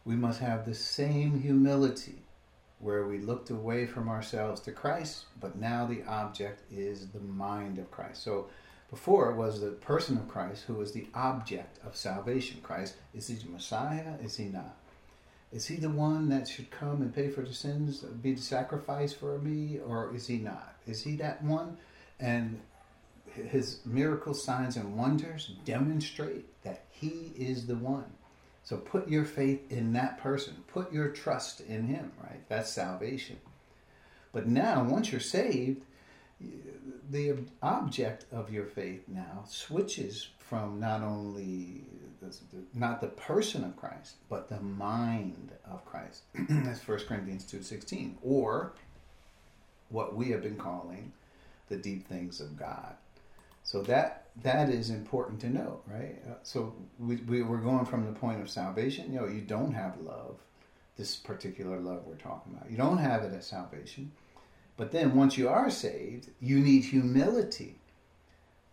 we 0.03 0.15
must 0.15 0.39
have 0.39 0.65
the 0.65 0.73
same 0.73 1.39
humility 1.39 2.23
where 2.79 3.05
we 3.05 3.19
looked 3.19 3.51
away 3.51 3.85
from 3.85 4.09
ourselves 4.09 4.59
to 4.61 4.71
Christ, 4.71 5.25
but 5.39 5.55
now 5.55 5.85
the 5.85 6.03
object 6.03 6.63
is 6.71 7.09
the 7.09 7.19
mind 7.19 7.77
of 7.77 7.91
Christ. 7.91 8.23
So 8.23 8.49
before 8.91 9.31
was 9.31 9.61
the 9.61 9.71
person 9.71 10.17
of 10.17 10.27
Christ 10.27 10.65
who 10.67 10.75
was 10.75 10.91
the 10.91 11.07
object 11.15 11.79
of 11.83 11.95
salvation. 11.95 12.59
Christ, 12.61 12.95
is 13.15 13.27
he 13.27 13.35
the 13.35 13.49
Messiah? 13.49 14.15
Is 14.21 14.37
he 14.37 14.45
not? 14.45 14.75
Is 15.51 15.65
he 15.65 15.77
the 15.77 15.89
one 15.89 16.29
that 16.29 16.47
should 16.47 16.69
come 16.69 17.01
and 17.01 17.13
pay 17.13 17.29
for 17.29 17.41
the 17.41 17.53
sins, 17.53 18.01
be 18.01 18.33
the 18.33 18.41
sacrifice 18.41 19.11
for 19.13 19.37
me, 19.39 19.79
or 19.79 20.13
is 20.13 20.27
he 20.27 20.37
not? 20.37 20.75
Is 20.85 21.03
he 21.03 21.15
that 21.17 21.43
one? 21.43 21.77
And 22.19 22.61
his 23.25 23.79
miracle 23.85 24.33
signs 24.33 24.77
and 24.77 24.97
wonders 24.97 25.51
demonstrate 25.65 26.45
that 26.63 26.83
he 26.89 27.31
is 27.35 27.67
the 27.67 27.75
one. 27.75 28.11
So 28.63 28.77
put 28.77 29.09
your 29.09 29.25
faith 29.25 29.71
in 29.71 29.93
that 29.93 30.19
person. 30.19 30.55
Put 30.67 30.93
your 30.93 31.09
trust 31.09 31.61
in 31.61 31.87
him, 31.87 32.11
right? 32.21 32.41
That's 32.47 32.71
salvation. 32.71 33.37
But 34.31 34.47
now, 34.47 34.83
once 34.83 35.11
you're 35.11 35.19
saved, 35.19 35.81
the 37.09 37.35
object 37.61 38.25
of 38.31 38.51
your 38.51 38.65
faith 38.65 39.03
now 39.07 39.43
switches 39.47 40.29
from 40.39 40.79
not 40.79 41.01
only 41.01 41.83
the, 42.21 42.35
not 42.73 43.01
the 43.01 43.07
person 43.07 43.63
of 43.63 43.75
Christ, 43.75 44.15
but 44.29 44.49
the 44.49 44.59
mind 44.59 45.51
of 45.69 45.85
Christ. 45.85 46.23
That's 46.49 46.87
1 46.87 46.99
Corinthians 47.07 47.45
2.16. 47.51 48.15
Or 48.23 48.73
what 49.89 50.15
we 50.15 50.29
have 50.29 50.43
been 50.43 50.57
calling 50.57 51.11
the 51.69 51.77
deep 51.77 52.07
things 52.07 52.39
of 52.39 52.57
God. 52.57 52.95
So 53.63 53.81
that 53.83 54.25
that 54.43 54.69
is 54.69 54.89
important 54.89 55.39
to 55.41 55.49
know, 55.49 55.81
right? 55.85 56.21
Uh, 56.27 56.35
so 56.43 56.73
we, 56.99 57.17
we 57.17 57.43
we're 57.43 57.57
going 57.57 57.85
from 57.85 58.05
the 58.05 58.19
point 58.19 58.41
of 58.41 58.49
salvation. 58.49 59.13
You 59.13 59.19
know, 59.21 59.27
you 59.27 59.41
don't 59.41 59.73
have 59.73 59.99
love, 60.01 60.37
this 60.97 61.15
particular 61.15 61.79
love 61.79 62.03
we're 62.05 62.15
talking 62.15 62.53
about. 62.53 62.69
You 62.71 62.77
don't 62.77 62.97
have 62.97 63.23
it 63.23 63.33
at 63.33 63.43
salvation. 63.43 64.11
But 64.81 64.91
then 64.91 65.15
once 65.15 65.37
you 65.37 65.47
are 65.47 65.69
saved, 65.69 66.31
you 66.39 66.59
need 66.59 66.85
humility. 66.85 67.75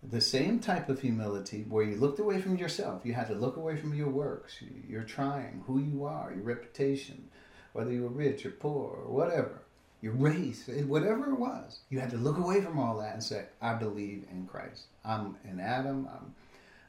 The 0.03 0.23
same 0.23 0.59
type 0.59 0.89
of 0.89 1.03
humility 1.03 1.67
where 1.69 1.85
you 1.85 1.97
looked 1.97 2.19
away 2.19 2.41
from 2.41 2.57
yourself. 2.57 3.05
You 3.05 3.13
had 3.13 3.27
to 3.27 3.35
look 3.35 3.59
away 3.59 3.77
from 3.77 3.93
your 3.93 4.09
works, 4.09 4.57
your 4.89 5.03
trying, 5.03 5.65
who 5.67 5.79
you 5.79 6.07
are, 6.07 6.33
your 6.35 6.45
reputation, 6.45 7.29
whether 7.75 7.93
you 7.93 8.05
were 8.05 8.09
rich 8.09 8.47
or 8.47 8.53
poor 8.53 9.03
or 9.05 9.13
whatever 9.13 9.61
your 10.01 10.15
race, 10.15 10.67
eh, 10.71 10.81
whatever 10.81 11.31
it 11.31 11.39
was. 11.39 11.81
You 11.91 12.01
had 12.01 12.11
to 12.13 12.17
look 12.17 12.39
away 12.39 12.63
from 12.63 12.79
all 12.79 12.97
that 13.01 13.13
and 13.13 13.23
say, 13.23 13.45
I 13.61 13.75
believe 13.75 14.25
in 14.31 14.47
Christ. 14.47 14.85
I'm 15.05 15.37
in 15.45 15.61
Adam. 15.61 16.09
I'm, 16.11 16.35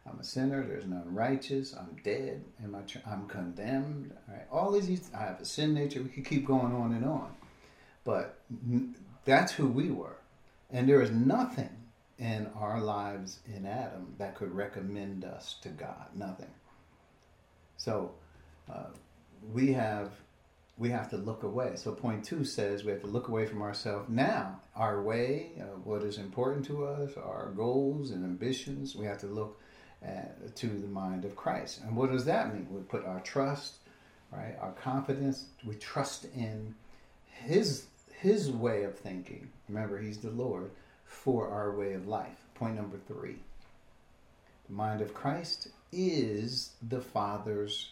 I'm 0.10 0.18
a 0.18 0.24
sinner. 0.24 0.66
There's 0.66 0.86
none 0.86 1.14
righteous. 1.14 1.74
I'm 1.74 1.98
dead. 2.06 2.42
Am 2.64 2.74
I, 2.74 3.12
I'm 3.12 3.28
condemned. 3.28 4.14
All, 4.30 4.34
right? 4.34 4.48
all 4.50 4.72
these, 4.72 5.12
I 5.14 5.24
have 5.24 5.42
a 5.42 5.46
sin 5.46 5.74
nature. 5.74 6.02
We 6.02 6.08
could 6.08 6.26
keep 6.26 6.46
going 6.46 6.74
on 6.74 6.94
and 6.94 7.04
on. 7.04 7.34
But 8.06 8.40
that's 9.26 9.54
who 9.54 9.68
we 9.68 9.90
were. 9.92 10.18
And 10.72 10.88
there 10.88 11.02
is 11.02 11.12
nothing 11.12 11.70
in 12.18 12.48
our 12.56 12.82
lives 12.82 13.40
in 13.46 13.66
Adam 13.66 14.14
that 14.18 14.36
could 14.36 14.54
recommend 14.54 15.24
us 15.24 15.56
to 15.62 15.70
God. 15.70 16.08
Nothing. 16.16 16.52
So 17.78 18.12
uh, 18.72 18.88
we 19.54 19.74
have 19.74 20.12
we 20.78 20.90
have 20.90 21.10
to 21.10 21.18
look 21.18 21.44
away. 21.44 21.74
So 21.76 21.92
point 21.92 22.24
two 22.24 22.46
says 22.46 22.84
we 22.84 22.92
have 22.92 23.02
to 23.02 23.08
look 23.08 23.28
away 23.28 23.46
from 23.46 23.62
ourselves 23.62 24.10
now. 24.10 24.62
Our 24.76 25.02
way, 25.02 25.52
uh, 25.60 25.64
what 25.84 26.04
is 26.04 26.18
important 26.18 26.66
to 26.68 26.86
us, 26.86 27.12
our 27.18 27.52
goals 27.56 28.12
and 28.12 28.24
ambitions, 28.24 28.96
we 28.96 29.06
have 29.06 29.20
to 29.20 29.28
look 29.28 29.60
at, 30.02 30.56
to 30.56 30.68
the 30.68 30.88
mind 30.88 31.26
of 31.26 31.36
Christ. 31.36 31.82
And 31.84 31.96
what 31.98 32.12
does 32.12 32.24
that 32.26 32.54
mean? 32.54 32.68
We 32.72 32.82
put 32.82 33.06
our 33.06 33.20
trust, 33.20 33.80
right, 34.32 34.56
our 34.62 34.72
confidence, 34.72 35.48
we 35.66 35.76
trust 35.76 36.26
in 36.34 36.76
His 37.26 37.88
His 38.22 38.52
way 38.52 38.84
of 38.84 38.98
thinking. 38.98 39.50
Remember, 39.70 39.98
He's 39.98 40.18
the 40.18 40.30
Lord 40.30 40.72
for 41.06 41.50
our 41.50 41.72
way 41.72 41.94
of 41.94 42.08
life. 42.08 42.46
Point 42.54 42.76
number 42.76 42.98
three. 43.08 43.38
The 44.68 44.74
mind 44.74 45.02
of 45.02 45.14
Christ 45.14 45.70
is 45.92 46.72
the 46.88 47.00
Father's 47.00 47.92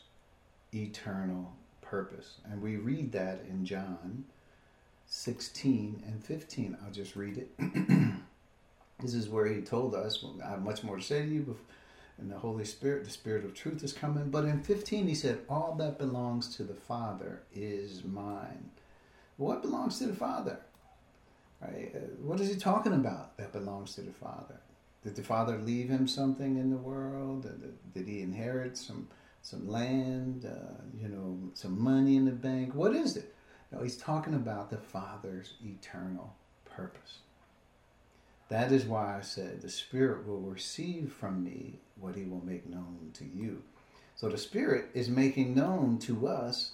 eternal 0.73 1.53
purpose. 1.81 2.35
And 2.51 2.61
we 2.61 2.75
read 2.75 3.13
that 3.13 3.45
in 3.49 3.65
John 3.65 4.25
16 5.07 6.03
and 6.05 6.23
15. 6.23 6.77
I'll 6.83 6.91
just 6.91 7.15
read 7.15 7.37
it. 7.37 7.49
this 8.99 9.13
is 9.13 9.29
where 9.29 9.47
he 9.47 9.61
told 9.61 9.95
us, 9.95 10.21
well, 10.21 10.35
I 10.45 10.49
have 10.49 10.61
much 10.61 10.83
more 10.83 10.97
to 10.97 11.01
say 11.01 11.21
to 11.21 11.27
you. 11.27 11.57
And 12.19 12.29
the 12.29 12.37
Holy 12.37 12.65
Spirit, 12.65 13.05
the 13.05 13.11
Spirit 13.11 13.45
of 13.45 13.53
truth 13.53 13.83
is 13.83 13.93
coming. 13.93 14.29
But 14.29 14.45
in 14.45 14.61
15, 14.61 15.07
he 15.07 15.15
said, 15.15 15.39
All 15.47 15.75
that 15.75 15.99
belongs 15.99 16.55
to 16.55 16.63
the 16.63 16.73
Father 16.73 17.43
is 17.53 18.03
mine. 18.03 18.71
What 19.37 19.61
belongs 19.61 19.99
to 19.99 20.07
the 20.07 20.15
Father? 20.15 20.59
Right? 21.61 21.91
Uh, 21.95 21.99
what 22.21 22.39
is 22.39 22.49
he 22.49 22.55
talking 22.55 22.93
about 22.93 23.37
that 23.37 23.53
belongs 23.53 23.95
to 23.95 24.01
the 24.01 24.11
Father? 24.11 24.59
Did 25.03 25.15
the 25.15 25.23
Father 25.23 25.57
leave 25.57 25.89
him 25.89 26.07
something 26.07 26.57
in 26.57 26.69
the 26.69 26.77
world? 26.77 27.47
Did 27.93 28.07
he 28.07 28.21
inherit 28.21 28.77
some 28.77 29.07
some 29.47 29.69
land, 29.69 30.45
uh, 30.45 30.83
you 30.99 31.07
know, 31.07 31.39
some 31.53 31.81
money 31.81 32.17
in 32.17 32.25
the 32.25 32.31
bank. 32.31 32.75
What 32.75 32.93
is 32.93 33.15
it? 33.15 33.33
No, 33.71 33.81
he's 33.81 33.95
talking 33.95 34.33
about 34.33 34.69
the 34.69 34.77
Father's 34.77 35.53
eternal 35.63 36.35
purpose. 36.65 37.19
That 38.49 38.73
is 38.73 38.85
why 38.85 39.17
I 39.17 39.21
said 39.21 39.61
the 39.61 39.69
Spirit 39.69 40.27
will 40.27 40.41
receive 40.41 41.13
from 41.13 41.45
me 41.45 41.79
what 41.97 42.15
he 42.15 42.25
will 42.25 42.43
make 42.45 42.67
known 42.69 43.11
to 43.13 43.23
you. 43.23 43.63
So 44.15 44.27
the 44.27 44.37
Spirit 44.37 44.89
is 44.93 45.07
making 45.07 45.55
known 45.55 45.97
to 45.99 46.27
us 46.27 46.71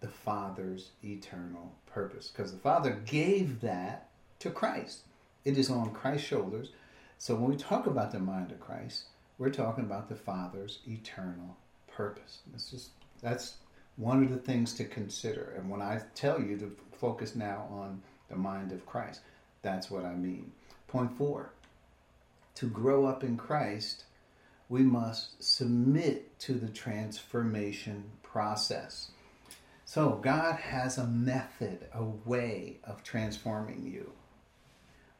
the 0.00 0.08
Father's 0.08 0.90
eternal 1.04 1.72
purpose 1.86 2.28
because 2.28 2.52
the 2.52 2.58
Father 2.58 2.90
gave 3.06 3.60
that 3.60 4.08
to 4.40 4.50
Christ. 4.50 5.00
It 5.44 5.58
is 5.58 5.70
on 5.70 5.92
Christ's 5.92 6.26
shoulders. 6.26 6.70
So 7.18 7.34
when 7.34 7.50
we 7.50 7.56
talk 7.56 7.86
about 7.86 8.12
the 8.12 8.18
mind 8.18 8.50
of 8.50 8.60
Christ, 8.60 9.04
we're 9.38 9.50
talking 9.50 9.84
about 9.84 10.08
the 10.08 10.14
Father's 10.14 10.78
eternal 10.88 11.56
purpose. 11.88 12.38
That's 12.50 12.70
just 12.70 12.90
that's 13.22 13.54
one 13.96 14.22
of 14.22 14.30
the 14.30 14.38
things 14.38 14.72
to 14.74 14.84
consider. 14.84 15.54
And 15.56 15.68
when 15.68 15.82
I 15.82 16.00
tell 16.14 16.40
you 16.40 16.56
to 16.58 16.76
focus 16.92 17.34
now 17.34 17.66
on 17.70 18.02
the 18.28 18.36
mind 18.36 18.72
of 18.72 18.86
Christ, 18.86 19.20
that's 19.62 19.90
what 19.90 20.04
I 20.04 20.14
mean. 20.14 20.52
Point 20.88 21.16
four 21.16 21.52
to 22.60 22.66
grow 22.66 23.06
up 23.06 23.24
in 23.24 23.36
Christ, 23.36 24.04
we 24.68 24.82
must 24.82 25.42
submit 25.42 26.38
to 26.40 26.52
the 26.52 26.68
transformation 26.68 28.04
process. 28.22 29.10
So, 29.92 30.20
God 30.22 30.54
has 30.54 30.98
a 30.98 31.06
method, 31.08 31.88
a 31.92 32.04
way 32.04 32.78
of 32.84 33.02
transforming 33.02 33.84
you. 33.84 34.12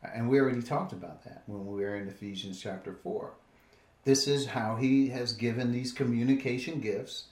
And 0.01 0.31
we 0.31 0.39
already 0.39 0.63
talked 0.63 0.93
about 0.93 1.25
that 1.25 1.43
when 1.47 1.67
we 1.67 1.83
were 1.83 1.97
in 1.97 2.07
Ephesians 2.07 2.63
chapter 2.63 2.93
4. 2.93 3.33
This 4.05 4.29
is 4.29 4.47
how 4.47 4.77
He 4.77 5.09
has 5.09 5.33
given 5.33 5.73
these 5.73 5.91
communication 5.91 6.79
gifts, 6.79 7.25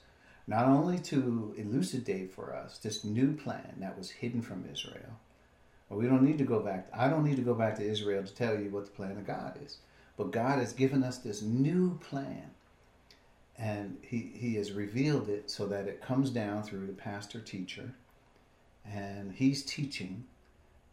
not 0.47 0.65
only 0.65 0.99
to 0.99 1.55
elucidate 1.55 2.33
for 2.33 2.53
us 2.53 2.77
this 2.77 3.05
new 3.05 3.31
plan 3.31 3.75
that 3.77 3.97
was 3.97 4.09
hidden 4.09 4.41
from 4.41 4.67
Israel, 4.69 5.17
we 5.87 6.07
don't 6.07 6.23
need 6.23 6.39
to 6.39 6.43
go 6.43 6.59
back. 6.59 6.89
I 6.93 7.07
don't 7.07 7.23
need 7.23 7.37
to 7.37 7.41
go 7.41 7.53
back 7.53 7.77
to 7.77 7.89
Israel 7.89 8.21
to 8.21 8.35
tell 8.35 8.59
you 8.59 8.69
what 8.69 8.83
the 8.83 8.91
plan 8.91 9.11
of 9.11 9.25
God 9.25 9.57
is. 9.63 9.77
But 10.17 10.31
God 10.31 10.59
has 10.59 10.73
given 10.73 11.05
us 11.05 11.19
this 11.19 11.41
new 11.41 11.99
plan. 11.99 12.51
And 13.59 13.97
he, 14.01 14.31
he 14.33 14.55
has 14.55 14.71
revealed 14.71 15.27
it 15.27 15.51
so 15.51 15.67
that 15.67 15.87
it 15.87 16.01
comes 16.01 16.29
down 16.29 16.63
through 16.63 16.87
the 16.87 16.93
pastor 16.93 17.41
teacher. 17.41 17.93
And 18.89 19.33
he's 19.33 19.63
teaching 19.63 20.23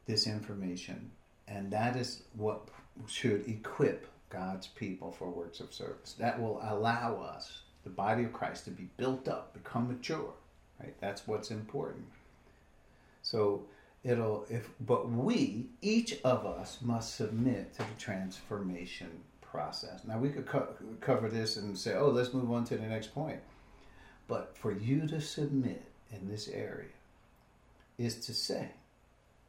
this 0.07 0.27
information. 0.27 1.13
And 1.47 1.71
that 1.71 1.97
is 1.97 2.23
what 2.35 2.69
should 3.07 3.49
equip 3.49 4.09
God's 4.31 4.67
people 4.67 5.13
for 5.13 5.31
works 5.31 5.61
of 5.61 5.73
service. 5.73 6.15
That 6.19 6.41
will 6.41 6.61
allow 6.63 7.17
us, 7.17 7.61
the 7.85 7.91
body 7.91 8.25
of 8.25 8.33
Christ, 8.33 8.65
to 8.65 8.71
be 8.71 8.89
built 8.97 9.29
up, 9.29 9.55
become 9.55 9.89
mature. 9.89 10.33
Right? 10.81 10.95
That's 11.01 11.27
what's 11.27 11.53
important. 11.53 12.07
So 13.23 13.65
it'll 14.05 14.47
if 14.49 14.69
but 14.81 15.11
we 15.11 15.67
each 15.83 16.21
of 16.23 16.47
us 16.47 16.79
must 16.81 17.17
submit 17.17 17.75
to 17.75 17.79
the 17.79 17.95
transformation 17.99 19.11
process. 19.51 20.01
Now 20.07 20.19
we 20.19 20.31
could 20.31 20.47
co- 20.47 20.75
cover 21.01 21.29
this 21.29 21.57
and 21.57 21.77
say 21.77 21.95
oh 21.95 22.09
let's 22.09 22.35
move 22.35 22.51
on 22.51 22.65
to 22.65 22.77
the 22.77 22.87
next 22.87 23.15
point. 23.15 23.41
But 24.29 24.57
for 24.57 24.73
you 24.73 25.07
to 25.07 25.21
submit 25.21 25.85
in 26.11 26.29
this 26.29 26.49
area 26.49 26.89
is 27.99 28.17
to 28.27 28.35
say 28.35 28.71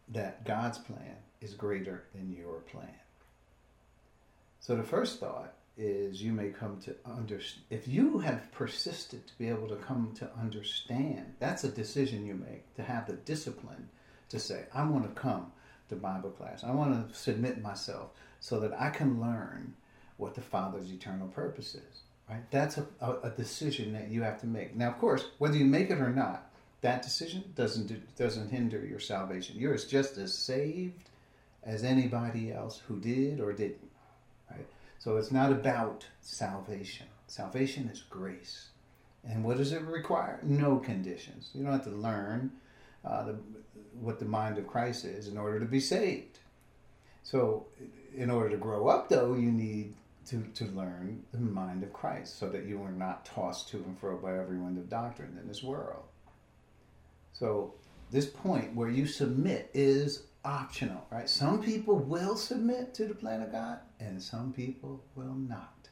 that 0.10 0.46
god's 0.46 0.78
plan 0.78 1.18
is 1.42 1.54
greater 1.54 2.04
than 2.14 2.36
your 2.36 2.60
plan. 2.72 2.90
So 4.60 4.76
the 4.76 4.84
first 4.84 5.20
thought 5.20 5.54
is 5.78 6.22
you 6.24 6.32
may 6.32 6.50
come 6.50 6.80
to 6.82 6.96
understand 7.06 7.64
if 7.70 7.88
you 7.88 8.18
have 8.20 8.52
persisted 8.52 9.28
to 9.28 9.38
be 9.38 9.48
able 9.48 9.68
to 9.68 9.76
come 9.76 10.12
to 10.16 10.30
understand 10.40 11.34
that's 11.40 11.64
a 11.64 11.70
decision 11.70 12.26
you 12.26 12.34
make 12.34 12.74
to 12.76 12.82
have 12.82 13.06
the 13.06 13.14
discipline 13.14 13.88
to 14.30 14.40
say, 14.40 14.66
I 14.74 14.84
want 14.84 15.04
to 15.04 15.22
come 15.22 15.52
to 15.90 15.96
Bible 15.96 16.32
class. 16.32 16.64
I 16.64 16.72
want 16.72 17.10
to 17.10 17.16
submit 17.16 17.62
myself 17.62 18.10
so 18.40 18.60
that 18.60 18.80
I 18.80 18.90
can 18.90 19.22
learn 19.22 19.74
what 20.18 20.36
the 20.36 20.42
Father's 20.42 20.92
eternal 20.92 21.28
purpose 21.28 21.76
is. 21.76 22.02
Right? 22.30 22.50
That's 22.52 22.78
a, 22.78 22.86
a, 23.00 23.12
a 23.24 23.30
decision 23.30 23.94
that 23.94 24.10
you 24.10 24.22
have 24.24 24.40
to 24.42 24.48
make. 24.48 24.76
Now, 24.76 24.90
of 24.90 24.98
course, 24.98 25.26
whether 25.38 25.56
you 25.56 25.66
make 25.66 25.90
it 25.90 26.00
or 26.00 26.10
not, 26.10 26.52
that 26.82 27.02
decision 27.02 27.44
doesn't 27.56 27.88
do, 27.88 28.02
doesn't 28.18 28.50
hinder 28.50 28.86
your 28.86 29.00
salvation. 29.00 29.56
You're 29.58 29.78
just 29.78 30.18
as 30.18 30.34
saved 30.34 31.10
as 31.64 31.84
anybody 31.84 32.52
else 32.52 32.82
who 32.88 33.00
did 33.00 33.40
or 33.40 33.54
didn't. 33.54 33.90
Right? 34.52 34.66
So 35.00 35.18
it's 35.18 35.32
not 35.32 35.52
about 35.52 36.06
salvation. 36.22 37.08
Salvation 37.28 37.90
is 37.90 38.02
grace. 38.02 38.68
And 39.28 39.44
what 39.44 39.58
does 39.58 39.72
it 39.72 39.82
require? 39.82 40.40
No 40.44 40.78
conditions. 40.78 41.50
You 41.54 41.64
don't 41.64 41.74
have 41.74 41.84
to 41.84 41.90
learn 41.90 42.52
uh, 43.04 43.24
the, 43.24 43.36
what 44.00 44.20
the 44.20 44.26
mind 44.26 44.58
of 44.58 44.68
Christ 44.68 45.06
is 45.06 45.28
in 45.28 45.38
order 45.38 45.60
to 45.60 45.66
be 45.66 45.80
saved. 45.80 46.40
So, 47.24 47.66
in 48.16 48.30
order 48.30 48.50
to 48.50 48.58
grow 48.58 48.88
up, 48.88 49.10
though, 49.10 49.34
you 49.34 49.52
need 49.52 49.96
to, 50.30 50.44
to 50.56 50.66
learn 50.72 51.24
the 51.32 51.40
mind 51.40 51.84
of 51.84 51.94
Christ 51.94 52.38
so 52.40 52.50
that 52.50 52.66
you 52.66 52.82
are 52.84 52.92
not 52.92 53.26
tossed 53.26 53.70
to 53.70 53.78
and 53.78 53.98
fro 53.98 54.18
by 54.18 54.38
every 54.38 54.58
wind 54.58 54.78
of 54.78 54.90
doctrine 54.90 55.38
in 55.42 55.48
this 55.48 55.64
world. 55.64 56.04
So, 57.34 57.76
this 58.10 58.26
point 58.26 58.74
where 58.74 58.90
you 58.90 59.06
submit 59.06 59.70
is 59.74 60.24
optional, 60.46 61.06
right? 61.12 61.30
Some 61.30 61.62
people 61.62 61.96
will 61.96 62.38
submit 62.38 62.94
to 62.96 63.06
the 63.06 63.14
plan 63.14 63.42
of 63.42 63.52
God, 63.52 63.80
and 64.00 64.22
some 64.22 64.54
people 64.54 65.04
will 65.16 65.36
not. 65.36 65.90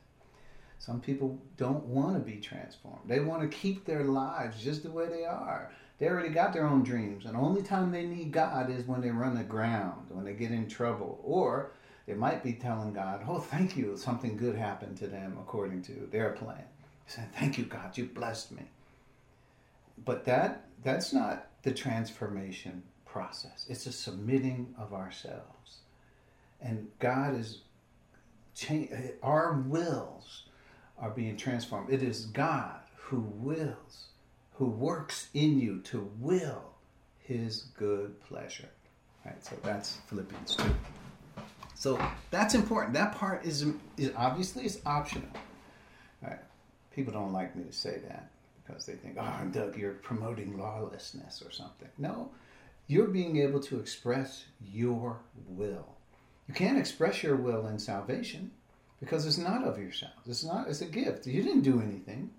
Some 0.80 1.02
people 1.02 1.40
don't 1.58 1.84
want 1.86 2.14
to 2.16 2.20
be 2.20 2.40
transformed. 2.40 3.08
They 3.08 3.20
want 3.20 3.42
to 3.42 3.58
keep 3.58 3.86
their 3.86 4.04
lives 4.04 4.62
just 4.64 4.84
the 4.84 4.92
way 4.92 5.08
they 5.08 5.26
are. 5.26 5.72
They 5.98 6.08
already 6.08 6.30
got 6.30 6.54
their 6.54 6.68
own 6.68 6.84
dreams, 6.84 7.26
and 7.26 7.36
the 7.36 7.40
only 7.40 7.64
time 7.64 7.92
they 7.92 8.06
need 8.06 8.32
God 8.32 8.70
is 8.70 8.86
when 8.86 9.02
they 9.02 9.12
run 9.12 9.38
aground, 9.38 10.08
when 10.10 10.26
they 10.26 10.34
get 10.34 10.52
in 10.52 10.68
trouble, 10.68 11.20
or 11.24 11.72
they 12.06 12.14
might 12.14 12.44
be 12.44 12.54
telling 12.54 12.94
God, 12.94 13.24
"Oh, 13.28 13.40
thank 13.40 13.76
you, 13.76 13.98
something 13.98 14.38
good 14.38 14.56
happened 14.56 14.98
to 14.98 15.08
them 15.08 15.38
according 15.40 15.82
to 15.84 16.08
their 16.12 16.32
plan." 16.32 16.66
Saying, 17.08 17.30
"Thank 17.34 17.58
you, 17.58 17.66
God, 17.66 17.98
you 17.98 18.06
blessed 18.06 18.52
me." 18.52 18.70
But 20.04 20.26
that 20.26 20.68
that's 20.84 21.14
not 21.14 21.48
the 21.64 21.74
transformation 21.74 22.84
process. 23.06 23.66
It's 23.70 23.86
a 23.86 23.92
submitting 23.92 24.76
of 24.78 24.94
ourselves, 24.94 25.80
and 26.62 26.92
God 27.00 27.36
is 27.36 27.62
change. 28.54 28.92
Our 29.24 29.54
wills 29.54 30.44
are 30.98 31.12
being 31.12 31.38
transformed. 31.38 31.92
It 31.92 32.04
is 32.04 32.26
God 32.28 32.82
who 32.96 33.20
wills 33.20 34.08
who 34.58 34.66
works 34.68 35.30
in 35.34 35.60
you 35.60 35.80
to 35.82 36.10
will 36.20 36.64
his 37.20 37.64
good 37.78 38.20
pleasure. 38.22 38.70
Right? 39.26 39.44
So 39.44 39.56
that's 39.64 39.98
Philippians 40.08 40.56
2. 40.56 40.76
So 41.76 42.00
that's 42.32 42.56
important. 42.56 42.94
That 42.94 43.16
part 43.16 43.46
is, 43.46 43.66
is 43.98 44.12
obviously 44.16 44.66
is 44.66 44.82
optional. 44.86 45.30
Right? 46.22 46.40
People 46.94 47.14
don't 47.14 47.34
like 47.34 47.56
me 47.56 47.64
to 47.66 47.74
say 47.74 48.00
that 48.08 48.30
because 48.66 48.86
they 48.86 48.94
think, 48.94 49.18
oh, 49.20 49.46
Doug, 49.52 49.78
you're 49.78 49.94
promoting 49.94 50.58
lawlessness 50.58 51.44
or 51.46 51.52
something. 51.52 51.90
No, 51.98 52.32
you're 52.88 53.08
being 53.08 53.38
able 53.38 53.60
to 53.62 53.80
express 53.80 54.46
your 54.72 55.18
will. 55.50 55.88
You 56.48 56.54
can't 56.54 56.78
express 56.78 57.24
your 57.24 57.36
will 57.36 57.68
in 57.68 57.80
salvation 57.80 58.52
because 59.00 59.26
it's 59.26 59.38
not 59.38 59.64
of 59.64 59.78
yourself. 59.78 60.14
It's 60.26 60.44
not. 60.44 60.68
It's 60.68 60.82
a 60.82 60.86
gift. 60.86 61.28
You 61.28 61.44
didn't 61.44 61.62
do 61.62 61.82
anything, 61.82 62.32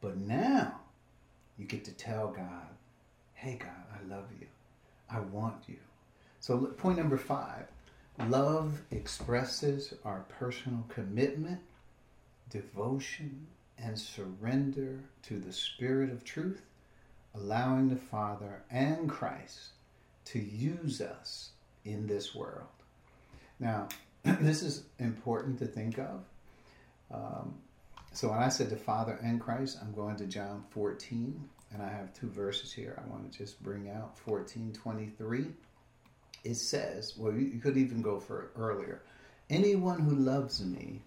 but 0.00 0.16
now 0.16 0.80
you 1.58 1.66
get 1.66 1.84
to 1.84 1.92
tell 1.92 2.28
God, 2.28 2.68
hey, 3.34 3.58
God, 3.60 3.70
I 3.92 4.14
love 4.14 4.26
you. 4.40 4.46
I 5.10 5.20
want 5.20 5.64
you. 5.66 5.76
So, 6.40 6.58
point 6.58 6.98
number 6.98 7.16
five 7.16 7.66
love 8.26 8.80
expresses 8.90 9.94
our 10.04 10.24
personal 10.38 10.84
commitment, 10.88 11.60
devotion, 12.50 13.46
and 13.78 13.98
surrender 13.98 15.00
to 15.22 15.38
the 15.38 15.52
Spirit 15.52 16.10
of 16.10 16.24
truth, 16.24 16.62
allowing 17.34 17.88
the 17.88 17.96
Father 17.96 18.62
and 18.70 19.08
Christ 19.08 19.70
to 20.26 20.38
use 20.38 21.00
us 21.00 21.50
in 21.84 22.06
this 22.06 22.34
world. 22.34 22.66
Now, 23.60 23.88
this 24.22 24.62
is 24.62 24.84
important 24.98 25.58
to 25.60 25.66
think 25.66 25.98
of. 25.98 26.24
Um, 27.10 27.54
so 28.12 28.30
when 28.30 28.38
I 28.38 28.48
said 28.48 28.70
the 28.70 28.76
Father 28.76 29.18
and 29.22 29.40
Christ, 29.40 29.78
I'm 29.80 29.94
going 29.94 30.16
to 30.16 30.26
John 30.26 30.64
14, 30.70 31.48
and 31.72 31.82
I 31.82 31.88
have 31.88 32.12
two 32.12 32.28
verses 32.28 32.72
here. 32.72 33.00
I 33.02 33.08
want 33.10 33.30
to 33.30 33.38
just 33.38 33.62
bring 33.62 33.88
out 33.90 34.18
14, 34.18 34.72
23. 34.72 35.46
It 36.44 36.54
says, 36.54 37.14
well, 37.16 37.32
you 37.32 37.58
could 37.60 37.76
even 37.76 38.02
go 38.02 38.20
for 38.20 38.50
earlier. 38.56 39.02
Anyone 39.50 40.00
who 40.00 40.14
loves 40.14 40.64
me 40.64 41.02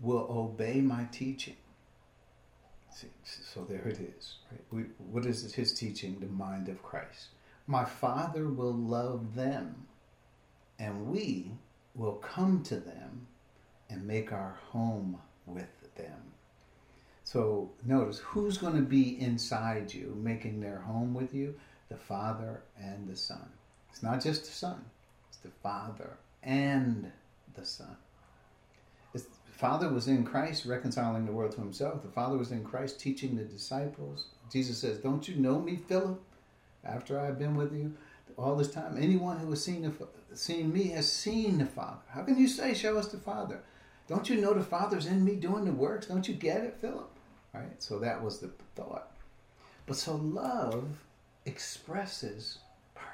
will 0.00 0.26
obey 0.30 0.80
my 0.80 1.04
teaching. 1.12 1.56
See, 2.94 3.08
so 3.24 3.64
there 3.64 3.86
it 3.86 4.00
is. 4.00 4.36
Right? 4.50 4.60
We, 4.70 4.82
what 5.10 5.26
is 5.26 5.52
his 5.52 5.72
teaching? 5.72 6.18
The 6.18 6.26
mind 6.26 6.68
of 6.68 6.82
Christ. 6.82 7.28
My 7.66 7.84
Father 7.84 8.48
will 8.48 8.74
love 8.74 9.34
them, 9.34 9.86
and 10.78 11.08
we 11.08 11.50
will 11.94 12.14
come 12.14 12.62
to 12.64 12.76
them 12.76 13.26
and 13.90 14.06
make 14.06 14.32
our 14.32 14.58
home 14.70 15.18
with 15.46 15.94
them. 15.96 16.32
So 17.24 17.70
notice 17.84 18.18
who's 18.18 18.56
going 18.56 18.76
to 18.76 18.82
be 18.82 19.20
inside 19.20 19.92
you, 19.92 20.16
making 20.22 20.60
their 20.60 20.78
home 20.78 21.12
with 21.12 21.34
you? 21.34 21.54
the 21.88 21.96
Father 21.96 22.62
and 22.78 23.08
the 23.08 23.16
Son. 23.16 23.48
It's 23.96 24.02
not 24.02 24.22
just 24.22 24.44
the 24.44 24.50
Son, 24.50 24.84
it's 25.30 25.38
the 25.38 25.48
Father 25.62 26.18
and 26.42 27.10
the 27.54 27.64
Son. 27.64 27.96
It's, 29.14 29.24
the 29.24 29.52
Father 29.52 29.88
was 29.88 30.06
in 30.06 30.22
Christ 30.22 30.66
reconciling 30.66 31.24
the 31.24 31.32
world 31.32 31.52
to 31.52 31.60
himself. 31.62 32.02
The 32.02 32.10
Father 32.10 32.36
was 32.36 32.52
in 32.52 32.62
Christ 32.62 33.00
teaching 33.00 33.36
the 33.36 33.44
disciples. 33.44 34.26
Jesus 34.52 34.76
says, 34.76 34.98
Don't 34.98 35.26
you 35.26 35.36
know 35.36 35.58
me, 35.58 35.76
Philip, 35.76 36.20
after 36.84 37.18
I've 37.18 37.38
been 37.38 37.56
with 37.56 37.72
you 37.72 37.94
all 38.36 38.54
this 38.54 38.70
time? 38.70 38.98
Anyone 39.00 39.38
who 39.38 39.48
has 39.48 39.64
seen, 39.64 39.80
the, 39.80 40.36
seen 40.36 40.74
me 40.74 40.88
has 40.88 41.10
seen 41.10 41.56
the 41.56 41.64
Father. 41.64 42.02
How 42.10 42.22
can 42.22 42.36
you 42.36 42.48
say, 42.48 42.74
Show 42.74 42.98
us 42.98 43.08
the 43.08 43.16
Father? 43.16 43.62
Don't 44.08 44.28
you 44.28 44.38
know 44.38 44.52
the 44.52 44.62
Father's 44.62 45.06
in 45.06 45.24
me 45.24 45.36
doing 45.36 45.64
the 45.64 45.72
works? 45.72 46.08
Don't 46.08 46.28
you 46.28 46.34
get 46.34 46.60
it, 46.60 46.76
Philip? 46.82 47.08
Right? 47.54 47.82
So 47.82 47.98
that 48.00 48.22
was 48.22 48.40
the 48.40 48.50
thought. 48.74 49.10
But 49.86 49.96
so 49.96 50.16
love 50.16 50.84
expresses 51.46 52.58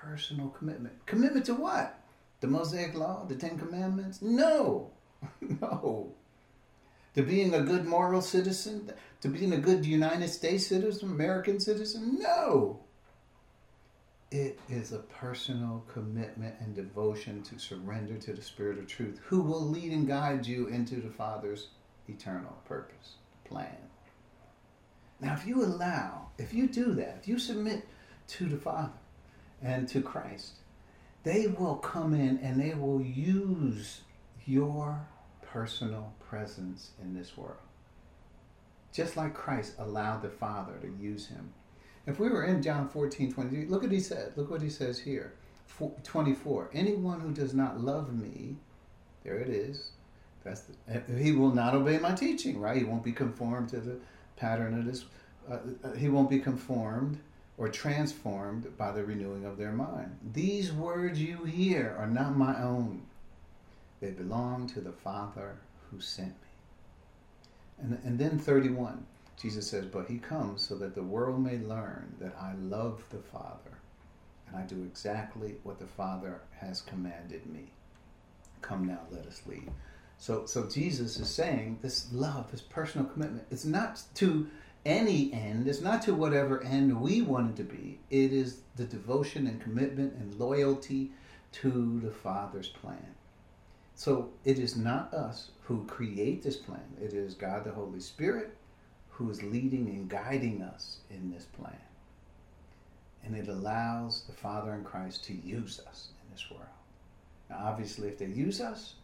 personal 0.02 0.48
commitment. 0.48 0.94
Commitment 1.06 1.46
to 1.46 1.54
what? 1.54 1.98
The 2.40 2.48
Mosaic 2.48 2.94
Law? 2.94 3.24
The 3.26 3.36
Ten 3.36 3.58
Commandments? 3.58 4.20
No. 4.20 4.90
no. 5.40 6.12
To 7.14 7.22
being 7.22 7.54
a 7.54 7.60
good 7.60 7.86
moral 7.86 8.22
citizen? 8.22 8.90
To 9.20 9.28
being 9.28 9.52
a 9.52 9.58
good 9.58 9.86
United 9.86 10.28
States 10.28 10.66
citizen, 10.66 11.10
American 11.10 11.60
citizen? 11.60 12.18
No. 12.20 12.80
It 14.30 14.58
is 14.68 14.92
a 14.92 14.98
personal 14.98 15.84
commitment 15.92 16.54
and 16.60 16.74
devotion 16.74 17.42
to 17.42 17.58
surrender 17.58 18.16
to 18.16 18.32
the 18.32 18.42
Spirit 18.42 18.78
of 18.78 18.86
truth, 18.86 19.20
who 19.24 19.42
will 19.42 19.68
lead 19.68 19.92
and 19.92 20.08
guide 20.08 20.46
you 20.46 20.68
into 20.68 20.96
the 20.96 21.10
Father's 21.10 21.68
eternal 22.08 22.56
purpose, 22.64 23.16
plan. 23.44 23.76
Now, 25.20 25.34
if 25.34 25.46
you 25.46 25.62
allow, 25.62 26.28
if 26.38 26.54
you 26.54 26.66
do 26.66 26.94
that, 26.94 27.18
if 27.20 27.28
you 27.28 27.38
submit 27.38 27.86
to 28.28 28.46
the 28.46 28.56
Father 28.56 28.90
and 29.62 29.88
to 29.88 30.00
Christ, 30.00 30.54
they 31.24 31.46
will 31.46 31.76
come 31.76 32.14
in 32.14 32.38
and 32.38 32.60
they 32.60 32.74
will 32.74 33.00
use 33.00 34.00
your 34.44 35.06
personal 35.42 36.12
presence 36.20 36.90
in 37.00 37.14
this 37.14 37.36
world. 37.36 37.56
Just 38.92 39.16
like 39.16 39.34
Christ 39.34 39.74
allowed 39.78 40.22
the 40.22 40.30
Father 40.30 40.74
to 40.80 41.02
use 41.02 41.26
him. 41.26 41.52
If 42.06 42.18
we 42.18 42.28
were 42.28 42.44
in 42.44 42.62
John 42.62 42.88
14, 42.88 43.32
23, 43.32 43.66
look 43.66 43.82
what 43.82 43.92
he 43.92 44.00
said. 44.00 44.32
Look 44.36 44.50
what 44.50 44.62
he 44.62 44.70
says 44.70 44.98
here. 44.98 45.34
24. 46.02 46.70
Anyone 46.74 47.20
who 47.20 47.32
does 47.32 47.54
not 47.54 47.80
love 47.80 48.12
me, 48.12 48.56
there 49.24 49.38
it 49.38 49.48
is. 49.48 49.92
That's 50.44 50.62
the, 50.62 51.02
he 51.16 51.32
will 51.32 51.54
not 51.54 51.74
obey 51.74 51.98
my 51.98 52.12
teaching, 52.12 52.60
right? 52.60 52.76
He 52.76 52.84
won't 52.84 53.04
be 53.04 53.12
conformed 53.12 53.68
to 53.70 53.80
the 53.80 53.96
pattern 54.36 54.78
of 54.78 54.84
this. 54.84 55.04
Uh, 55.50 55.58
uh, 55.84 55.92
he 55.92 56.08
won't 56.08 56.28
be 56.28 56.40
conformed 56.40 57.20
or 57.58 57.68
transformed 57.68 58.76
by 58.76 58.92
the 58.92 59.04
renewing 59.04 59.44
of 59.44 59.58
their 59.58 59.72
mind. 59.72 60.18
These 60.32 60.72
words 60.72 61.20
you 61.20 61.44
hear 61.44 61.94
are 61.98 62.06
not 62.06 62.36
my 62.36 62.60
own. 62.60 63.02
They 64.00 64.10
belong 64.10 64.66
to 64.68 64.80
the 64.80 64.92
Father 64.92 65.56
who 65.90 66.00
sent 66.00 66.30
me. 66.30 66.34
And, 67.78 67.98
and 68.04 68.18
then 68.18 68.38
31, 68.38 69.06
Jesus 69.40 69.68
says, 69.68 69.86
But 69.86 70.08
he 70.08 70.18
comes 70.18 70.62
so 70.62 70.76
that 70.76 70.94
the 70.94 71.02
world 71.02 71.42
may 71.42 71.58
learn 71.58 72.14
that 72.20 72.34
I 72.40 72.54
love 72.54 73.02
the 73.10 73.18
Father 73.18 73.78
and 74.48 74.56
I 74.56 74.66
do 74.66 74.82
exactly 74.82 75.56
what 75.62 75.78
the 75.78 75.86
Father 75.86 76.40
has 76.60 76.80
commanded 76.80 77.46
me. 77.46 77.70
Come 78.60 78.86
now, 78.86 79.00
let 79.10 79.26
us 79.26 79.42
leave. 79.46 79.70
So, 80.18 80.46
so 80.46 80.68
Jesus 80.68 81.18
is 81.18 81.28
saying 81.28 81.80
this 81.82 82.12
love, 82.12 82.50
this 82.50 82.60
personal 82.60 83.06
commitment, 83.06 83.46
it's 83.50 83.64
not 83.64 84.02
to 84.16 84.46
any 84.84 85.32
end. 85.32 85.68
It's 85.68 85.80
not 85.80 86.02
to 86.02 86.14
whatever 86.14 86.62
end 86.62 87.00
we 87.00 87.22
want 87.22 87.50
it 87.50 87.56
to 87.56 87.64
be. 87.64 88.00
It 88.10 88.32
is 88.32 88.60
the 88.76 88.84
devotion 88.84 89.46
and 89.46 89.60
commitment 89.60 90.14
and 90.14 90.34
loyalty 90.38 91.12
to 91.52 92.00
the 92.02 92.10
Father's 92.10 92.68
plan. 92.68 93.14
So 93.94 94.30
it 94.44 94.58
is 94.58 94.76
not 94.76 95.14
us 95.14 95.50
who 95.64 95.84
create 95.84 96.42
this 96.42 96.56
plan. 96.56 96.80
It 97.00 97.12
is 97.12 97.34
God 97.34 97.64
the 97.64 97.70
Holy 97.70 98.00
Spirit 98.00 98.56
who 99.10 99.30
is 99.30 99.42
leading 99.42 99.88
and 99.88 100.08
guiding 100.08 100.62
us 100.62 100.98
in 101.10 101.30
this 101.30 101.44
plan. 101.44 101.76
And 103.24 103.36
it 103.36 103.48
allows 103.48 104.24
the 104.24 104.32
Father 104.32 104.72
and 104.72 104.84
Christ 104.84 105.24
to 105.26 105.34
use 105.34 105.80
us 105.86 106.08
in 106.24 106.32
this 106.32 106.50
world. 106.50 106.64
Now, 107.48 107.58
obviously, 107.60 108.08
if 108.08 108.18
they 108.18 108.26
use 108.26 108.60
us, 108.60 108.94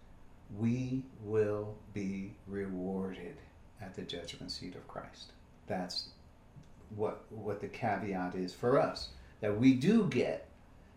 we 0.58 1.04
will 1.22 1.76
be 1.92 2.32
rewarded 2.48 3.36
at 3.80 3.94
the 3.94 4.02
judgment 4.02 4.50
seat 4.50 4.74
of 4.74 4.88
Christ 4.88 5.32
that's 5.68 6.08
what 6.96 7.24
what 7.30 7.60
the 7.60 7.68
caveat 7.68 8.34
is 8.34 8.54
for 8.54 8.80
us 8.80 9.08
that 9.40 9.58
we 9.58 9.74
do 9.74 10.06
get 10.08 10.48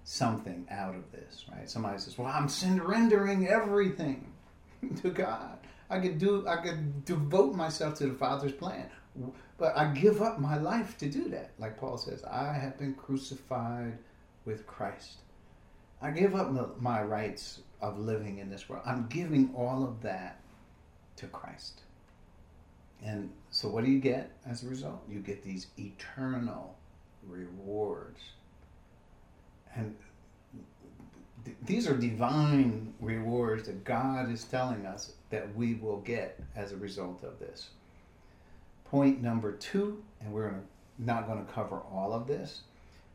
something 0.03 0.65
out 0.71 0.95
of 0.95 1.11
this 1.11 1.45
right? 1.51 1.69
Somebody 1.69 1.99
says 1.99 2.17
well 2.17 2.27
i'm 2.27 2.49
surrendering 2.49 3.47
everything 3.47 4.31
to 5.01 5.09
god. 5.09 5.57
I 5.89 5.99
could 5.99 6.17
do 6.17 6.47
i 6.47 6.57
could 6.57 7.05
devote 7.05 7.55
myself 7.55 7.95
to 7.95 8.07
the 8.07 8.13
father's 8.13 8.53
plan 8.53 8.89
but 9.57 9.77
i 9.77 9.85
give 9.93 10.21
up 10.21 10.39
my 10.39 10.57
life 10.57 10.97
to 10.99 11.09
do 11.09 11.29
that. 11.29 11.51
Like 11.59 11.77
paul 11.77 11.97
says 11.97 12.23
i 12.23 12.53
have 12.53 12.79
been 12.79 12.95
crucified 12.95 13.97
with 14.45 14.65
christ. 14.65 15.17
I 16.01 16.09
give 16.09 16.35
up 16.35 16.81
my 16.81 17.03
rights 17.03 17.61
of 17.79 17.99
living 17.99 18.39
in 18.39 18.49
this 18.49 18.67
world. 18.67 18.81
I'm 18.87 19.07
giving 19.07 19.53
all 19.55 19.83
of 19.83 20.01
that 20.01 20.39
to 21.17 21.27
christ 21.27 21.81
and 23.03 23.31
so, 23.49 23.67
what 23.67 23.83
do 23.83 23.91
you 23.91 23.99
get 23.99 24.31
as 24.45 24.63
a 24.63 24.67
result? 24.67 25.01
You 25.09 25.19
get 25.19 25.43
these 25.43 25.67
eternal 25.77 26.75
rewards. 27.27 28.19
And 29.75 29.95
th- 31.45 31.57
these 31.65 31.87
are 31.87 31.95
divine 31.95 32.93
rewards 32.99 33.65
that 33.65 33.83
God 33.83 34.31
is 34.31 34.43
telling 34.43 34.85
us 34.85 35.13
that 35.31 35.53
we 35.55 35.75
will 35.75 36.01
get 36.01 36.39
as 36.55 36.71
a 36.71 36.77
result 36.77 37.23
of 37.23 37.39
this. 37.39 37.69
Point 38.85 39.21
number 39.21 39.53
two, 39.53 40.03
and 40.19 40.31
we're 40.31 40.53
not 40.99 41.27
going 41.27 41.43
to 41.43 41.51
cover 41.51 41.81
all 41.91 42.13
of 42.13 42.27
this. 42.27 42.61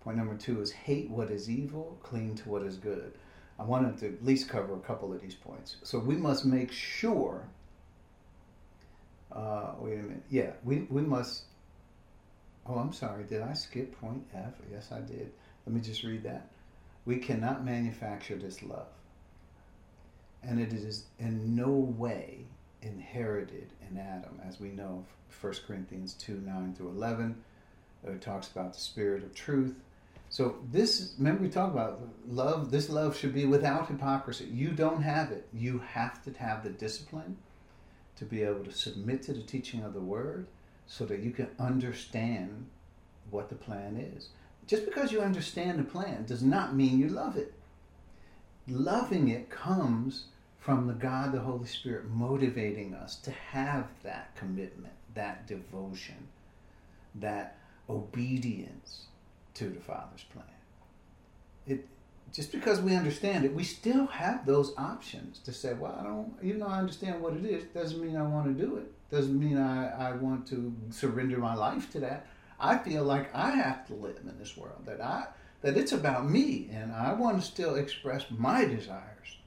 Point 0.01 0.16
number 0.16 0.34
two 0.34 0.61
is 0.61 0.72
hate 0.72 1.11
what 1.11 1.30
is 1.30 1.51
evil, 1.51 1.99
cling 2.03 2.34
to 2.37 2.49
what 2.49 2.62
is 2.62 2.76
good. 2.76 3.12
I 3.59 3.62
wanted 3.62 3.99
to 3.99 4.07
at 4.09 4.24
least 4.24 4.49
cover 4.49 4.74
a 4.74 4.80
couple 4.80 5.12
of 5.12 5.20
these 5.20 5.34
points. 5.34 5.76
So 5.82 5.99
we 5.99 6.16
must 6.16 6.45
make 6.45 6.72
sure 6.72 7.49
uh, 9.37 9.74
wait 9.78 9.99
a 9.99 10.03
minute. 10.03 10.22
Yeah, 10.30 10.53
we, 10.64 10.87
we 10.91 11.03
must. 11.03 11.43
Oh, 12.66 12.76
I'm 12.76 12.93
sorry. 12.93 13.24
Did 13.24 13.43
I 13.43 13.53
skip 13.53 13.99
point 14.01 14.26
F? 14.34 14.55
Yes, 14.72 14.91
I 14.91 15.01
did. 15.01 15.30
Let 15.66 15.74
me 15.74 15.80
just 15.80 16.03
read 16.03 16.22
that. 16.24 16.49
We 17.05 17.18
cannot 17.18 17.64
manufacture 17.64 18.37
this 18.37 18.62
love. 18.62 18.89
And 20.43 20.59
it 20.59 20.72
is 20.72 21.05
in 21.18 21.55
no 21.55 21.68
way 21.70 22.47
inherited 22.82 23.68
in 23.89 23.99
Adam, 23.99 24.41
as 24.47 24.59
we 24.59 24.68
know, 24.68 25.05
1 25.41 25.55
Corinthians 25.66 26.14
2 26.14 26.43
9 26.45 26.74
through 26.74 26.89
11. 26.89 27.37
It 28.07 28.20
talks 28.20 28.49
about 28.49 28.72
the 28.72 28.80
spirit 28.80 29.22
of 29.22 29.34
truth. 29.34 29.74
So 30.28 30.57
this, 30.70 31.14
remember 31.18 31.43
we 31.43 31.49
talked 31.49 31.74
about 31.74 32.01
love. 32.26 32.70
This 32.70 32.89
love 32.89 33.16
should 33.16 33.34
be 33.34 33.45
without 33.45 33.89
hypocrisy. 33.89 34.47
You 34.47 34.70
don't 34.70 35.03
have 35.03 35.30
it. 35.30 35.49
You 35.53 35.82
have 35.93 36.22
to 36.24 36.32
have 36.32 36.62
the 36.62 36.70
discipline 36.70 37.37
to 38.16 38.24
be 38.24 38.42
able 38.42 38.64
to 38.64 38.72
submit 38.72 39.22
to 39.22 39.32
the 39.32 39.42
teaching 39.42 39.82
of 39.82 39.94
the 39.94 40.00
word 40.00 40.46
so 40.86 41.04
that 41.06 41.20
you 41.20 41.30
can 41.30 41.48
understand 41.58 42.66
what 43.30 43.48
the 43.48 43.54
plan 43.54 43.96
is. 43.96 44.30
Just 44.66 44.84
because 44.84 45.12
you 45.12 45.20
understand 45.20 45.78
the 45.78 45.84
plan 45.84 46.24
does 46.26 46.42
not 46.42 46.74
mean 46.74 46.98
you 46.98 47.08
love 47.08 47.36
it. 47.36 47.52
Loving 48.68 49.28
it 49.28 49.48
comes 49.48 50.24
from 50.58 50.88
the 50.88 50.94
God, 50.94 51.32
the 51.32 51.40
Holy 51.40 51.66
Spirit, 51.66 52.10
motivating 52.10 52.94
us 52.94 53.16
to 53.16 53.30
have 53.30 53.86
that 54.02 54.34
commitment, 54.34 54.94
that 55.14 55.46
devotion, 55.46 56.26
that 57.14 57.58
obedience 57.88 59.06
to 59.54 59.68
the 59.68 59.80
Father's 59.80 60.24
plan. 60.24 60.44
It, 61.66 61.86
just 62.33 62.53
because 62.53 62.81
we 62.81 62.95
understand 62.95 63.45
it, 63.45 63.55
we 63.55 63.64
still 63.64 64.07
have 64.07 64.45
those 64.45 64.72
options 64.77 65.39
to 65.41 65.53
say, 65.53 65.72
well, 65.74 65.97
I 65.99 66.03
don't, 66.03 66.35
even 66.43 66.61
though 66.61 66.66
I 66.66 66.79
understand 66.79 67.22
what 67.22 67.35
it 67.35 67.45
is, 67.45 67.64
doesn't 67.74 68.01
mean 68.01 68.16
I 68.16 68.22
want 68.22 68.47
to 68.47 68.64
do 68.64 68.77
it. 68.77 68.93
Doesn't 69.11 69.39
mean 69.39 69.57
I, 69.57 70.11
I 70.11 70.12
want 70.12 70.47
to 70.49 70.74
surrender 70.91 71.39
my 71.39 71.55
life 71.55 71.91
to 71.93 72.01
that. 72.01 72.27
I 72.59 72.79
feel 72.79 73.05
like 73.05 73.35
I 73.35 73.51
have 73.51 73.87
to 73.87 73.95
live 73.95 74.18
in 74.22 74.39
this 74.39 74.57
world, 74.57 74.85
that 74.87 75.01
I 75.01 75.27
that 75.62 75.77
it's 75.77 75.93
about 75.93 76.29
me 76.29 76.68
and 76.72 76.93
I 76.93 77.12
want 77.14 77.41
to 77.41 77.47
still 77.47 77.77
express 77.77 78.27
my 78.31 78.64
desires. 78.64 79.39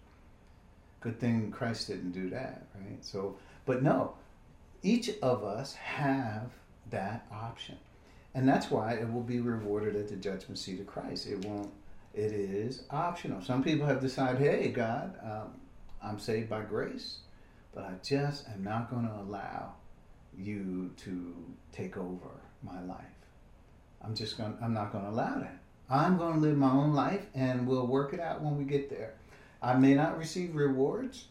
Good 1.02 1.20
thing 1.20 1.52
Christ 1.52 1.88
didn't 1.88 2.12
do 2.12 2.30
that, 2.32 2.68
right? 2.76 3.04
So 3.04 3.38
but 3.66 3.84
no, 3.84 4.14
each 4.84 5.12
of 5.22 5.44
us 5.44 5.74
have 5.76 6.52
that 6.90 7.26
option. 7.32 7.78
And 8.34 8.48
that's 8.48 8.70
why 8.70 8.94
it 8.94 9.12
will 9.12 9.24
be 9.24 9.40
rewarded 9.40 9.96
at 9.96 10.08
the 10.08 10.16
judgment 10.16 10.60
seat 10.60 10.80
of 10.80 10.88
Christ. 10.88 11.28
It 11.28 11.44
won't 11.46 11.72
it 12.20 12.34
is 12.34 12.84
optional. 12.90 13.42
Some 13.42 13.64
people 13.64 13.88
have 13.88 14.02
decided, 14.02 14.42
hey, 14.42 14.70
God, 14.70 15.16
um, 15.24 15.54
I'm 16.04 16.20
saved 16.20 16.50
by 16.50 16.62
grace, 16.64 17.20
but 17.74 17.86
I 17.86 17.94
just 18.04 18.48
am 18.50 18.62
not 18.62 18.90
going 18.90 19.08
to 19.08 19.14
allow 19.14 19.74
you 20.38 20.92
to 20.98 21.34
take 21.72 21.96
over 21.96 22.30
my 22.62 22.82
life. 22.84 23.06
I'm 24.02 24.16
just 24.16 24.38
going. 24.38 24.58
I'm 24.62 24.74
not 24.74 24.92
going 24.92 25.06
to 25.06 25.10
allow 25.10 25.40
that. 25.40 25.60
I'm 25.90 26.18
going 26.18 26.36
to 26.36 26.40
live 26.40 26.58
my 26.58 26.72
own 26.72 26.94
life 26.94 27.26
and 27.34 27.68
we'll 27.68 27.88
work 27.88 28.14
it 28.14 28.20
out 28.20 28.42
when 28.42 28.58
we 28.58 28.64
get 28.64 28.90
there. 28.90 29.16
I 29.62 29.74
may 29.76 29.94
not 29.94 30.18
receive 30.18 30.56
rewards, 30.56 31.26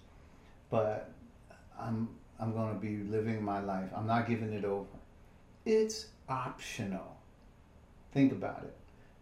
but 0.70 1.10
I'm 1.78 2.08
I'm 2.40 2.52
going 2.52 2.74
to 2.74 2.80
be 2.80 3.02
living 3.10 3.42
my 3.42 3.60
life. 3.60 3.90
I'm 3.94 4.06
not 4.06 4.26
giving 4.26 4.52
it 4.52 4.64
over. 4.64 4.88
It's 5.64 6.06
optional. 6.28 7.16
Think 8.12 8.32
about 8.32 8.64
it. 8.64 8.74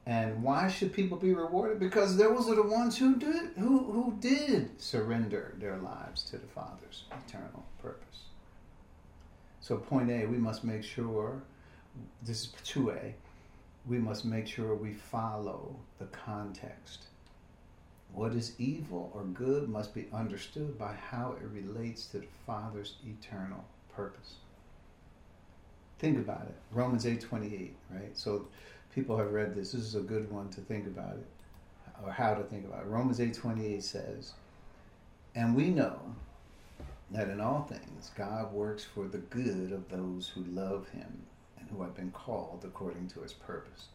And 0.06 0.40
why 0.40 0.68
should 0.68 0.92
people 0.92 1.18
be 1.18 1.34
rewarded? 1.34 1.80
Because 1.80 2.16
those 2.16 2.48
are 2.48 2.54
the 2.54 2.62
ones 2.62 2.96
who 2.96 3.16
did 3.16 3.50
who 3.58 3.78
who 3.90 4.16
did 4.20 4.80
surrender 4.80 5.54
their 5.58 5.78
lives 5.78 6.22
to 6.30 6.38
the 6.38 6.46
Father's 6.46 7.04
eternal 7.26 7.64
purpose. 7.82 8.26
So 9.60 9.76
point 9.76 10.10
A, 10.10 10.26
we 10.26 10.38
must 10.38 10.62
make 10.62 10.84
sure 10.84 11.42
this 12.22 12.42
is 12.44 12.52
2A, 12.64 13.14
we 13.84 13.98
must 13.98 14.24
make 14.24 14.46
sure 14.46 14.76
we 14.76 14.92
follow 14.92 15.74
the 15.98 16.06
context. 16.06 17.06
What 18.12 18.32
is 18.32 18.52
evil 18.60 19.10
or 19.12 19.24
good 19.24 19.68
must 19.68 19.92
be 19.92 20.06
understood 20.12 20.78
by 20.78 20.94
how 20.94 21.34
it 21.40 21.48
relates 21.48 22.06
to 22.06 22.20
the 22.20 22.26
Father's 22.46 22.94
eternal 23.04 23.64
purpose. 23.92 24.34
Think 25.98 26.18
about 26.18 26.42
it. 26.42 26.54
Romans 26.70 27.04
8:28, 27.04 27.72
right? 27.90 28.16
So 28.16 28.46
people 28.96 29.18
have 29.18 29.30
read 29.30 29.54
this. 29.54 29.72
This 29.72 29.82
is 29.82 29.94
a 29.94 30.00
good 30.00 30.32
one 30.32 30.48
to 30.48 30.62
think 30.62 30.86
about 30.86 31.12
it 31.12 31.26
or 32.02 32.10
how 32.10 32.32
to 32.32 32.42
think 32.44 32.64
about 32.64 32.80
it. 32.80 32.86
Romans 32.86 33.20
8:28 33.20 33.84
says, 33.84 34.32
"And 35.34 35.54
we 35.54 35.68
know 35.68 36.14
that 37.10 37.28
in 37.28 37.38
all 37.38 37.64
things 37.64 38.10
God 38.16 38.52
works 38.52 38.84
for 38.84 39.06
the 39.06 39.18
good 39.18 39.70
of 39.70 39.90
those 39.90 40.30
who 40.30 40.42
love 40.44 40.88
him 40.88 41.26
and 41.58 41.68
who 41.68 41.82
have 41.82 41.94
been 41.94 42.10
called 42.10 42.64
according 42.64 43.08
to 43.08 43.20
his 43.20 43.34
purpose." 43.34 43.88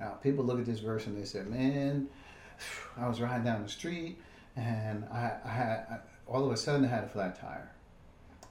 Now, 0.00 0.14
people 0.14 0.44
look 0.44 0.58
at 0.58 0.66
this 0.66 0.80
verse 0.80 1.06
and 1.06 1.16
they 1.16 1.24
say, 1.24 1.42
"Man, 1.44 2.08
I 2.96 3.08
was 3.08 3.20
riding 3.20 3.44
down 3.44 3.62
the 3.62 3.68
street 3.68 4.20
and 4.56 5.04
I, 5.04 5.38
I 5.44 5.48
had 5.48 5.86
I, 5.88 5.98
all 6.26 6.44
of 6.44 6.50
a 6.50 6.56
sudden 6.56 6.84
I 6.84 6.88
had 6.88 7.04
a 7.04 7.08
flat 7.08 7.36
tire, 7.36 7.70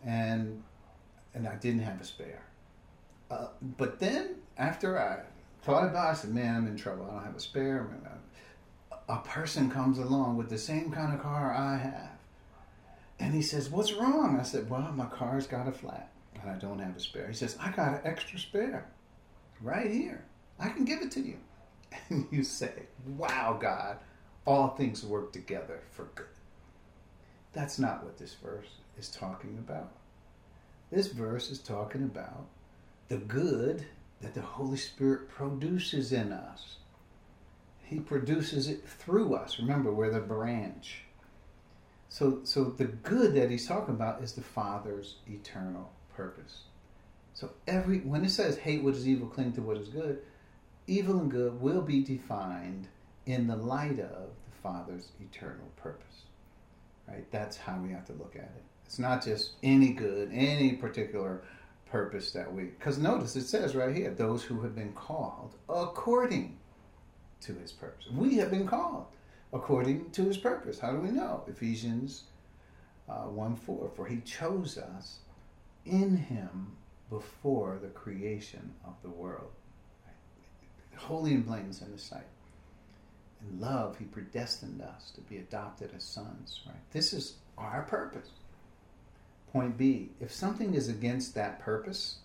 and 0.05 0.63
and 1.33 1.49
I 1.49 1.55
didn't 1.55 1.81
have 1.81 1.99
a 1.99 2.05
spare. 2.05 2.43
Uh, 3.29 3.49
but 3.61 3.99
then 3.99 4.35
after 4.57 4.97
I 4.97 5.23
thought 5.67 5.85
about 5.85 6.07
it, 6.07 6.11
I 6.11 6.13
said, 6.13 6.33
"Man, 6.33 6.55
I'm 6.55 6.67
in 6.67 6.75
trouble. 6.75 7.05
I 7.05 7.13
don't 7.13 7.25
have 7.25 7.35
a 7.35 7.39
spare." 7.39 7.87
A 9.09 9.19
person 9.19 9.69
comes 9.69 9.99
along 9.99 10.35
with 10.35 10.49
the 10.49 10.57
same 10.57 10.91
kind 10.91 11.13
of 11.13 11.21
car 11.21 11.53
I 11.53 11.77
have, 11.77 12.17
and 13.19 13.33
he 13.33 13.41
says, 13.41 13.69
"What's 13.69 13.93
wrong?" 13.93 14.39
I 14.39 14.43
said, 14.43 14.69
"Well, 14.69 14.91
my 14.93 15.05
car's 15.05 15.47
got 15.47 15.67
a 15.67 15.71
flat, 15.71 16.11
and 16.41 16.49
I 16.49 16.55
don't 16.55 16.79
have 16.79 16.95
a 16.95 16.99
spare." 16.99 17.27
He 17.27 17.33
says, 17.33 17.57
"I 17.59 17.71
got 17.71 17.93
an 17.93 18.01
extra 18.03 18.39
spare, 18.39 18.89
right 19.61 19.91
here. 19.91 20.25
I 20.59 20.69
can 20.69 20.85
give 20.85 21.01
it 21.01 21.11
to 21.11 21.21
you." 21.21 21.37
and 22.09 22.27
you 22.31 22.43
say, 22.43 22.83
Wow, 23.05 23.57
God, 23.59 23.97
all 24.45 24.69
things 24.69 25.03
work 25.03 25.33
together 25.33 25.81
for 25.91 26.05
good. 26.15 26.25
That's 27.53 27.79
not 27.79 28.03
what 28.03 28.17
this 28.17 28.35
verse 28.35 28.69
is 28.97 29.09
talking 29.09 29.57
about. 29.57 29.91
This 30.91 31.07
verse 31.07 31.51
is 31.51 31.59
talking 31.59 32.03
about 32.03 32.45
the 33.07 33.17
good 33.17 33.85
that 34.21 34.33
the 34.33 34.41
Holy 34.41 34.77
Spirit 34.77 35.29
produces 35.29 36.11
in 36.11 36.31
us. 36.31 36.77
He 37.83 37.99
produces 37.99 38.67
it 38.67 38.87
through 38.87 39.35
us. 39.35 39.59
Remember, 39.59 39.91
we're 39.91 40.11
the 40.11 40.19
branch. 40.19 41.03
So, 42.09 42.39
so 42.43 42.65
the 42.65 42.85
good 42.85 43.35
that 43.35 43.49
he's 43.49 43.67
talking 43.67 43.93
about 43.93 44.21
is 44.21 44.33
the 44.33 44.41
Father's 44.41 45.17
eternal 45.27 45.91
purpose. 46.15 46.63
So 47.33 47.51
every 47.67 47.99
when 47.99 48.25
it 48.25 48.31
says 48.31 48.57
hate 48.57 48.83
what 48.83 48.95
is 48.95 49.07
evil, 49.07 49.27
cling 49.27 49.53
to 49.53 49.61
what 49.61 49.77
is 49.77 49.89
good, 49.89 50.21
evil 50.87 51.19
and 51.19 51.29
good 51.29 51.61
will 51.61 51.81
be 51.81 52.03
defined 52.03 52.87
in 53.27 53.45
the 53.45 53.55
light 53.55 53.99
of 53.99 54.29
the 54.49 54.57
Father's 54.63 55.09
eternal 55.21 55.67
purpose. 55.75 56.23
Right? 57.07 57.29
That's 57.31 57.55
how 57.55 57.77
we 57.77 57.91
have 57.91 58.05
to 58.07 58.13
look 58.13 58.35
at 58.35 58.41
it. 58.41 58.63
It's 58.85 58.99
not 58.99 59.23
just 59.23 59.51
any 59.61 59.89
good, 59.89 60.31
any 60.33 60.73
particular 60.73 61.43
purpose 61.91 62.31
that 62.31 62.51
we. 62.51 62.63
Because 62.63 62.97
notice 62.97 63.35
it 63.35 63.45
says 63.45 63.75
right 63.75 63.95
here, 63.95 64.11
those 64.11 64.43
who 64.43 64.61
have 64.61 64.75
been 64.75 64.93
called 64.93 65.55
according 65.69 66.57
to 67.41 67.53
his 67.53 67.71
purpose. 67.71 68.05
We 68.11 68.35
have 68.37 68.51
been 68.51 68.67
called 68.67 69.05
according 69.53 70.11
to 70.11 70.23
his 70.23 70.37
purpose. 70.37 70.79
How 70.79 70.91
do 70.91 70.99
we 70.99 71.11
know? 71.11 71.43
Ephesians 71.47 72.23
uh, 73.07 73.23
1 73.23 73.55
4. 73.55 73.91
For 73.95 74.05
he 74.05 74.21
chose 74.21 74.77
us 74.77 75.19
in 75.85 76.17
him 76.17 76.73
before 77.09 77.79
the 77.81 77.87
creation 77.87 78.73
of 78.85 78.93
the 79.01 79.09
world 79.09 79.51
holy 80.97 81.33
and 81.33 81.45
blameless 81.45 81.81
in 81.81 81.91
His 81.91 82.03
sight. 82.03 82.27
In 83.41 83.59
love, 83.59 83.97
He 83.97 84.05
predestined 84.05 84.81
us 84.81 85.11
to 85.11 85.21
be 85.21 85.37
adopted 85.37 85.91
as 85.95 86.03
sons, 86.03 86.61
right? 86.65 86.75
This 86.91 87.13
is 87.13 87.35
our 87.57 87.83
purpose. 87.83 88.29
Point 89.51 89.77
B 89.77 90.09
if 90.19 90.31
something 90.31 90.73
is 90.73 90.89
against 90.89 91.35
that 91.35 91.59
purpose, 91.59 92.17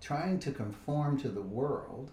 trying 0.00 0.38
to 0.40 0.52
conform 0.52 1.20
to 1.20 1.28
the 1.28 1.42
world 1.42 2.10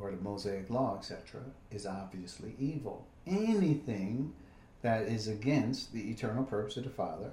or 0.00 0.10
the 0.10 0.16
Mosaic 0.16 0.70
law, 0.70 0.96
etc., 0.96 1.42
is 1.70 1.84
obviously 1.84 2.54
evil. 2.58 3.06
Anything 3.26 4.32
that 4.82 5.02
is 5.02 5.28
against 5.28 5.92
the 5.92 6.10
eternal 6.10 6.44
purpose 6.44 6.76
of 6.76 6.84
the 6.84 6.90
Father 6.90 7.32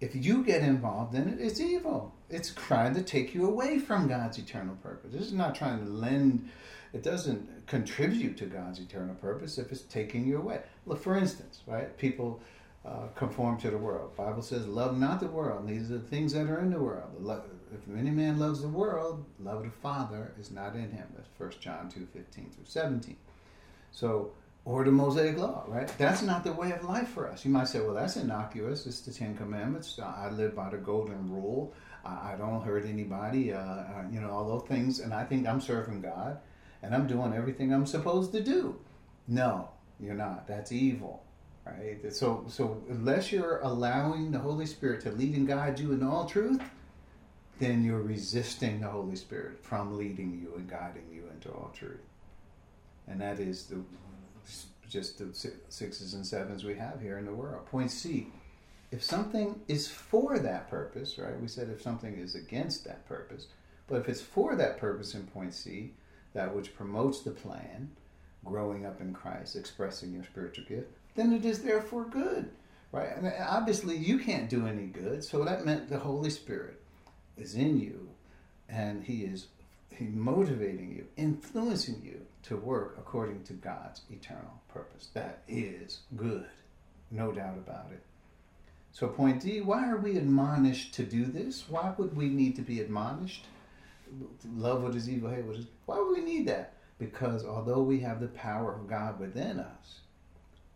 if 0.00 0.14
you 0.14 0.44
get 0.44 0.62
involved 0.62 1.14
in 1.14 1.28
it, 1.28 1.40
it's 1.40 1.60
evil. 1.60 2.12
It's 2.28 2.52
trying 2.54 2.94
to 2.94 3.02
take 3.02 3.34
you 3.34 3.46
away 3.46 3.78
from 3.78 4.08
God's 4.08 4.38
eternal 4.38 4.76
purpose. 4.76 5.12
This 5.12 5.22
is 5.22 5.32
not 5.32 5.54
trying 5.54 5.84
to 5.84 5.90
lend, 5.90 6.48
it 6.92 7.02
doesn't 7.02 7.66
contribute 7.66 8.36
to 8.38 8.46
God's 8.46 8.78
eternal 8.78 9.14
purpose 9.14 9.58
if 9.58 9.72
it's 9.72 9.82
taking 9.82 10.26
you 10.26 10.38
away. 10.38 10.60
Look, 10.84 11.02
for 11.02 11.16
instance, 11.16 11.62
right? 11.66 11.96
People 11.96 12.40
uh, 12.86 13.08
conform 13.14 13.58
to 13.58 13.70
the 13.70 13.78
world. 13.78 14.16
Bible 14.16 14.42
says, 14.42 14.66
love 14.66 14.96
not 14.96 15.20
the 15.20 15.26
world. 15.26 15.66
These 15.66 15.90
are 15.90 15.98
the 15.98 16.08
things 16.08 16.32
that 16.34 16.48
are 16.48 16.60
in 16.60 16.70
the 16.70 16.78
world. 16.78 17.10
If 17.72 17.96
any 17.96 18.10
man 18.10 18.38
loves 18.38 18.62
the 18.62 18.68
world, 18.68 19.24
love 19.40 19.58
of 19.58 19.64
the 19.64 19.70
Father 19.70 20.32
is 20.38 20.50
not 20.50 20.74
in 20.76 20.90
him. 20.90 21.06
That's 21.16 21.28
1 21.36 21.60
John 21.60 21.88
2 21.88 22.06
15 22.12 22.50
through 22.50 22.64
17. 22.64 23.16
So, 23.90 24.32
or 24.64 24.84
the 24.84 24.92
Mosaic 24.92 25.36
Law, 25.38 25.64
right? 25.66 25.90
That's 25.98 26.22
not 26.22 26.44
the 26.44 26.52
way 26.52 26.72
of 26.72 26.84
life 26.84 27.08
for 27.08 27.28
us. 27.28 27.44
You 27.44 27.50
might 27.50 27.68
say, 27.68 27.80
well, 27.80 27.94
that's 27.94 28.16
innocuous. 28.16 28.86
It's 28.86 29.00
the 29.00 29.12
Ten 29.12 29.36
Commandments. 29.36 29.98
I 29.98 30.30
live 30.30 30.54
by 30.54 30.70
the 30.70 30.76
Golden 30.76 31.30
Rule. 31.30 31.72
I 32.04 32.36
don't 32.38 32.62
hurt 32.62 32.86
anybody, 32.86 33.52
uh, 33.52 33.58
uh, 33.58 34.04
you 34.12 34.20
know, 34.20 34.30
all 34.30 34.46
those 34.46 34.68
things. 34.68 35.00
And 35.00 35.12
I 35.12 35.24
think 35.24 35.46
I'm 35.46 35.60
serving 35.60 36.02
God 36.02 36.38
and 36.82 36.94
I'm 36.94 37.06
doing 37.06 37.32
everything 37.32 37.72
I'm 37.72 37.86
supposed 37.86 38.32
to 38.32 38.42
do. 38.42 38.78
No, 39.26 39.70
you're 39.98 40.14
not. 40.14 40.46
That's 40.46 40.70
evil, 40.70 41.24
right? 41.66 42.12
So, 42.12 42.44
so 42.48 42.82
unless 42.88 43.32
you're 43.32 43.60
allowing 43.60 44.30
the 44.30 44.38
Holy 44.38 44.66
Spirit 44.66 45.00
to 45.02 45.10
lead 45.10 45.36
and 45.36 45.46
guide 45.46 45.78
you 45.78 45.92
in 45.92 46.02
all 46.02 46.26
truth, 46.26 46.60
then 47.58 47.84
you're 47.84 48.02
resisting 48.02 48.80
the 48.80 48.88
Holy 48.88 49.16
Spirit 49.16 49.64
from 49.64 49.96
leading 49.96 50.38
you 50.40 50.54
and 50.56 50.68
guiding 50.68 51.06
you 51.12 51.24
into 51.32 51.50
all 51.50 51.70
truth. 51.74 52.00
And 53.08 53.20
that 53.20 53.40
is 53.40 53.66
the 53.66 53.80
just 54.88 55.18
the 55.18 55.34
sixes 55.68 56.14
and 56.14 56.24
sevens 56.24 56.62
we 56.62 56.74
have 56.74 57.00
here 57.00 57.18
in 57.18 57.24
the 57.24 57.34
world. 57.34 57.66
Point 57.66 57.90
C, 57.90 58.28
if 58.92 59.02
something 59.02 59.60
is 59.66 59.88
for 59.88 60.38
that 60.38 60.70
purpose, 60.70 61.18
right? 61.18 61.38
We 61.40 61.48
said 61.48 61.68
if 61.68 61.82
something 61.82 62.16
is 62.16 62.36
against 62.36 62.84
that 62.84 63.06
purpose, 63.08 63.48
but 63.88 64.00
if 64.00 64.08
it's 64.08 64.20
for 64.20 64.54
that 64.54 64.78
purpose 64.78 65.14
in 65.14 65.26
point 65.26 65.54
C, 65.54 65.92
that 66.34 66.54
which 66.54 66.76
promotes 66.76 67.22
the 67.22 67.30
plan, 67.30 67.90
growing 68.44 68.86
up 68.86 69.00
in 69.00 69.12
Christ, 69.12 69.56
expressing 69.56 70.12
your 70.12 70.24
spiritual 70.24 70.64
gift, 70.66 70.92
then 71.16 71.32
it 71.32 71.44
is 71.44 71.62
therefore 71.62 72.04
good, 72.04 72.50
right? 72.92 73.16
And 73.16 73.32
obviously, 73.40 73.96
you 73.96 74.18
can't 74.18 74.48
do 74.48 74.66
any 74.66 74.86
good, 74.86 75.24
so 75.24 75.44
that 75.44 75.64
meant 75.64 75.88
the 75.88 75.98
Holy 75.98 76.30
Spirit 76.30 76.80
is 77.36 77.54
in 77.54 77.80
you, 77.80 78.08
and 78.68 79.02
He 79.02 79.24
is 79.24 79.48
He 79.90 80.04
motivating 80.06 80.92
you, 80.94 81.06
influencing 81.16 82.02
you 82.04 82.20
to 82.44 82.56
work 82.56 82.96
according 82.98 83.42
to 83.44 83.54
God's 83.54 84.02
eternal 84.10 84.62
purpose. 84.68 85.08
That 85.14 85.42
is 85.48 86.00
good, 86.16 86.46
no 87.10 87.32
doubt 87.32 87.56
about 87.56 87.86
it. 87.92 88.02
So, 88.92 89.08
point 89.08 89.42
D 89.42 89.60
why 89.60 89.88
are 89.90 89.98
we 89.98 90.16
admonished 90.16 90.94
to 90.94 91.02
do 91.02 91.24
this? 91.24 91.64
Why 91.68 91.92
would 91.98 92.16
we 92.16 92.28
need 92.28 92.56
to 92.56 92.62
be 92.62 92.80
admonished? 92.80 93.46
Love 94.54 94.82
what 94.82 94.94
is 94.94 95.10
evil, 95.10 95.30
hate 95.30 95.44
what 95.44 95.56
is. 95.56 95.66
Why 95.86 95.98
would 95.98 96.16
we 96.16 96.24
need 96.24 96.46
that? 96.48 96.74
Because 96.98 97.44
although 97.44 97.82
we 97.82 98.00
have 98.00 98.20
the 98.20 98.28
power 98.28 98.74
of 98.74 98.88
God 98.88 99.20
within 99.20 99.60
us, 99.60 100.00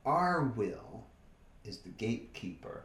our 0.04 0.44
will 0.56 1.04
is 1.64 1.78
the 1.78 1.90
gatekeeper 1.90 2.84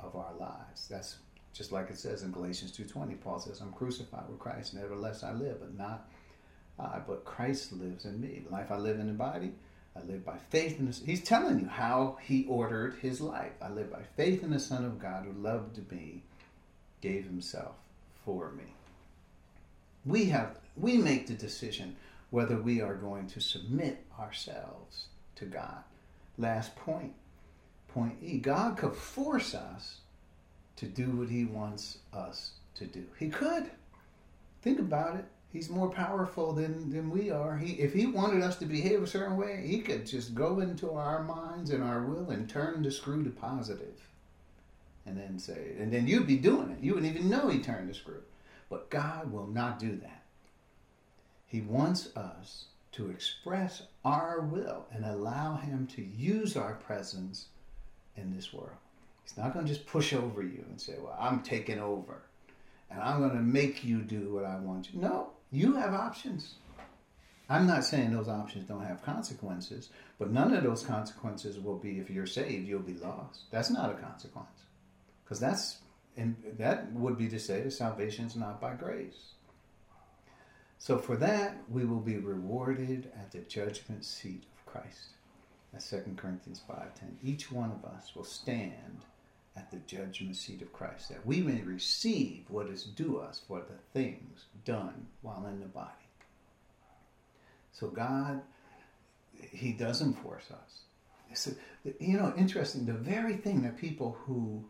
of 0.00 0.14
our 0.14 0.32
lives. 0.38 0.86
That's 0.88 1.16
just 1.52 1.72
like 1.72 1.90
it 1.90 1.98
says 1.98 2.22
in 2.22 2.32
Galatians 2.32 2.72
2:20. 2.72 3.14
Paul 3.16 3.40
says, 3.40 3.60
"I'm 3.60 3.72
crucified 3.72 4.28
with 4.28 4.38
Christ; 4.38 4.74
nevertheless 4.74 5.22
I 5.22 5.32
live, 5.32 5.60
but 5.60 5.74
not 5.74 6.08
I, 6.78 6.98
but 6.98 7.24
Christ 7.24 7.72
lives 7.72 8.04
in 8.04 8.20
me. 8.20 8.42
The 8.44 8.52
life 8.52 8.70
I 8.70 8.76
live 8.76 9.00
in 9.00 9.06
the 9.06 9.14
body, 9.14 9.54
I 9.94 10.02
live 10.02 10.24
by 10.24 10.36
faith 10.36 10.78
in 10.78 10.86
the 10.86 10.92
He's 10.92 11.24
telling 11.24 11.58
you 11.60 11.66
how 11.66 12.18
he 12.22 12.44
ordered 12.46 12.96
his 12.96 13.20
life. 13.20 13.52
I 13.62 13.70
live 13.70 13.90
by 13.90 14.02
faith 14.16 14.42
in 14.42 14.50
the 14.50 14.60
Son 14.60 14.84
of 14.84 14.98
God 14.98 15.24
who 15.24 15.32
loved 15.32 15.90
me, 15.90 16.22
gave 17.00 17.24
himself 17.24 17.76
for 18.24 18.52
me. 18.52 18.74
We 20.04 20.26
have 20.26 20.58
we 20.76 20.98
make 20.98 21.26
the 21.26 21.34
decision 21.34 21.96
whether 22.30 22.60
we 22.60 22.82
are 22.82 22.94
going 22.94 23.26
to 23.28 23.40
submit 23.40 24.04
ourselves 24.18 25.06
to 25.36 25.46
God. 25.46 25.84
Last 26.38 26.76
point, 26.76 27.14
point 27.88 28.18
E 28.22 28.38
God 28.38 28.76
could 28.76 28.94
force 28.94 29.54
us 29.54 30.00
to 30.76 30.86
do 30.86 31.10
what 31.10 31.28
He 31.28 31.44
wants 31.44 31.98
us 32.12 32.52
to 32.74 32.86
do. 32.86 33.04
He 33.18 33.28
could. 33.28 33.70
Think 34.62 34.78
about 34.78 35.16
it. 35.16 35.24
He's 35.52 35.70
more 35.70 35.88
powerful 35.88 36.52
than, 36.52 36.90
than 36.90 37.08
we 37.08 37.30
are. 37.30 37.56
He, 37.56 37.74
if 37.74 37.94
he 37.94 38.04
wanted 38.04 38.42
us 38.42 38.56
to 38.56 38.66
behave 38.66 39.02
a 39.02 39.06
certain 39.06 39.36
way, 39.36 39.64
he 39.66 39.80
could 39.80 40.04
just 40.04 40.34
go 40.34 40.60
into 40.60 40.90
our 40.90 41.22
minds 41.22 41.70
and 41.70 41.82
our 41.82 42.02
will 42.02 42.30
and 42.30 42.46
turn 42.48 42.82
the 42.82 42.90
screw 42.90 43.24
to 43.24 43.30
positive, 43.30 44.08
and 45.06 45.16
then 45.16 45.38
say, 45.38 45.76
and 45.78 45.90
then 45.90 46.06
you'd 46.06 46.26
be 46.26 46.36
doing 46.36 46.70
it. 46.70 46.82
You 46.82 46.94
wouldn't 46.94 47.14
even 47.14 47.30
know 47.30 47.48
he 47.48 47.60
turned 47.60 47.88
the 47.88 47.94
screw. 47.94 48.22
But 48.68 48.90
God 48.90 49.32
will 49.32 49.46
not 49.46 49.78
do 49.78 49.96
that. 49.96 50.24
He 51.46 51.60
wants 51.60 52.14
us 52.16 52.66
to 52.96 53.10
express 53.10 53.82
our 54.04 54.40
will 54.40 54.86
and 54.92 55.04
allow 55.04 55.56
him 55.56 55.86
to 55.88 56.02
use 56.02 56.56
our 56.56 56.74
presence 56.74 57.46
in 58.16 58.34
this 58.34 58.52
world. 58.52 58.70
He's 59.22 59.36
not 59.36 59.52
going 59.52 59.66
to 59.66 59.72
just 59.72 59.86
push 59.86 60.12
over 60.12 60.42
you 60.42 60.64
and 60.68 60.80
say, 60.80 60.94
Well, 60.98 61.16
I'm 61.18 61.42
taking 61.42 61.78
over 61.78 62.22
and 62.90 63.00
I'm 63.00 63.20
going 63.20 63.36
to 63.36 63.42
make 63.42 63.84
you 63.84 64.02
do 64.02 64.32
what 64.34 64.44
I 64.44 64.56
want 64.56 64.92
you. 64.92 65.00
No, 65.00 65.30
you 65.50 65.74
have 65.74 65.92
options. 65.92 66.54
I'm 67.48 67.66
not 67.66 67.84
saying 67.84 68.12
those 68.12 68.28
options 68.28 68.66
don't 68.66 68.84
have 68.84 69.04
consequences, 69.04 69.90
but 70.18 70.30
none 70.30 70.52
of 70.52 70.64
those 70.64 70.82
consequences 70.82 71.60
will 71.60 71.78
be 71.78 71.98
if 71.98 72.10
you're 72.10 72.26
saved, 72.26 72.66
you'll 72.66 72.80
be 72.80 72.94
lost. 72.94 73.42
That's 73.50 73.70
not 73.70 73.90
a 73.90 73.94
consequence. 73.94 74.48
Because 75.24 75.38
that's 75.38 75.78
and 76.16 76.34
that 76.58 76.90
would 76.92 77.18
be 77.18 77.28
to 77.28 77.38
say 77.38 77.60
that 77.60 77.72
salvation 77.72 78.24
is 78.24 78.36
not 78.36 78.60
by 78.60 78.74
grace. 78.74 79.32
So 80.78 80.98
for 80.98 81.16
that, 81.16 81.56
we 81.68 81.84
will 81.84 82.00
be 82.00 82.18
rewarded 82.18 83.10
at 83.16 83.32
the 83.32 83.40
judgment 83.40 84.04
seat 84.04 84.44
of 84.56 84.66
Christ. 84.66 85.08
That's 85.72 85.88
2 85.90 86.14
Corinthians 86.16 86.62
5.10. 86.68 87.16
Each 87.22 87.50
one 87.50 87.72
of 87.72 87.84
us 87.90 88.12
will 88.14 88.24
stand 88.24 89.00
at 89.56 89.70
the 89.70 89.78
judgment 89.78 90.36
seat 90.36 90.60
of 90.62 90.72
Christ, 90.72 91.08
that 91.08 91.26
we 91.26 91.40
may 91.40 91.62
receive 91.62 92.44
what 92.48 92.68
is 92.68 92.84
due 92.84 93.18
us 93.18 93.40
for 93.46 93.60
the 93.60 93.98
things 93.98 94.44
done 94.64 95.06
while 95.22 95.46
in 95.46 95.60
the 95.60 95.66
body. 95.66 95.90
So 97.72 97.88
God, 97.88 98.42
He 99.32 99.72
doesn't 99.72 100.14
force 100.14 100.44
us. 100.50 101.50
You 101.98 102.16
know, 102.18 102.32
interesting. 102.36 102.86
The 102.86 102.92
very 102.92 103.36
thing 103.36 103.62
that 103.62 103.76
people 103.76 104.16
who, 104.20 104.64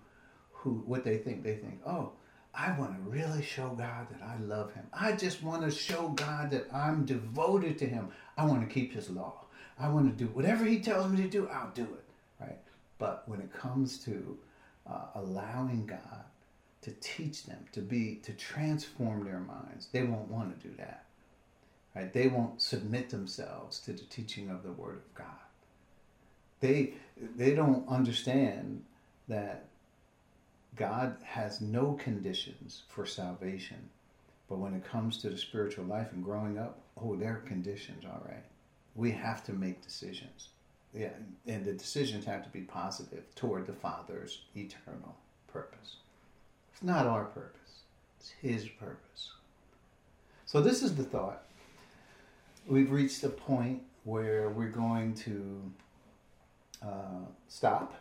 who, 0.52 0.82
what 0.86 1.04
they 1.04 1.18
think, 1.18 1.42
they 1.42 1.56
think, 1.56 1.80
oh, 1.86 2.12
I 2.56 2.76
want 2.78 2.94
to 2.94 3.10
really 3.10 3.42
show 3.42 3.68
God 3.70 4.08
that 4.10 4.22
I 4.22 4.38
love 4.42 4.72
Him. 4.72 4.86
I 4.92 5.12
just 5.12 5.42
want 5.42 5.62
to 5.62 5.70
show 5.70 6.08
God 6.08 6.50
that 6.52 6.66
I'm 6.72 7.04
devoted 7.04 7.78
to 7.78 7.86
Him. 7.86 8.08
I 8.36 8.46
want 8.46 8.66
to 8.66 8.74
keep 8.74 8.94
His 8.94 9.10
law. 9.10 9.44
I 9.78 9.88
want 9.88 10.06
to 10.06 10.24
do 10.24 10.30
whatever 10.32 10.64
He 10.64 10.80
tells 10.80 11.12
me 11.12 11.22
to 11.22 11.28
do. 11.28 11.48
I'll 11.48 11.70
do 11.70 11.82
it. 11.82 12.04
Right. 12.40 12.58
But 12.98 13.24
when 13.26 13.40
it 13.40 13.52
comes 13.52 13.98
to 14.04 14.38
uh, 14.90 15.06
allowing 15.14 15.86
God 15.86 16.24
to 16.82 16.92
teach 17.00 17.44
them, 17.44 17.64
to 17.72 17.80
be, 17.80 18.20
to 18.22 18.32
transform 18.32 19.24
their 19.24 19.40
minds. 19.40 19.88
They 19.90 20.04
won't 20.04 20.30
want 20.30 20.58
to 20.58 20.68
do 20.68 20.74
that. 20.76 21.04
Right? 21.96 22.12
They 22.12 22.28
won't 22.28 22.62
submit 22.62 23.10
themselves 23.10 23.80
to 23.80 23.92
the 23.92 24.04
teaching 24.04 24.50
of 24.50 24.62
the 24.62 24.70
Word 24.70 24.98
of 24.98 25.14
God. 25.14 25.26
They, 26.60 26.94
they 27.34 27.54
don't 27.54 27.88
understand 27.88 28.84
that 29.28 29.64
God 30.76 31.16
has 31.24 31.60
no 31.60 31.94
conditions 31.94 32.82
for 32.88 33.06
salvation. 33.06 33.88
But 34.48 34.58
when 34.58 34.74
it 34.74 34.84
comes 34.84 35.18
to 35.18 35.30
the 35.30 35.38
spiritual 35.38 35.86
life 35.86 36.12
and 36.12 36.22
growing 36.22 36.58
up, 36.58 36.78
oh, 37.02 37.16
there 37.16 37.32
are 37.32 37.48
conditions, 37.48 38.04
all 38.04 38.22
right. 38.26 38.44
We 38.94 39.10
have 39.10 39.42
to 39.44 39.52
make 39.52 39.82
decisions 39.82 40.48
yeah, 40.96 41.10
and 41.46 41.64
the 41.64 41.72
decisions 41.72 42.24
have 42.24 42.42
to 42.44 42.48
be 42.48 42.62
positive 42.62 43.22
toward 43.34 43.66
the 43.66 43.74
Father's 43.74 44.40
eternal 44.56 45.14
purpose. 45.46 45.96
It's 46.72 46.82
not 46.82 47.06
our 47.06 47.24
purpose, 47.24 47.82
it's 48.18 48.30
His 48.40 48.66
purpose. 48.66 49.32
So, 50.46 50.60
this 50.60 50.82
is 50.82 50.94
the 50.94 51.04
thought. 51.04 51.42
We've 52.66 52.90
reached 52.90 53.22
a 53.24 53.28
point 53.28 53.82
where 54.04 54.48
we're 54.48 54.68
going 54.68 55.14
to 55.14 55.72
uh, 56.82 57.26
stop 57.48 57.94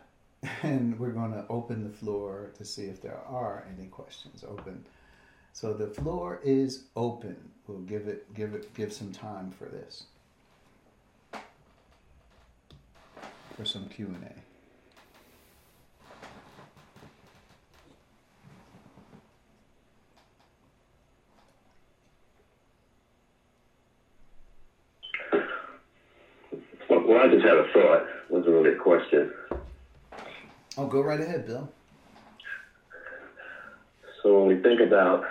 and 0.62 0.98
we're 0.98 1.10
going 1.10 1.32
to 1.32 1.44
open 1.48 1.84
the 1.84 1.96
floor 1.96 2.50
to 2.58 2.64
see 2.64 2.84
if 2.84 3.00
there 3.00 3.20
are 3.28 3.66
any 3.76 3.88
questions 3.88 4.44
open. 4.46 4.84
So 5.52 5.72
the 5.72 5.86
floor 5.86 6.40
is 6.44 6.84
open. 6.96 7.36
We'll 7.66 7.78
give 7.80 8.06
it 8.06 8.32
give 8.34 8.54
it 8.54 8.72
give 8.74 8.92
some 8.92 9.12
time 9.12 9.50
for 9.50 9.64
this. 9.66 10.04
for 13.56 13.64
some 13.64 13.86
Q&A. 13.86 14.12
Well, 26.90 27.18
I 27.18 27.28
just 27.28 27.44
had 27.44 27.56
a 27.56 27.64
thought. 27.72 28.02
It 28.02 28.30
wasn't 28.30 28.54
really 28.54 28.72
a 28.72 28.76
question. 28.76 29.32
Oh, 30.78 30.86
go 30.86 31.00
right 31.00 31.20
ahead, 31.20 31.46
Bill. 31.46 31.68
So 34.22 34.40
when 34.40 34.48
we 34.48 34.62
think 34.62 34.80
about 34.80 35.24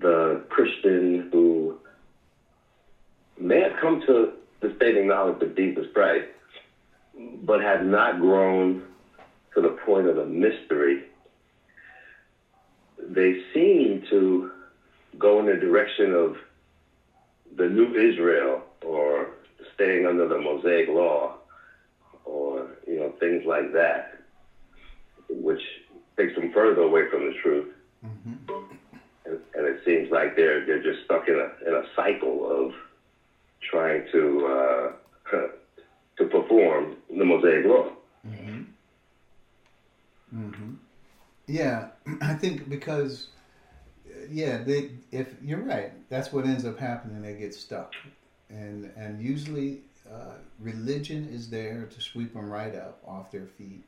the 0.00 0.42
Christian 0.48 1.28
who 1.32 1.76
may 3.36 3.60
have 3.60 3.72
come 3.80 4.00
to 4.06 4.32
the 4.60 4.72
saving 4.80 5.08
knowledge 5.08 5.42
of 5.42 5.56
Jesus 5.56 5.86
Christ, 5.92 6.26
but 7.42 7.60
had 7.60 7.84
not 7.84 8.20
grown 8.20 8.84
to 9.54 9.60
the 9.60 9.70
point 9.70 10.06
of 10.06 10.18
a 10.18 10.24
mystery, 10.24 11.02
they 13.08 13.34
seem 13.52 14.04
to 14.10 14.50
go 15.18 15.40
in 15.40 15.46
the 15.46 15.56
direction 15.56 16.12
of 16.12 16.36
the 17.56 17.66
new 17.66 17.92
Israel 17.94 18.62
or 18.84 19.30
staying 19.74 20.06
under 20.06 20.28
the 20.28 20.38
Mosaic 20.38 20.86
law 20.88 21.37
things 23.18 23.44
like 23.44 23.72
that, 23.72 24.18
which 25.28 25.62
takes 26.16 26.34
them 26.34 26.50
further 26.52 26.82
away 26.82 27.08
from 27.10 27.26
the 27.26 27.34
truth. 27.42 27.72
Mm-hmm. 28.04 28.54
And, 29.24 29.38
and, 29.54 29.66
it 29.66 29.80
seems 29.84 30.10
like 30.10 30.36
they're, 30.36 30.64
they're 30.64 30.82
just 30.82 31.04
stuck 31.04 31.28
in 31.28 31.34
a, 31.34 31.68
in 31.68 31.74
a 31.74 31.82
cycle 31.94 32.48
of 32.50 32.72
trying 33.70 34.04
to 34.12 34.46
uh, 34.46 34.92
to 36.18 36.24
perform 36.24 36.96
the 37.10 37.24
Mosaic 37.24 37.64
law. 37.64 37.90
Mm-hmm. 38.26 38.62
Mm-hmm. 40.34 40.72
Yeah, 41.46 41.88
I 42.20 42.34
think 42.34 42.68
because 42.68 43.28
yeah, 44.30 44.58
they 44.58 44.90
if 45.10 45.34
you're 45.42 45.58
right, 45.58 45.92
that's 46.08 46.32
what 46.32 46.44
ends 46.44 46.64
up 46.64 46.78
happening. 46.78 47.22
They 47.22 47.34
get 47.34 47.54
stuck, 47.54 47.92
and 48.50 48.90
and 48.96 49.20
usually 49.22 49.80
uh, 50.12 50.34
religion 50.58 51.28
is 51.32 51.50
there 51.50 51.88
to 51.94 52.00
sweep 52.00 52.34
them 52.34 52.50
right 52.50 52.74
up 52.74 53.00
off 53.06 53.30
their 53.30 53.46
feet 53.46 53.84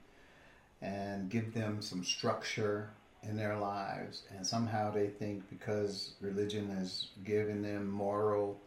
and 0.83 1.29
give 1.29 1.53
them 1.55 1.83
some 1.83 2.05
structure 2.05 2.91
in 3.23 3.37
their 3.37 3.57
lives. 3.57 4.23
And 4.35 4.47
somehow 4.47 4.91
they 4.91 5.09
think 5.09 5.49
because 5.51 6.13
religion 6.21 6.71
has 6.71 7.09
given 7.25 7.63
them 7.63 7.91
moral 7.91 8.59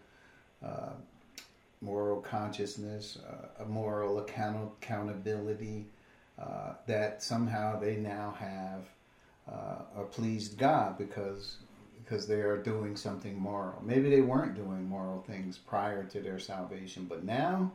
uh, 0.63 0.93
moral 1.81 2.21
consciousness, 2.21 3.17
uh, 3.27 3.63
a 3.63 3.65
moral 3.65 4.19
account- 4.19 4.71
accountability, 4.81 5.85
uh, 6.39 6.73
that 6.87 7.21
somehow 7.21 7.77
they 7.77 7.97
now 7.97 8.33
have 8.39 8.85
uh, 9.51 10.01
a 10.01 10.03
pleased 10.05 10.57
God 10.57 10.97
because 10.97 11.57
because 12.13 12.27
they 12.27 12.41
are 12.41 12.57
doing 12.57 12.95
something 12.95 13.35
moral. 13.39 13.81
Maybe 13.83 14.07
they 14.07 14.21
weren't 14.21 14.53
doing 14.53 14.87
moral 14.87 15.23
things 15.23 15.57
prior 15.57 16.03
to 16.03 16.21
their 16.21 16.37
salvation, 16.37 17.07
but 17.09 17.23
now 17.23 17.71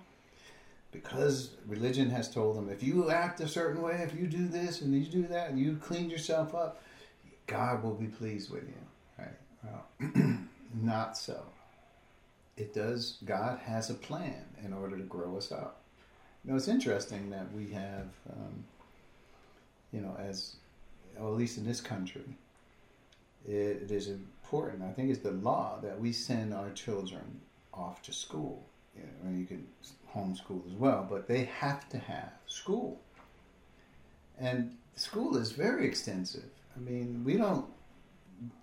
because 0.92 1.56
religion 1.66 2.08
has 2.08 2.32
told 2.32 2.56
them 2.56 2.70
if 2.70 2.80
you 2.80 3.10
act 3.10 3.40
a 3.40 3.48
certain 3.48 3.82
way, 3.82 3.94
if 3.94 4.14
you 4.14 4.28
do 4.28 4.46
this 4.46 4.80
and 4.80 4.94
you 4.94 5.10
do 5.10 5.26
that, 5.26 5.50
and 5.50 5.58
you 5.58 5.76
clean 5.82 6.08
yourself 6.08 6.54
up, 6.54 6.80
God 7.48 7.82
will 7.82 7.94
be 7.94 8.06
pleased 8.06 8.48
with 8.52 8.62
you. 8.62 8.78
Right? 9.18 10.14
Well, 10.14 10.38
not 10.80 11.18
so 11.18 11.42
it 12.56 12.72
does, 12.72 13.18
God 13.24 13.58
has 13.64 13.90
a 13.90 13.94
plan 13.94 14.44
in 14.64 14.72
order 14.72 14.96
to 14.96 15.02
grow 15.02 15.36
us 15.36 15.50
up. 15.50 15.80
You 16.44 16.52
know, 16.52 16.56
it's 16.56 16.68
interesting 16.68 17.30
that 17.30 17.52
we 17.52 17.70
have, 17.70 18.06
um, 18.30 18.64
you 19.92 20.00
know, 20.00 20.16
as, 20.16 20.54
well, 21.18 21.32
at 21.32 21.36
least 21.36 21.58
in 21.58 21.66
this 21.66 21.80
country, 21.80 22.36
it, 23.46 23.90
is 23.90 24.08
important, 24.08 24.82
I 24.82 24.92
think 24.92 25.10
it's 25.10 25.20
the 25.20 25.32
law 25.32 25.78
that 25.82 25.98
we 25.98 26.12
send 26.12 26.52
our 26.54 26.70
children 26.70 27.40
off 27.72 28.02
to 28.02 28.12
school. 28.12 28.66
You 28.96 29.02
know, 29.22 29.36
you 29.36 29.46
can 29.46 29.66
homeschool 30.14 30.66
as 30.66 30.72
well, 30.72 31.06
but 31.08 31.28
they 31.28 31.44
have 31.44 31.88
to 31.90 31.98
have 31.98 32.32
school. 32.46 33.00
And 34.38 34.76
school 34.96 35.36
is 35.36 35.52
very 35.52 35.86
extensive. 35.86 36.50
I 36.76 36.80
mean, 36.80 37.22
we 37.24 37.36
don't 37.36 37.66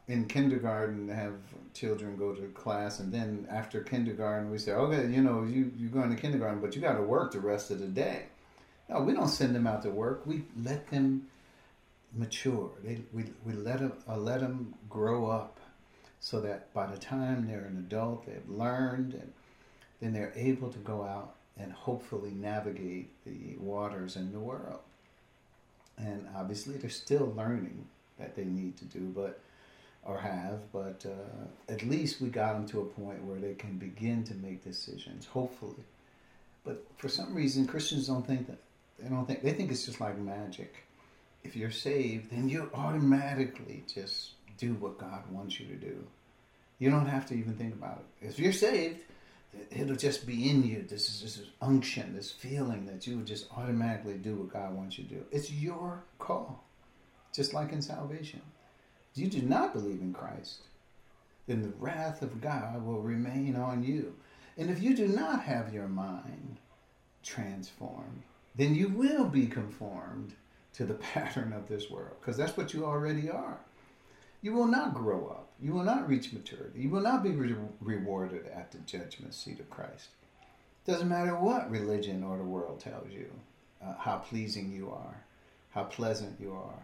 in 0.08 0.26
kindergarten 0.26 1.10
have 1.10 1.34
children 1.74 2.16
go 2.16 2.34
to 2.34 2.48
class, 2.50 3.00
and 3.00 3.12
then 3.12 3.48
after 3.50 3.82
kindergarten, 3.82 4.50
we 4.50 4.58
say, 4.58 4.72
okay, 4.72 5.12
you 5.12 5.22
know, 5.22 5.44
you 5.44 5.72
you're 5.78 5.90
going 5.90 6.10
to 6.10 6.22
kindergarten, 6.22 6.62
but 6.62 6.76
you 6.76 6.82
got 6.82 6.96
to 6.96 7.02
work 7.02 7.32
the 7.32 7.40
rest 7.40 7.72
of 7.72 7.80
the 7.80 7.88
day. 7.88 8.24
No, 8.90 9.02
we 9.02 9.14
don't 9.14 9.28
send 9.28 9.56
them 9.56 9.68
out 9.68 9.82
to 9.84 9.90
work. 9.90 10.26
We 10.26 10.44
let 10.64 10.88
them 10.88 11.28
mature. 12.16 12.72
They, 12.84 13.02
we, 13.14 13.26
we 13.46 13.54
let 13.54 13.80
them 13.80 13.94
uh, 14.08 14.18
let 14.18 14.42
them 14.42 14.74
grow 14.90 15.28
up, 15.28 15.60
so 16.20 16.40
that 16.42 16.74
by 16.74 16.88
the 16.88 16.98
time 16.98 17.48
they're 17.48 17.66
an 17.66 17.78
adult, 17.78 18.26
they've 18.26 18.50
learned, 18.50 19.14
and 19.14 19.34
then 20.02 20.14
they're 20.14 20.34
able 20.36 20.72
to 20.72 20.80
go 20.80 21.04
out 21.04 21.36
and 21.58 21.72
hopefully 21.72 22.32
navigate 22.32 23.10
the 23.26 23.56
waters 23.60 24.16
in 24.16 24.32
the 24.32 24.40
world. 24.40 24.80
And 25.98 26.28
obviously, 26.36 26.76
they're 26.78 26.90
still 26.90 27.34
learning 27.38 27.86
that 28.20 28.36
they 28.36 28.44
need 28.46 28.78
to 28.78 28.86
do, 28.86 29.12
but 29.16 29.40
or 30.04 30.20
have, 30.20 30.72
but 30.72 31.04
uh, 31.06 31.72
at 31.74 31.82
least 31.84 32.22
we 32.22 32.30
got 32.30 32.54
them 32.54 32.68
to 32.68 32.82
a 32.82 32.86
point 32.86 33.24
where 33.24 33.40
they 33.40 33.56
can 33.56 33.78
begin 33.78 34.24
to 34.24 34.36
make 34.36 34.64
decisions. 34.64 35.26
Hopefully, 35.26 35.84
but 36.64 36.86
for 36.98 37.10
some 37.10 37.34
reason, 37.34 37.66
Christians 37.66 38.08
don't 38.08 38.26
think 38.26 38.48
that. 38.48 38.58
They 39.00 39.10
don't 39.10 39.26
think 39.26 39.42
they 39.42 39.52
think 39.52 39.72
it's 39.72 39.86
just 39.86 40.00
like 40.00 40.18
magic. 40.18 40.85
If 41.46 41.56
you're 41.56 41.70
saved, 41.70 42.32
then 42.32 42.50
you 42.50 42.72
automatically 42.74 43.84
just 43.94 44.32
do 44.58 44.74
what 44.74 44.98
God 44.98 45.24
wants 45.30 45.60
you 45.60 45.68
to 45.68 45.76
do. 45.76 46.04
You 46.80 46.90
don't 46.90 47.06
have 47.06 47.28
to 47.28 47.36
even 47.36 47.54
think 47.54 47.76
about 47.76 48.00
it. 48.00 48.28
If 48.28 48.40
you're 48.40 48.52
saved, 48.52 49.02
it'll 49.70 49.96
just 49.96 50.26
be 50.26 50.50
in 50.50 50.64
you. 50.64 50.86
This 50.90 51.08
is 51.08 51.22
this 51.22 51.38
is 51.38 51.50
unction, 51.62 52.16
this 52.16 52.32
feeling 52.32 52.88
that 52.88 53.06
you 53.06 53.18
would 53.18 53.28
just 53.28 53.46
automatically 53.56 54.16
do 54.16 54.36
what 54.36 54.54
God 54.54 54.74
wants 54.74 54.98
you 54.98 55.04
to 55.04 55.10
do. 55.12 55.24
It's 55.32 55.52
your 55.52 56.04
call, 56.18 56.64
just 57.32 57.54
like 57.54 57.72
in 57.72 57.82
salvation. 57.82 58.42
If 59.14 59.22
you 59.22 59.28
do 59.28 59.44
not 59.44 59.72
believe 59.72 60.02
in 60.02 60.14
Christ, 60.14 60.62
then 61.48 61.62
the 61.62 61.74
wrath 61.80 62.24
of 62.24 62.42
God 62.42 62.84
will 62.84 63.02
remain 63.02 63.56
on 63.56 63.84
you. 63.84 64.16
And 64.58 64.72
if 64.72 64.82
you 64.82 64.96
do 64.96 65.08
not 65.08 65.44
have 65.44 65.74
your 65.74 65.88
mind 65.88 66.58
transformed, 67.24 68.24
then 68.56 68.74
you 68.74 68.90
will 68.90 69.26
be 69.26 69.46
conformed 69.46 70.34
to 70.76 70.86
the 70.86 70.94
pattern 71.14 71.54
of 71.54 71.68
this 71.68 71.90
world, 71.90 72.16
because 72.20 72.38
that's 72.38 72.58
what 72.58 72.74
you 72.74 72.86
already 72.86 73.30
are. 73.30 73.60
You 74.42 74.54
will 74.54 74.68
not 74.68 74.94
grow 74.94 75.28
up. 75.28 75.50
You 75.60 75.74
will 75.74 75.84
not 75.84 76.08
reach 76.08 76.34
maturity. 76.34 76.82
You 76.82 76.90
will 76.90 77.02
not 77.02 77.24
be 77.24 77.32
re- 77.32 77.56
rewarded 77.82 78.48
at 78.48 78.72
the 78.72 78.78
judgment 78.80 79.34
seat 79.34 79.60
of 79.60 79.70
Christ. 79.70 80.10
Doesn't 80.86 81.10
matter 81.10 81.36
what 81.36 81.72
religion 81.72 82.24
or 82.24 82.38
the 82.38 82.44
world 82.44 82.80
tells 82.80 83.12
you, 83.12 83.32
uh, 83.84 83.96
how 83.98 84.18
pleasing 84.18 84.72
you 84.72 84.92
are, 84.92 85.24
how 85.72 85.86
pleasant 85.86 86.40
you 86.40 86.54
are. 86.54 86.84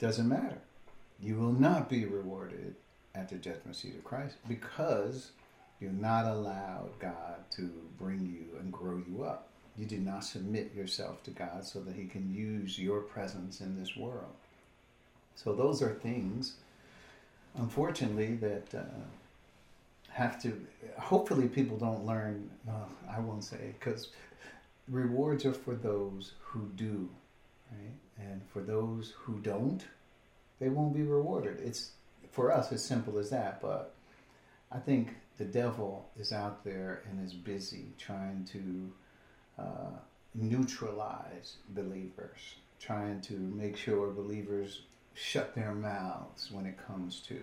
Doesn't 0.00 0.28
matter. 0.28 0.58
You 1.20 1.36
will 1.36 1.52
not 1.52 1.88
be 1.88 2.04
rewarded 2.04 2.74
at 3.14 3.28
the 3.28 3.36
judgment 3.36 3.76
seat 3.76 3.94
of 3.94 4.04
Christ 4.04 4.36
because 4.48 5.30
you're 5.80 5.90
not 5.92 6.26
allowed 6.26 6.90
God 6.98 7.44
to 7.52 7.70
bring 7.98 8.26
you 8.26 8.58
and 8.58 8.72
grow 8.72 9.00
you 9.08 9.22
up. 9.22 9.45
You 9.78 9.86
do 9.86 9.98
not 9.98 10.24
submit 10.24 10.74
yourself 10.74 11.22
to 11.24 11.30
God 11.30 11.64
so 11.64 11.80
that 11.80 11.94
He 11.94 12.06
can 12.06 12.34
use 12.34 12.78
your 12.78 13.00
presence 13.00 13.60
in 13.60 13.78
this 13.78 13.96
world. 13.96 14.34
So, 15.34 15.52
those 15.52 15.82
are 15.82 15.92
things 15.92 16.54
unfortunately, 17.58 18.34
that 18.36 18.74
uh, 18.74 18.82
have 20.10 20.40
to. 20.42 20.60
Hopefully, 20.98 21.48
people 21.48 21.76
don't 21.76 22.06
learn. 22.06 22.50
Well, 22.64 22.88
I 23.10 23.20
won't 23.20 23.44
say 23.44 23.74
because 23.78 24.08
rewards 24.88 25.44
are 25.44 25.52
for 25.52 25.74
those 25.74 26.32
who 26.40 26.68
do, 26.76 27.08
right? 27.72 27.94
And 28.18 28.40
for 28.52 28.62
those 28.62 29.14
who 29.18 29.38
don't, 29.40 29.84
they 30.60 30.68
won't 30.68 30.94
be 30.94 31.02
rewarded. 31.02 31.60
It's 31.60 31.90
for 32.30 32.52
us 32.52 32.72
as 32.72 32.84
simple 32.84 33.18
as 33.18 33.30
that. 33.30 33.60
But 33.60 33.94
I 34.70 34.78
think 34.78 35.14
the 35.38 35.44
devil 35.44 36.08
is 36.18 36.32
out 36.32 36.64
there 36.64 37.02
and 37.08 37.24
is 37.24 37.34
busy 37.34 37.86
trying 37.98 38.44
to 38.52 38.92
uh, 39.58 39.98
neutralize 40.34 41.56
believers, 41.70 42.56
trying 42.80 43.20
to 43.22 43.34
make 43.34 43.76
sure 43.76 44.10
believers 44.10 44.82
shut 45.14 45.54
their 45.54 45.74
mouths 45.74 46.50
when 46.50 46.66
it 46.66 46.76
comes 46.86 47.20
to 47.20 47.38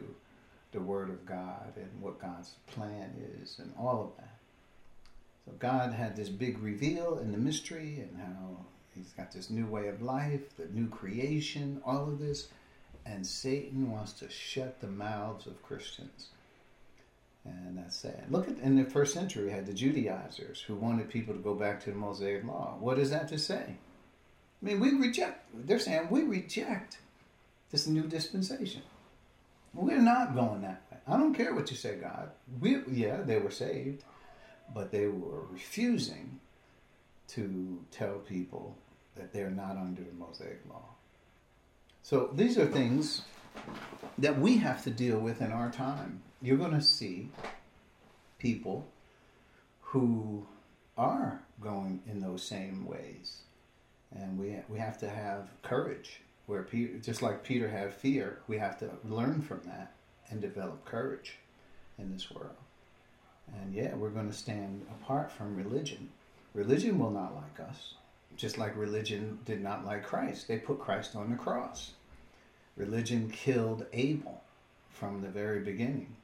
the 0.71 0.79
Word 0.79 1.09
of 1.09 1.25
God 1.25 1.73
and 1.75 1.89
what 2.01 2.19
God's 2.19 2.51
plan 2.67 3.11
is 3.41 3.59
and 3.59 3.73
all 3.79 4.01
of 4.01 4.17
that. 4.17 4.37
So 5.45 5.51
God 5.59 5.93
had 5.93 6.15
this 6.15 6.29
big 6.29 6.59
reveal 6.59 7.19
in 7.19 7.31
the 7.31 7.37
mystery 7.37 7.99
and 7.99 8.17
how 8.17 8.65
He's 8.95 9.11
got 9.11 9.31
this 9.31 9.49
new 9.49 9.65
way 9.65 9.87
of 9.87 10.01
life, 10.01 10.55
the 10.55 10.67
new 10.67 10.87
creation, 10.87 11.81
all 11.85 12.03
of 12.03 12.19
this. 12.19 12.47
And 13.05 13.25
Satan 13.25 13.91
wants 13.91 14.13
to 14.13 14.29
shut 14.29 14.79
the 14.79 14.87
mouths 14.87 15.47
of 15.47 15.61
Christians. 15.63 16.29
And 17.45 17.77
that's 17.77 17.97
sad. 17.97 18.25
Look 18.29 18.47
at 18.47 18.57
in 18.59 18.75
the 18.75 18.85
first 18.85 19.13
century, 19.13 19.45
we 19.45 19.51
had 19.51 19.65
the 19.65 19.73
Judaizers 19.73 20.61
who 20.61 20.75
wanted 20.75 21.09
people 21.09 21.33
to 21.33 21.41
go 21.41 21.53
back 21.53 21.83
to 21.83 21.91
the 21.91 21.97
Mosaic 21.97 22.45
law. 22.45 22.77
What 22.79 22.97
is 22.99 23.09
that 23.09 23.27
to 23.29 23.37
say? 23.37 23.63
I 24.61 24.65
mean, 24.65 24.79
we 24.79 24.91
reject, 24.91 25.45
they're 25.53 25.79
saying 25.79 26.07
we 26.09 26.23
reject 26.23 26.99
this 27.69 27.85
new 27.85 28.03
dispensation. 28.03 28.81
We're 29.73 30.01
not 30.01 30.35
going 30.35 30.61
that 30.61 30.83
way. 30.89 30.99
I 31.07 31.17
don't 31.17 31.33
care 31.33 31.53
what 31.53 31.69
you 31.69 31.75
say, 31.75 31.95
God. 31.95 32.31
We, 32.61 32.77
yeah, 32.89 33.21
they 33.21 33.39
were 33.39 33.51
saved, 33.51 34.03
but 34.73 34.91
they 34.91 35.07
were 35.07 35.45
refusing 35.51 36.39
to 37.29 37.83
tell 37.91 38.19
people 38.19 38.77
that 39.15 39.33
they're 39.33 39.49
not 39.49 39.75
under 39.75 40.03
the 40.03 40.13
Mosaic 40.17 40.61
law. 40.69 40.85
So 42.03 42.29
these 42.33 42.57
are 42.57 42.65
things 42.65 43.23
that 44.17 44.39
we 44.39 44.57
have 44.57 44.83
to 44.83 44.89
deal 44.89 45.19
with 45.19 45.41
in 45.41 45.51
our 45.51 45.71
time. 45.71 46.21
You're 46.41 46.57
going 46.57 46.71
to 46.71 46.81
see 46.81 47.29
people 48.37 48.85
who 49.81 50.45
are 50.97 51.41
going 51.61 52.01
in 52.07 52.19
those 52.19 52.43
same 52.43 52.85
ways. 52.85 53.41
And 54.11 54.37
we, 54.39 54.57
we 54.69 54.79
have 54.79 54.97
to 54.99 55.09
have 55.09 55.49
courage 55.63 56.21
where 56.45 56.63
Peter, 56.63 56.97
just 56.99 57.21
like 57.21 57.43
Peter 57.43 57.67
had 57.67 57.93
fear, 57.93 58.39
we 58.47 58.57
have 58.57 58.77
to 58.79 58.89
learn 59.05 59.41
from 59.41 59.61
that 59.65 59.93
and 60.29 60.41
develop 60.41 60.85
courage 60.85 61.37
in 61.97 62.11
this 62.11 62.29
world. 62.29 62.55
And 63.61 63.73
yeah, 63.73 63.95
we're 63.95 64.09
going 64.09 64.29
to 64.29 64.37
stand 64.37 64.85
apart 64.89 65.31
from 65.31 65.55
religion. 65.55 66.09
Religion 66.53 66.99
will 66.99 67.11
not 67.11 67.35
like 67.35 67.67
us, 67.67 67.95
just 68.35 68.57
like 68.57 68.75
religion 68.75 69.39
did 69.45 69.61
not 69.61 69.85
like 69.85 70.03
Christ. 70.03 70.47
They 70.47 70.57
put 70.57 70.79
Christ 70.79 71.15
on 71.15 71.31
the 71.31 71.37
cross. 71.37 71.91
Religion 72.75 73.29
killed 73.29 73.85
Abel 73.93 74.41
from 74.89 75.21
the 75.21 75.29
very 75.29 75.59
beginning. 75.59 76.15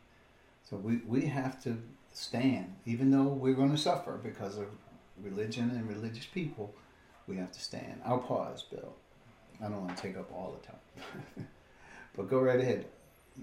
So 0.69 0.77
we, 0.77 0.97
we 1.07 1.25
have 1.25 1.61
to 1.63 1.77
stand, 2.13 2.75
even 2.85 3.11
though 3.11 3.23
we're 3.23 3.53
going 3.53 3.71
to 3.71 3.77
suffer 3.77 4.19
because 4.23 4.57
of 4.57 4.67
religion 5.21 5.69
and 5.71 5.87
religious 5.87 6.25
people, 6.25 6.73
we 7.27 7.37
have 7.37 7.51
to 7.51 7.59
stand. 7.59 8.01
I'll 8.05 8.19
pause, 8.19 8.63
Bill. 8.63 8.93
I 9.63 9.65
don't 9.65 9.81
want 9.83 9.95
to 9.95 10.01
take 10.01 10.17
up 10.17 10.31
all 10.31 10.57
the 10.59 10.67
time. 10.67 11.47
but 12.15 12.29
go 12.29 12.39
right 12.39 12.59
ahead. 12.59 12.85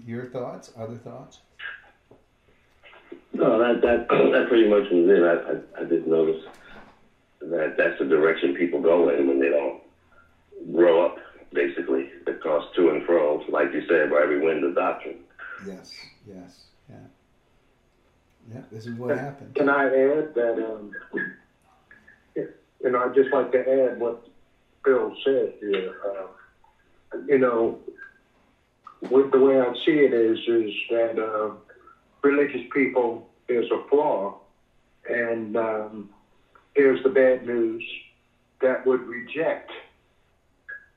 Your 0.05 0.25
thoughts? 0.25 0.71
Other 0.77 0.95
thoughts? 0.95 1.39
No, 3.33 3.59
that 3.59 3.81
that 3.81 4.07
that 4.09 4.47
pretty 4.49 4.67
much 4.67 4.89
was 4.91 5.09
it. 5.09 5.23
I, 5.23 5.79
I, 5.79 5.83
I 5.83 5.87
did 5.87 6.07
notice 6.07 6.43
that 7.41 7.75
that's 7.77 7.99
the 7.99 8.05
direction 8.05 8.55
people 8.55 8.81
go 8.81 9.09
in 9.09 9.27
when 9.27 9.39
they 9.39 9.49
don't 9.49 9.81
grow 10.73 11.05
up. 11.05 11.17
Basically, 11.53 12.06
they 12.27 12.33
toss 12.33 12.63
to 12.75 12.89
and 12.89 13.01
fro, 13.03 13.39
like 13.47 13.73
you 13.73 13.81
said, 13.87 14.09
by 14.09 14.21
every 14.21 14.37
wind 14.37 14.63
of 14.63 14.75
doctrine. 14.75 15.17
Yes, 15.65 15.91
yes, 16.27 16.65
yeah, 16.89 16.95
yeah. 18.51 18.61
This 18.71 18.85
is 18.85 18.93
what 18.97 19.17
happened. 19.17 19.55
Can 19.55 19.69
I 19.69 19.85
add 19.85 20.33
that? 20.35 20.63
Um, 20.63 20.91
you 22.35 22.89
know, 22.91 22.99
I'd 22.99 23.13
just 23.13 23.31
like 23.31 23.49
to 23.51 23.59
add 23.59 23.97
what 23.97 24.19
Bill 24.83 25.11
said 25.23 25.49
here. 25.59 25.93
Uh, 26.05 27.17
you 27.25 27.37
know, 27.37 27.75
with 29.09 29.31
the 29.31 29.39
way 29.39 29.59
I 29.59 29.71
see 29.85 29.99
it 29.99 30.13
is, 30.13 30.37
is 30.45 30.71
that 30.89 31.17
uh, 31.17 31.49
religious 32.21 32.61
people 32.71 33.23
is 33.47 33.65
a 33.71 33.77
flaw, 33.89 34.33
and 35.09 35.55
um, 35.55 36.05
here's 36.75 37.01
the 37.01 37.09
bad 37.09 37.41
news 37.41 37.83
that 38.61 38.85
would 38.85 39.05
reject 39.07 39.71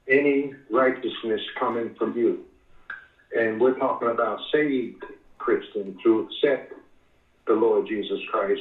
any 0.09 0.53
righteousness 0.71 1.41
coming 1.59 1.91
from 1.99 2.13
you. 2.17 2.41
And 3.37 3.61
we're 3.61 3.79
talking 3.79 4.09
about 4.09 4.41
saved 4.53 5.05
Christians 5.39 5.97
who 6.03 6.19
accept 6.19 6.73
the 7.47 7.55
Lord 7.55 7.87
Jesus 7.87 8.19
Christ. 8.31 8.61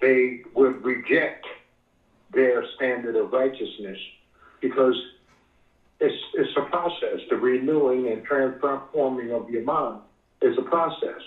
They 0.00 0.40
would 0.54 0.82
reject 0.84 1.46
their 2.32 2.62
standard 2.74 3.16
of 3.16 3.32
righteousness 3.32 3.96
because 4.60 4.94
it's, 6.00 6.14
it's 6.34 6.50
a 6.56 6.60
process. 6.60 7.20
The 7.30 7.36
renewing 7.36 8.08
and 8.08 8.22
transforming 8.22 9.32
of 9.32 9.48
your 9.48 9.62
mind 9.62 10.00
is 10.42 10.54
a 10.58 10.62
process. 10.62 11.20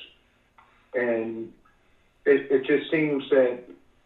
And 0.93 1.49
it, 2.25 2.41
it 2.49 2.63
just 2.65 2.89
seems 2.91 3.23
that 3.29 3.57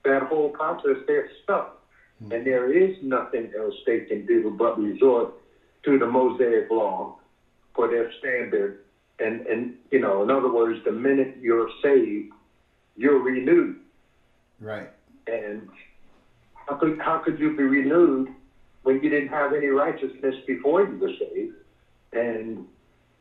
that 0.06 0.22
whole 0.22 0.50
process, 0.50 0.98
they're 1.08 1.26
stuck. 1.44 1.70
Mm-hmm. 2.22 2.32
And 2.34 2.46
there 2.46 2.72
is 2.72 2.96
nothing 3.02 3.52
else 3.58 3.76
they 3.86 4.02
can 4.02 4.26
do 4.26 4.54
but 4.58 4.80
resort 4.80 5.34
to 5.84 5.98
the 5.98 6.06
Mosaic 6.06 6.70
law 6.70 7.18
for 7.74 7.88
their 7.88 8.12
standard 8.20 8.80
And, 9.20 9.46
and, 9.48 9.76
you 9.92 10.00
know, 10.00 10.24
in 10.24 10.32
other 10.32 10.52
words, 10.52 10.84
the 10.84 10.92
minute 10.92 11.38
you're 11.40 11.70
saved, 11.82 12.34
you're 12.96 13.20
renewed. 13.20 13.78
Right. 14.60 14.90
And 15.28 15.70
how 16.68 16.76
could, 16.76 17.00
how 17.00 17.20
could 17.20 17.40
you 17.40 17.56
be 17.56 17.64
renewed 17.64 18.30
when 18.84 19.02
you 19.04 19.10
didn't 19.10 19.30
have 19.30 19.54
any 19.54 19.68
righteousness 19.68 20.36
before 20.48 20.84
you 20.86 20.98
were 20.98 21.12
saved? 21.20 21.56
And 22.12 22.68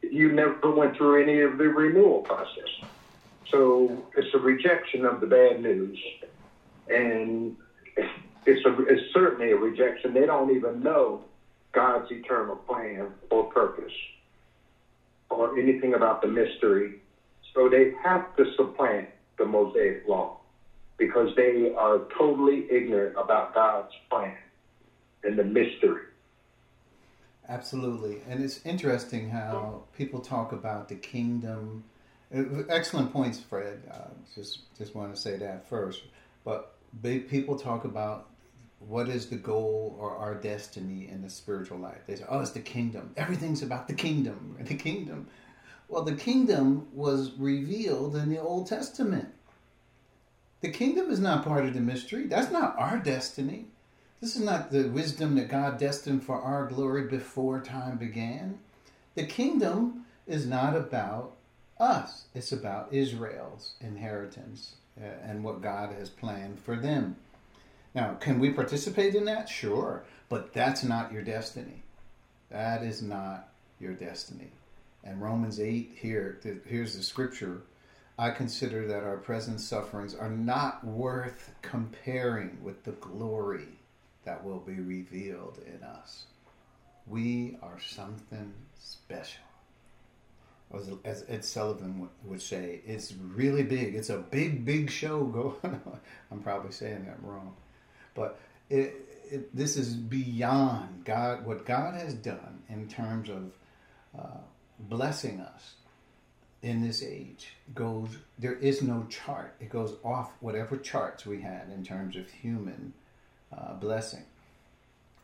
you 0.03 0.33
never 0.33 0.71
went 0.71 0.97
through 0.97 1.23
any 1.23 1.41
of 1.41 1.59
the 1.59 1.69
renewal 1.69 2.23
process. 2.23 2.69
So 3.51 4.05
it's 4.17 4.35
a 4.35 4.39
rejection 4.39 5.05
of 5.05 5.21
the 5.21 5.27
bad 5.27 5.63
news. 5.63 5.99
And 6.89 7.57
it's, 8.47 8.65
a, 8.65 8.79
it's 8.83 9.03
certainly 9.13 9.51
a 9.51 9.57
rejection. 9.57 10.13
They 10.13 10.27
don't 10.27 10.51
even 10.51 10.83
know 10.83 11.25
God's 11.73 12.11
eternal 12.11 12.57
plan 12.57 13.09
or 13.31 13.45
purpose 13.45 13.93
or 15.31 15.59
anything 15.59 15.95
about 15.95 16.21
the 16.21 16.29
mystery. 16.29 17.01
So 17.55 17.69
they 17.69 17.93
have 18.03 18.35
to 18.37 18.45
supplant 18.57 19.09
the 19.39 19.45
Mosaic 19.45 20.07
law 20.07 20.39
because 20.99 21.35
they 21.37 21.73
are 21.77 22.01
totally 22.19 22.67
ignorant 22.71 23.17
about 23.17 23.55
God's 23.55 23.93
plan 24.11 24.37
and 25.25 25.39
the 25.39 25.45
mystery. 25.45 26.03
Absolutely. 27.49 28.21
And 28.29 28.43
it's 28.43 28.65
interesting 28.65 29.31
how 29.31 29.83
people 29.97 30.21
talk 30.21 30.53
about 30.53 30.89
the 30.89 30.95
kingdom. 30.95 31.85
Excellent 32.69 33.13
points, 33.13 33.41
Fred. 33.41 33.83
Uh, 33.91 34.11
just 34.35 34.61
just 34.79 34.95
want 34.95 35.15
to 35.15 35.21
say 35.21 35.37
that 35.37 35.69
first. 35.69 36.03
But 36.45 36.75
people 37.03 37.57
talk 37.57 37.85
about 37.85 38.29
what 38.89 39.09
is 39.09 39.27
the 39.27 39.37
goal 39.37 39.97
or 40.01 40.17
our 40.17 40.35
destiny 40.35 41.09
in 41.09 41.23
the 41.23 41.31
spiritual 41.31 41.79
life. 41.79 42.01
They 42.07 42.17
say, 42.17 42.25
"Oh, 42.29 42.41
it's 42.41 42.51
the 42.51 42.61
kingdom. 42.61 43.13
Everything's 43.17 43.63
about 43.63 43.89
the 43.89 43.95
kingdom. 43.95 44.57
The 44.65 44.75
kingdom." 44.75 45.29
Well, 45.89 46.05
the 46.05 46.15
kingdom 46.15 46.89
was 46.95 47.33
revealed 47.39 48.17
in 48.17 48.31
the 48.31 48.41
Old 48.41 48.67
Testament. 48.67 49.29
The 50.63 50.71
kingdom 50.71 51.11
is 51.11 51.21
not 51.21 51.45
part 51.45 51.67
of 51.67 51.75
the 51.75 51.81
mystery. 51.81 52.27
That's 52.27 52.51
not 52.51 52.79
our 52.79 52.99
destiny. 52.99 53.67
This 54.21 54.37
is 54.37 54.43
not 54.43 54.71
the 54.71 54.89
wisdom 54.89 55.35
that 55.35 55.49
God 55.49 55.79
destined 55.79 56.23
for 56.23 56.41
our 56.41 56.67
glory 56.67 57.09
before 57.09 57.61
time 57.61 57.99
began. 57.99 58.61
The 59.17 59.27
kingdom 59.27 60.07
is 60.27 60.47
not 60.47 60.77
about 60.77 61.33
us, 61.79 62.27
it's 62.35 62.53
about 62.53 62.93
Israel's 62.93 63.75
inheritance 63.81 64.77
uh, 64.97 65.07
and 65.25 65.43
what 65.43 65.61
God 65.61 65.93
has 65.99 66.09
planned 66.09 66.61
for 66.61 66.77
them. 66.77 67.17
Now, 67.95 68.15
can 68.15 68.39
we 68.39 68.51
participate 68.51 69.15
in 69.15 69.25
that? 69.27 69.49
Sure, 69.49 70.05
but 70.29 70.53
that's 70.53 70.83
not 70.83 71.13
your 71.13 71.23
destiny. 71.23 71.83
That 72.51 72.83
is 72.83 73.03
not 73.03 73.49
your 73.81 73.93
destiny. 73.93 74.53
And 75.05 75.21
Romans 75.21 75.61
8 75.61 75.93
here, 75.95 76.41
here's 76.67 76.97
the 76.97 77.03
scripture. 77.03 77.63
I 78.19 78.31
consider 78.31 78.87
that 78.87 79.03
our 79.03 79.17
present 79.17 79.61
sufferings 79.61 80.15
are 80.15 80.31
not 80.31 80.85
worth 80.85 81.51
comparing 81.61 82.63
with 82.63 82.85
the 82.85 82.93
glory 82.93 83.69
that 84.25 84.45
will 84.45 84.61
be 84.61 84.75
revealed 84.75 85.59
in 85.67 85.83
us. 85.83 86.27
We 87.07 87.57
are 87.63 87.81
something 87.81 88.53
special. 88.79 89.43
As 91.05 91.25
Ed 91.29 91.45
Sullivan 91.45 92.09
would 92.25 92.41
say, 92.41 92.81
it's 92.87 93.13
really 93.13 93.63
big. 93.63 93.95
It's 93.95 94.09
a 94.09 94.19
big, 94.19 94.65
big 94.65 94.91
show 94.91 95.25
going 95.25 95.57
on. 95.87 96.01
I'm 96.31 96.41
probably 96.41 96.73
saying 96.73 97.05
that 97.05 97.23
wrong. 97.23 97.55
But 98.15 98.39
it, 98.71 98.95
it, 99.31 99.57
this 99.57 99.77
is 99.77 99.95
beyond 99.95 101.05
God, 101.05 101.47
what 101.47 101.65
God 101.65 101.95
has 101.95 102.15
done 102.15 102.63
in 102.69 102.89
terms 102.89 103.29
of 103.29 103.53
uh, 104.19 104.39
blessing 104.79 105.41
us 105.41 105.75
in 106.63 106.81
this 106.81 107.03
age 107.03 107.55
goes 107.75 108.19
there 108.39 108.55
is 108.55 108.83
no 108.83 109.05
chart 109.11 109.53
it 109.59 109.69
goes 109.69 109.97
off 110.05 110.31
whatever 110.39 110.77
charts 110.77 111.27
we 111.27 111.41
had 111.41 111.69
in 111.75 111.83
terms 111.83 112.15
of 112.15 112.31
human 112.31 112.93
uh, 113.57 113.75
blessing. 113.75 114.25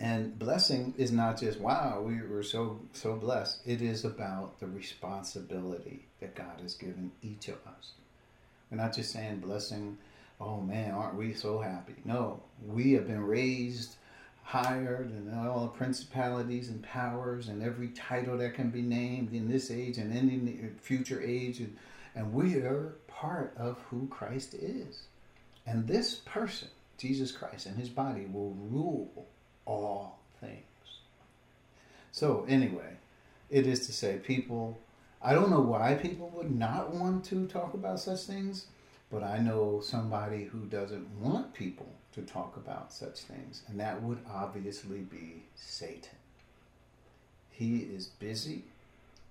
And 0.00 0.38
blessing 0.38 0.94
is 0.96 1.10
not 1.10 1.40
just 1.40 1.58
wow, 1.58 2.02
we 2.06 2.20
were 2.22 2.42
so 2.42 2.80
so 2.92 3.16
blessed. 3.16 3.60
It 3.66 3.82
is 3.82 4.04
about 4.04 4.60
the 4.60 4.68
responsibility 4.68 6.06
that 6.20 6.36
God 6.36 6.60
has 6.62 6.74
given 6.74 7.10
each 7.22 7.48
of 7.48 7.56
us. 7.66 7.92
We're 8.70 8.78
not 8.78 8.94
just 8.94 9.12
saying 9.12 9.38
blessing, 9.40 9.98
oh 10.40 10.60
man, 10.60 10.92
aren't 10.92 11.16
we 11.16 11.34
so 11.34 11.60
happy? 11.60 11.94
No, 12.04 12.42
we 12.64 12.92
have 12.92 13.06
been 13.06 13.24
raised 13.24 13.96
higher 14.42 15.04
than 15.04 15.34
all 15.34 15.62
the 15.62 15.68
principalities 15.68 16.68
and 16.68 16.82
powers 16.82 17.48
and 17.48 17.62
every 17.62 17.88
title 17.88 18.38
that 18.38 18.54
can 18.54 18.70
be 18.70 18.82
named 18.82 19.32
in 19.32 19.48
this 19.48 19.70
age 19.70 19.98
and 19.98 20.16
in 20.16 20.46
the 20.46 20.80
future 20.80 21.22
age. 21.22 21.60
And, 21.60 21.76
and 22.14 22.32
we 22.32 22.54
are 22.54 22.96
part 23.08 23.54
of 23.58 23.78
who 23.90 24.06
Christ 24.08 24.54
is. 24.54 25.02
And 25.66 25.86
this 25.86 26.14
person 26.14 26.68
Jesus 26.98 27.30
Christ 27.30 27.66
and 27.66 27.78
his 27.78 27.88
body 27.88 28.26
will 28.26 28.54
rule 28.70 29.26
all 29.64 30.18
things. 30.40 30.64
So, 32.12 32.44
anyway, 32.48 32.96
it 33.48 33.66
is 33.66 33.86
to 33.86 33.92
say, 33.92 34.18
people, 34.18 34.78
I 35.22 35.32
don't 35.32 35.50
know 35.50 35.60
why 35.60 35.94
people 35.94 36.30
would 36.34 36.50
not 36.50 36.92
want 36.92 37.24
to 37.26 37.46
talk 37.46 37.74
about 37.74 38.00
such 38.00 38.22
things, 38.22 38.66
but 39.10 39.22
I 39.22 39.38
know 39.38 39.80
somebody 39.82 40.44
who 40.44 40.60
doesn't 40.66 41.08
want 41.20 41.54
people 41.54 41.92
to 42.12 42.22
talk 42.22 42.56
about 42.56 42.92
such 42.92 43.20
things, 43.20 43.62
and 43.68 43.80
that 43.80 44.02
would 44.02 44.18
obviously 44.30 44.98
be 44.98 45.44
Satan. 45.54 46.16
He 47.50 47.78
is 47.78 48.06
busy 48.06 48.64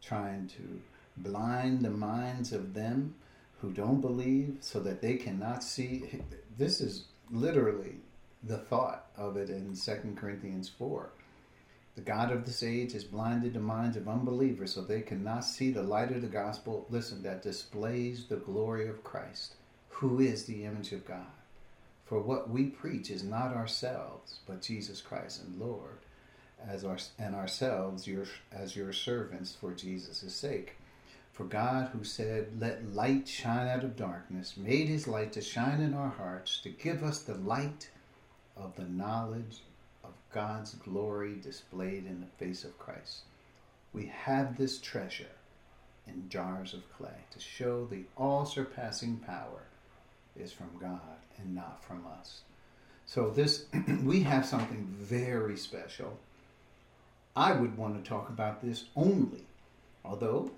trying 0.01 0.47
to 0.47 0.81
blind 1.17 1.83
the 1.83 1.89
minds 1.89 2.51
of 2.51 2.73
them 2.73 3.15
who 3.61 3.71
don't 3.71 4.01
believe 4.01 4.57
so 4.61 4.79
that 4.79 5.01
they 5.01 5.15
cannot 5.15 5.63
see. 5.63 6.21
This 6.57 6.81
is 6.81 7.05
literally 7.31 7.95
the 8.43 8.57
thought 8.57 9.07
of 9.17 9.37
it 9.37 9.49
in 9.49 9.75
2 9.75 10.15
Corinthians 10.15 10.69
4. 10.69 11.09
The 11.95 12.01
God 12.01 12.31
of 12.31 12.45
this 12.45 12.61
age 12.61 12.93
has 12.93 13.03
blinded 13.03 13.53
the 13.53 13.59
minds 13.59 13.97
of 13.97 14.07
unbelievers 14.07 14.75
so 14.75 14.81
they 14.81 15.01
cannot 15.01 15.43
see 15.43 15.71
the 15.71 15.81
light 15.81 16.11
of 16.11 16.21
the 16.21 16.27
gospel, 16.27 16.85
listen, 16.89 17.23
that 17.23 17.41
displays 17.41 18.25
the 18.25 18.35
glory 18.35 18.87
of 18.87 19.03
Christ, 19.03 19.55
who 19.99 20.19
is 20.19 20.45
the 20.45 20.63
image 20.63 20.91
of 20.91 21.07
God. 21.07 21.25
For 22.05 22.21
what 22.21 22.51
we 22.51 22.65
preach 22.65 23.09
is 23.09 23.23
not 23.23 23.55
ourselves, 23.55 24.39
but 24.45 24.61
Jesus 24.61 25.01
Christ 25.01 25.41
and 25.41 25.59
Lord, 25.59 25.97
as 26.67 26.85
our, 26.85 26.99
and 27.17 27.33
ourselves 27.33 28.05
your, 28.05 28.25
as 28.51 28.75
your 28.75 28.93
servants 28.93 29.55
for 29.59 29.73
Jesus' 29.73 30.35
sake. 30.35 30.75
For 31.33 31.45
God, 31.45 31.89
who 31.89 32.03
said, 32.03 32.59
Let 32.59 32.93
light 32.93 33.27
shine 33.27 33.67
out 33.67 33.83
of 33.83 33.95
darkness, 33.95 34.55
made 34.55 34.87
his 34.87 35.07
light 35.07 35.33
to 35.33 35.41
shine 35.41 35.81
in 35.81 35.95
our 35.95 36.09
hearts 36.09 36.59
to 36.59 36.69
give 36.69 37.03
us 37.03 37.19
the 37.19 37.35
light 37.35 37.89
of 38.55 38.75
the 38.75 38.85
knowledge 38.85 39.63
of 40.03 40.13
God's 40.31 40.75
glory 40.75 41.35
displayed 41.41 42.05
in 42.05 42.21
the 42.21 42.45
face 42.45 42.63
of 42.63 42.77
Christ. 42.77 43.21
We 43.93 44.05
have 44.05 44.57
this 44.57 44.79
treasure 44.79 45.25
in 46.05 46.29
jars 46.29 46.75
of 46.75 46.91
clay 46.95 47.25
to 47.31 47.39
show 47.39 47.85
the 47.85 48.03
all 48.15 48.45
surpassing 48.45 49.17
power 49.17 49.66
is 50.39 50.51
from 50.51 50.69
God 50.79 51.17
and 51.37 51.55
not 51.55 51.83
from 51.83 52.05
us. 52.19 52.41
So, 53.05 53.29
this, 53.29 53.65
we 54.03 54.21
have 54.21 54.45
something 54.45 54.85
very 54.99 55.57
special. 55.57 56.17
I 57.35 57.53
would 57.53 57.77
want 57.77 58.03
to 58.03 58.09
talk 58.09 58.29
about 58.29 58.61
this 58.61 58.85
only, 58.95 59.45
although 60.03 60.51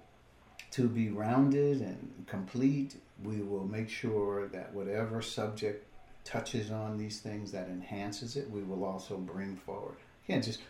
to 0.71 0.87
be 0.87 1.09
rounded 1.09 1.81
and 1.81 2.25
complete, 2.27 2.95
we 3.23 3.41
will 3.41 3.65
make 3.65 3.89
sure 3.89 4.47
that 4.47 4.73
whatever 4.73 5.21
subject 5.21 5.85
touches 6.23 6.71
on 6.71 6.97
these 6.97 7.19
things 7.19 7.51
that 7.51 7.67
enhances 7.67 8.35
it, 8.35 8.49
we 8.49 8.61
will 8.61 8.85
also 8.85 9.17
bring 9.17 9.55
forward. 9.55 9.95
Can't 10.27 10.43
just 10.43 10.61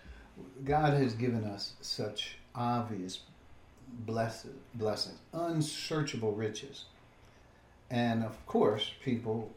God 0.63 0.93
has 0.93 1.13
given 1.13 1.43
us 1.43 1.73
such 1.81 2.37
obvious 2.55 3.19
blessings, 4.05 5.19
unsearchable 5.33 6.33
riches. 6.33 6.85
And 7.91 8.23
of 8.23 8.45
course, 8.45 8.91
people 9.03 9.51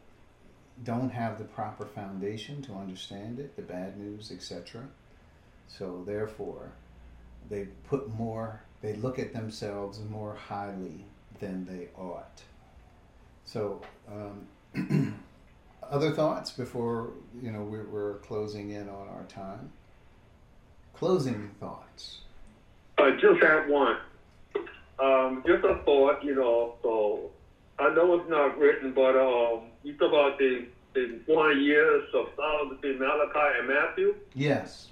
don't 0.85 1.11
have 1.11 1.39
the 1.39 1.45
proper 1.45 1.85
foundation 1.85 2.63
to 2.63 2.73
understand 2.75 3.39
it, 3.39 3.57
the 3.57 3.63
bad 3.63 3.99
news, 3.99 4.33
etc. 4.33 4.89
So 5.69 6.03
therefore, 6.07 6.73
they 7.51 7.67
put 7.89 8.09
more 8.09 8.63
they 8.83 8.95
look 8.95 9.19
at 9.19 9.33
themselves 9.33 10.01
more 10.11 10.35
highly 10.35 11.05
than 11.39 11.65
they 11.65 11.89
ought. 11.97 12.43
So, 13.45 13.81
um, 14.11 15.23
other 15.91 16.11
thoughts 16.11 16.51
before 16.51 17.11
you 17.41 17.53
know 17.53 17.63
we're, 17.63 17.85
we're, 17.85 18.15
closing 18.19 18.71
in 18.71 18.89
on 18.89 19.09
our 19.09 19.25
time. 19.29 19.71
Closing 20.95 21.51
thoughts. 21.61 22.21
I 22.99 23.13
just 23.13 23.43
have 23.43 23.69
one. 23.69 23.97
Um, 24.99 25.43
just 25.47 25.65
a 25.65 25.77
thought, 25.85 26.23
you 26.25 26.35
know. 26.35 26.75
So 26.83 27.31
I 27.83 27.95
know 27.95 28.15
it's 28.15 28.31
not 28.31 28.59
written, 28.59 28.93
but 28.93 29.17
um, 29.17 29.65
you 29.83 29.95
talk 29.95 30.09
about 30.09 30.39
the 30.39 30.67
the 30.95 31.21
one 31.27 31.63
years 31.63 32.05
of 32.15 32.27
silence 32.37 32.81
between 32.81 32.99
Malachi 32.99 33.59
and 33.59 33.69
Matthew. 33.69 34.15
Yes 34.35 34.89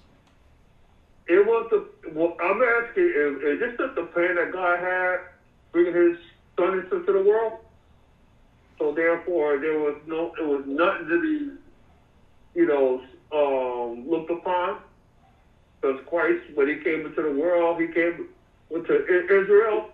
it 1.31 1.47
was 1.47 1.69
the. 1.71 1.87
Well, 2.13 2.37
I'm 2.43 2.61
asking, 2.61 3.05
is, 3.05 3.37
is 3.43 3.61
this 3.61 3.79
just 3.79 3.95
the 3.95 4.03
plan 4.13 4.35
that 4.35 4.53
God 4.53 4.81
had 4.81 5.19
bringing 5.71 5.95
His 5.95 6.19
Son 6.59 6.81
into 6.81 7.13
the 7.13 7.23
world. 7.23 7.61
So 8.79 8.93
therefore, 8.93 9.61
there 9.61 9.79
was 9.79 9.97
no, 10.07 10.33
it 10.35 10.45
was 10.45 10.65
nothing 10.67 11.07
to 11.09 11.21
be, 11.23 12.59
you 12.61 12.67
know, 12.67 13.01
um, 13.33 14.11
looked 14.11 14.31
upon. 14.31 14.79
Because 15.81 16.01
Christ, 16.09 16.43
when 16.55 16.67
He 16.67 16.77
came 16.83 17.07
into 17.07 17.23
the 17.23 17.33
world, 17.33 17.81
He 17.81 17.87
came 17.87 18.29
into 18.71 19.05
Israel. 19.25 19.91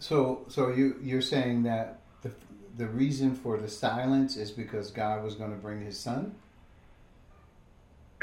So, 0.00 0.44
so 0.48 0.70
you 0.70 0.96
you're 1.02 1.22
saying 1.22 1.62
that 1.64 2.00
the 2.22 2.32
the 2.76 2.86
reason 2.86 3.34
for 3.34 3.58
the 3.58 3.68
silence 3.68 4.36
is 4.36 4.50
because 4.50 4.90
God 4.90 5.22
was 5.22 5.34
going 5.34 5.50
to 5.50 5.56
bring 5.56 5.84
His 5.84 5.98
Son. 5.98 6.34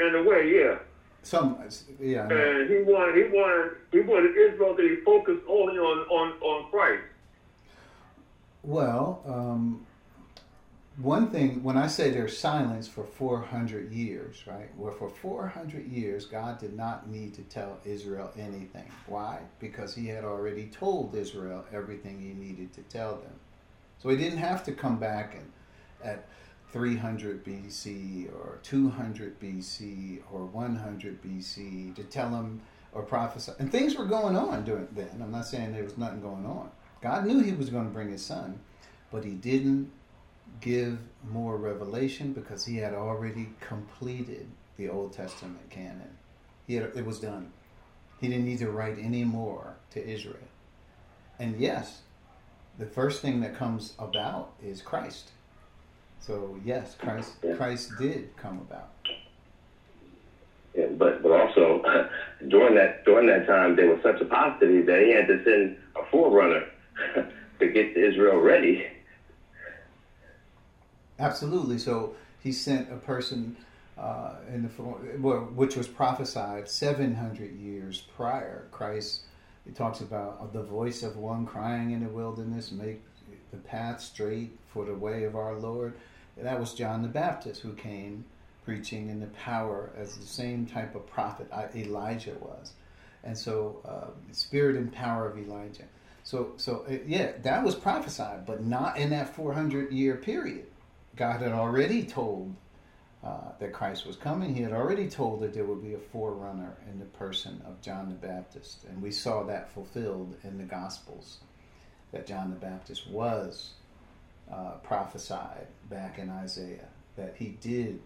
In 0.00 0.14
a 0.14 0.22
way, 0.22 0.52
yeah. 0.54 0.78
Some, 1.22 1.58
yeah. 2.00 2.28
And 2.28 2.70
he 2.70 2.82
wanted, 2.82 3.16
he 3.16 3.30
wanted, 3.30 3.76
he 3.90 4.00
wanted 4.00 4.36
Israel 4.36 4.76
to 4.76 4.96
be 4.96 5.02
focused 5.02 5.42
only 5.48 5.76
on 5.78 5.98
on 6.08 6.32
on 6.40 6.70
Christ. 6.70 7.02
Well, 8.62 9.22
um, 9.26 9.86
one 11.00 11.30
thing 11.30 11.62
when 11.62 11.76
I 11.76 11.86
say 11.86 12.10
there's 12.10 12.36
silence 12.36 12.88
for 12.88 13.04
400 13.04 13.92
years, 13.92 14.42
right? 14.46 14.68
Well, 14.76 14.92
for 14.92 15.08
400 15.08 15.86
years, 15.86 16.26
God 16.26 16.58
did 16.58 16.76
not 16.76 17.08
need 17.08 17.34
to 17.34 17.42
tell 17.42 17.78
Israel 17.84 18.32
anything. 18.36 18.90
Why? 19.06 19.38
Because 19.60 19.94
He 19.94 20.08
had 20.08 20.24
already 20.24 20.66
told 20.66 21.14
Israel 21.14 21.64
everything 21.72 22.20
He 22.20 22.34
needed 22.34 22.72
to 22.74 22.82
tell 22.82 23.16
them. 23.16 23.34
So 24.02 24.08
He 24.08 24.16
didn't 24.16 24.38
have 24.38 24.64
to 24.64 24.72
come 24.72 24.98
back 24.98 25.36
and 25.36 25.52
at 26.02 26.26
300 26.72 27.44
BC 27.44 28.32
or 28.34 28.58
200 28.62 29.40
BC 29.40 30.20
or 30.32 30.46
100 30.46 31.22
BC 31.22 31.94
to 31.94 32.04
tell 32.04 32.30
them 32.30 32.60
or 32.92 33.02
prophesy. 33.02 33.52
And 33.60 33.70
things 33.70 33.96
were 33.96 34.04
going 34.04 34.36
on 34.36 34.64
during 34.64 34.88
then. 34.92 35.20
I'm 35.22 35.30
not 35.30 35.46
saying 35.46 35.72
there 35.72 35.84
was 35.84 35.96
nothing 35.96 36.20
going 36.20 36.44
on. 36.44 36.70
God 37.00 37.24
knew 37.24 37.40
He 37.40 37.52
was 37.52 37.70
going 37.70 37.84
to 37.84 37.90
bring 37.90 38.10
His 38.10 38.24
Son, 38.24 38.58
but 39.12 39.24
He 39.24 39.32
didn't 39.32 39.92
give 40.60 40.98
more 41.28 41.56
revelation 41.56 42.32
because 42.32 42.64
he 42.64 42.76
had 42.76 42.94
already 42.94 43.48
completed 43.60 44.46
the 44.76 44.88
Old 44.88 45.12
Testament 45.12 45.70
canon. 45.70 46.16
He 46.66 46.74
had, 46.74 46.92
it 46.94 47.04
was 47.04 47.20
done. 47.20 47.52
He 48.20 48.28
didn't 48.28 48.44
need 48.44 48.58
to 48.58 48.70
write 48.70 48.98
any 49.00 49.24
more 49.24 49.76
to 49.92 50.06
Israel. 50.06 50.36
And 51.38 51.58
yes, 51.58 52.00
the 52.78 52.86
first 52.86 53.22
thing 53.22 53.40
that 53.40 53.56
comes 53.56 53.94
about 53.98 54.52
is 54.62 54.82
Christ. 54.82 55.30
So 56.20 56.58
yes, 56.64 56.96
Christ 56.98 57.34
Christ 57.56 57.92
did 57.98 58.36
come 58.36 58.58
about. 58.58 58.90
Yeah, 60.74 60.86
but 60.96 61.22
but 61.22 61.30
also 61.30 61.82
during 62.48 62.74
that 62.74 63.04
during 63.04 63.28
that 63.28 63.46
time 63.46 63.76
there 63.76 63.88
was 63.88 64.02
such 64.02 64.20
a 64.20 64.24
paucity 64.24 64.82
that 64.82 65.00
he 65.00 65.12
had 65.12 65.28
to 65.28 65.42
send 65.44 65.76
a 65.96 66.10
forerunner 66.10 66.66
to 67.60 67.68
get 67.68 67.96
Israel 67.96 68.38
ready 68.38 68.86
Absolutely. 71.18 71.78
So 71.78 72.14
he 72.40 72.52
sent 72.52 72.92
a 72.92 72.96
person 72.96 73.56
uh, 73.98 74.36
in 74.52 74.62
the 74.62 74.68
form, 74.68 75.56
which 75.56 75.76
was 75.76 75.88
prophesied 75.88 76.68
700 76.68 77.56
years 77.56 78.02
prior. 78.16 78.68
Christ, 78.70 79.22
he 79.64 79.72
talks 79.72 80.00
about 80.00 80.52
the 80.52 80.62
voice 80.62 81.02
of 81.02 81.16
one 81.16 81.46
crying 81.46 81.90
in 81.90 82.04
the 82.04 82.08
wilderness, 82.08 82.70
make 82.70 83.02
the 83.50 83.56
path 83.56 84.00
straight 84.00 84.56
for 84.68 84.84
the 84.84 84.94
way 84.94 85.24
of 85.24 85.34
our 85.34 85.54
Lord. 85.54 85.94
And 86.36 86.46
that 86.46 86.60
was 86.60 86.74
John 86.74 87.02
the 87.02 87.08
Baptist 87.08 87.62
who 87.62 87.72
came 87.72 88.24
preaching 88.64 89.08
in 89.08 89.18
the 89.18 89.26
power 89.28 89.90
as 89.96 90.16
the 90.16 90.26
same 90.26 90.66
type 90.66 90.94
of 90.94 91.06
prophet 91.06 91.50
Elijah 91.74 92.36
was. 92.40 92.72
And 93.24 93.36
so, 93.36 93.80
uh, 93.84 94.10
spirit 94.32 94.76
and 94.76 94.92
power 94.92 95.26
of 95.26 95.36
Elijah. 95.36 95.84
So, 96.22 96.52
so 96.56 96.84
uh, 96.88 96.98
yeah, 97.06 97.32
that 97.42 97.64
was 97.64 97.74
prophesied, 97.74 98.46
but 98.46 98.62
not 98.62 98.96
in 98.98 99.10
that 99.10 99.34
400 99.34 99.90
year 99.90 100.16
period. 100.16 100.66
God 101.18 101.42
had 101.42 101.50
already 101.50 102.04
told 102.04 102.54
uh, 103.24 103.50
that 103.58 103.72
Christ 103.72 104.06
was 104.06 104.14
coming. 104.14 104.54
He 104.54 104.62
had 104.62 104.72
already 104.72 105.08
told 105.08 105.40
that 105.40 105.52
there 105.52 105.64
would 105.64 105.82
be 105.82 105.94
a 105.94 105.98
forerunner 105.98 106.76
in 106.88 107.00
the 107.00 107.06
person 107.06 107.60
of 107.66 107.82
John 107.82 108.08
the 108.08 108.14
Baptist. 108.14 108.84
And 108.84 109.02
we 109.02 109.10
saw 109.10 109.42
that 109.42 109.72
fulfilled 109.74 110.36
in 110.44 110.58
the 110.58 110.64
Gospels, 110.64 111.38
that 112.12 112.28
John 112.28 112.50
the 112.50 112.56
Baptist 112.56 113.10
was 113.10 113.70
uh, 114.48 114.74
prophesied 114.84 115.66
back 115.90 116.20
in 116.20 116.30
Isaiah, 116.30 116.86
that 117.16 117.34
he 117.36 117.56
did 117.60 118.00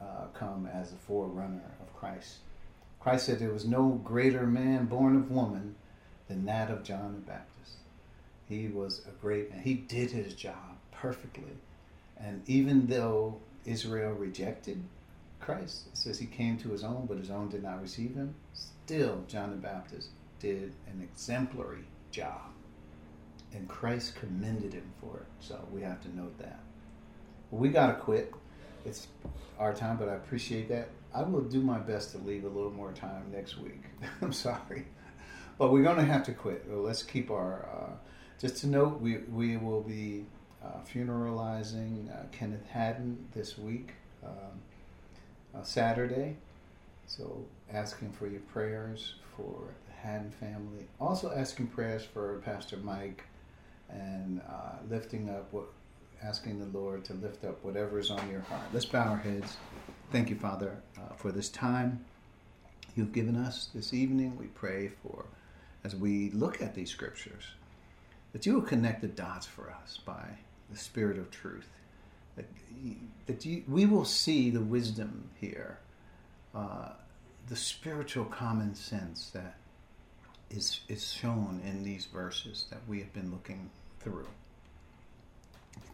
uh, 0.00 0.28
come 0.32 0.66
as 0.72 0.92
a 0.92 0.96
forerunner 0.96 1.74
of 1.82 1.94
Christ. 1.94 2.38
Christ 3.00 3.26
said 3.26 3.38
there 3.38 3.52
was 3.52 3.66
no 3.66 4.00
greater 4.02 4.46
man 4.46 4.86
born 4.86 5.14
of 5.14 5.30
woman 5.30 5.74
than 6.26 6.46
that 6.46 6.70
of 6.70 6.84
John 6.84 7.12
the 7.12 7.30
Baptist. 7.30 7.76
He 8.48 8.68
was 8.68 9.02
a 9.06 9.10
great 9.20 9.50
man. 9.50 9.60
He 9.60 9.74
did 9.74 10.10
his 10.10 10.32
job 10.32 10.78
perfectly 10.90 11.52
and 12.22 12.42
even 12.48 12.86
though 12.86 13.40
Israel 13.64 14.12
rejected 14.12 14.82
Christ, 15.40 15.86
it 15.88 15.96
says 15.96 16.18
he 16.18 16.26
came 16.26 16.58
to 16.58 16.70
his 16.70 16.84
own, 16.84 17.06
but 17.06 17.18
his 17.18 17.30
own 17.30 17.48
did 17.48 17.62
not 17.62 17.80
receive 17.80 18.14
him, 18.14 18.34
still 18.52 19.24
John 19.26 19.50
the 19.50 19.56
Baptist 19.56 20.10
did 20.38 20.72
an 20.86 21.00
exemplary 21.02 21.84
job. 22.10 22.50
And 23.52 23.68
Christ 23.68 24.14
commended 24.16 24.72
him 24.72 24.92
for 25.00 25.18
it. 25.18 25.26
So 25.40 25.58
we 25.72 25.82
have 25.82 26.00
to 26.02 26.16
note 26.16 26.38
that. 26.38 26.60
we 27.50 27.68
got 27.68 27.88
to 27.88 27.94
quit. 27.94 28.32
It's 28.84 29.08
our 29.58 29.74
time, 29.74 29.96
but 29.96 30.08
I 30.08 30.14
appreciate 30.14 30.68
that. 30.68 30.88
I 31.12 31.22
will 31.22 31.42
do 31.42 31.60
my 31.60 31.78
best 31.78 32.12
to 32.12 32.18
leave 32.18 32.44
a 32.44 32.48
little 32.48 32.70
more 32.70 32.92
time 32.92 33.24
next 33.32 33.58
week. 33.58 33.82
I'm 34.22 34.32
sorry. 34.32 34.86
But 35.58 35.72
we're 35.72 35.82
going 35.82 35.96
to 35.96 36.04
have 36.04 36.24
to 36.24 36.32
quit. 36.32 36.64
Let's 36.70 37.02
keep 37.02 37.30
our. 37.30 37.66
Uh, 37.66 37.92
just 38.40 38.58
to 38.58 38.66
note, 38.68 39.00
we, 39.00 39.18
we 39.18 39.56
will 39.56 39.82
be 39.82 40.24
funeralizing 40.92 42.10
uh, 42.12 42.24
Kenneth 42.32 42.66
Haddon 42.68 43.26
this 43.32 43.56
week, 43.56 43.92
um, 44.24 44.32
uh, 45.54 45.62
Saturday. 45.62 46.36
So 47.06 47.44
asking 47.72 48.12
for 48.12 48.26
your 48.26 48.40
prayers 48.52 49.14
for 49.36 49.74
the 49.86 49.92
Haddon 49.92 50.30
family. 50.30 50.86
Also 51.00 51.32
asking 51.34 51.68
prayers 51.68 52.04
for 52.04 52.38
Pastor 52.44 52.76
Mike 52.76 53.24
and 53.88 54.40
uh, 54.48 54.76
lifting 54.88 55.28
up 55.28 55.52
what, 55.52 55.66
asking 56.22 56.58
the 56.60 56.78
Lord 56.78 57.04
to 57.06 57.14
lift 57.14 57.44
up 57.44 57.64
whatever 57.64 57.98
is 57.98 58.10
on 58.10 58.30
your 58.30 58.42
heart. 58.42 58.62
Let's 58.72 58.84
bow 58.84 59.08
our 59.08 59.16
heads. 59.16 59.56
Thank 60.12 60.30
you, 60.30 60.36
Father, 60.36 60.76
uh, 60.96 61.14
for 61.14 61.32
this 61.32 61.48
time 61.48 62.04
you've 62.94 63.12
given 63.12 63.36
us 63.36 63.68
this 63.74 63.94
evening. 63.94 64.36
We 64.38 64.46
pray 64.46 64.88
for, 65.02 65.24
as 65.84 65.96
we 65.96 66.30
look 66.30 66.60
at 66.60 66.74
these 66.74 66.90
scriptures, 66.90 67.44
that 68.32 68.46
you 68.46 68.54
will 68.54 68.62
connect 68.62 69.00
the 69.00 69.08
dots 69.08 69.46
for 69.46 69.70
us 69.70 69.98
by 70.04 70.28
the 70.70 70.78
Spirit 70.78 71.18
of 71.18 71.30
truth. 71.30 71.68
That, 72.36 72.46
that 73.26 73.44
you, 73.44 73.62
we 73.68 73.86
will 73.86 74.04
see 74.04 74.50
the 74.50 74.60
wisdom 74.60 75.30
here, 75.40 75.78
uh, 76.54 76.90
the 77.48 77.56
spiritual 77.56 78.26
common 78.26 78.74
sense 78.74 79.30
that 79.30 79.56
is, 80.50 80.80
is 80.88 81.12
shown 81.12 81.60
in 81.64 81.84
these 81.84 82.06
verses 82.06 82.66
that 82.70 82.80
we 82.88 82.98
have 83.00 83.12
been 83.12 83.30
looking 83.30 83.70
through. 84.00 84.28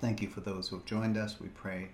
Thank 0.01 0.23
you 0.23 0.28
for 0.28 0.40
those 0.40 0.69
who 0.69 0.77
have 0.77 0.85
joined 0.85 1.16
us. 1.16 1.40
We 1.40 1.48
pray 1.48 1.89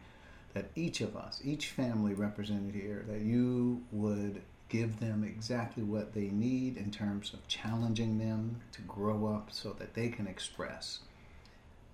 that 0.54 0.70
each 0.74 1.00
of 1.00 1.16
us, 1.16 1.40
each 1.44 1.68
family 1.68 2.14
represented 2.14 2.74
here, 2.74 3.04
that 3.08 3.20
you 3.20 3.82
would 3.90 4.42
give 4.68 5.00
them 5.00 5.22
exactly 5.22 5.82
what 5.82 6.14
they 6.14 6.28
need 6.28 6.76
in 6.76 6.90
terms 6.90 7.32
of 7.34 7.46
challenging 7.46 8.18
them 8.18 8.60
to 8.72 8.80
grow 8.82 9.26
up 9.26 9.50
so 9.52 9.74
that 9.78 9.94
they 9.94 10.08
can 10.08 10.26
express 10.26 11.00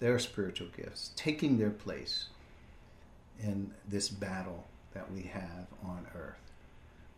their 0.00 0.18
spiritual 0.18 0.68
gifts, 0.76 1.10
taking 1.16 1.58
their 1.58 1.70
place 1.70 2.26
in 3.42 3.72
this 3.88 4.08
battle 4.08 4.66
that 4.94 5.10
we 5.12 5.22
have 5.22 5.66
on 5.84 6.06
earth. 6.14 6.34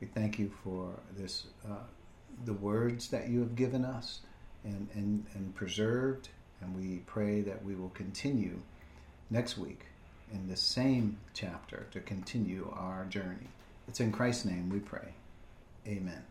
We 0.01 0.07
thank 0.07 0.39
you 0.39 0.51
for 0.63 0.95
this, 1.17 1.45
uh, 1.69 1.85
the 2.45 2.55
words 2.55 3.09
that 3.09 3.29
you 3.29 3.41
have 3.41 3.55
given 3.55 3.85
us 3.85 4.21
and, 4.65 4.89
and, 4.95 5.27
and 5.35 5.55
preserved, 5.55 6.29
and 6.61 6.75
we 6.77 6.99
pray 7.07 7.43
that 7.43 7.65
we 7.65 7.75
will 7.75 7.91
continue 7.91 8.61
next 9.31 9.59
week 9.59 9.87
in 10.33 10.49
the 10.49 10.57
same 10.57 11.19
chapter 11.35 11.87
to 11.91 12.01
continue 12.01 12.73
our 12.77 13.05
journey. 13.07 13.49
It's 13.89 14.01
in 14.01 14.13
Christ's 14.13 14.45
name 14.45 14.71
we 14.71 14.79
pray. 14.79 15.15
Amen. 15.87 16.30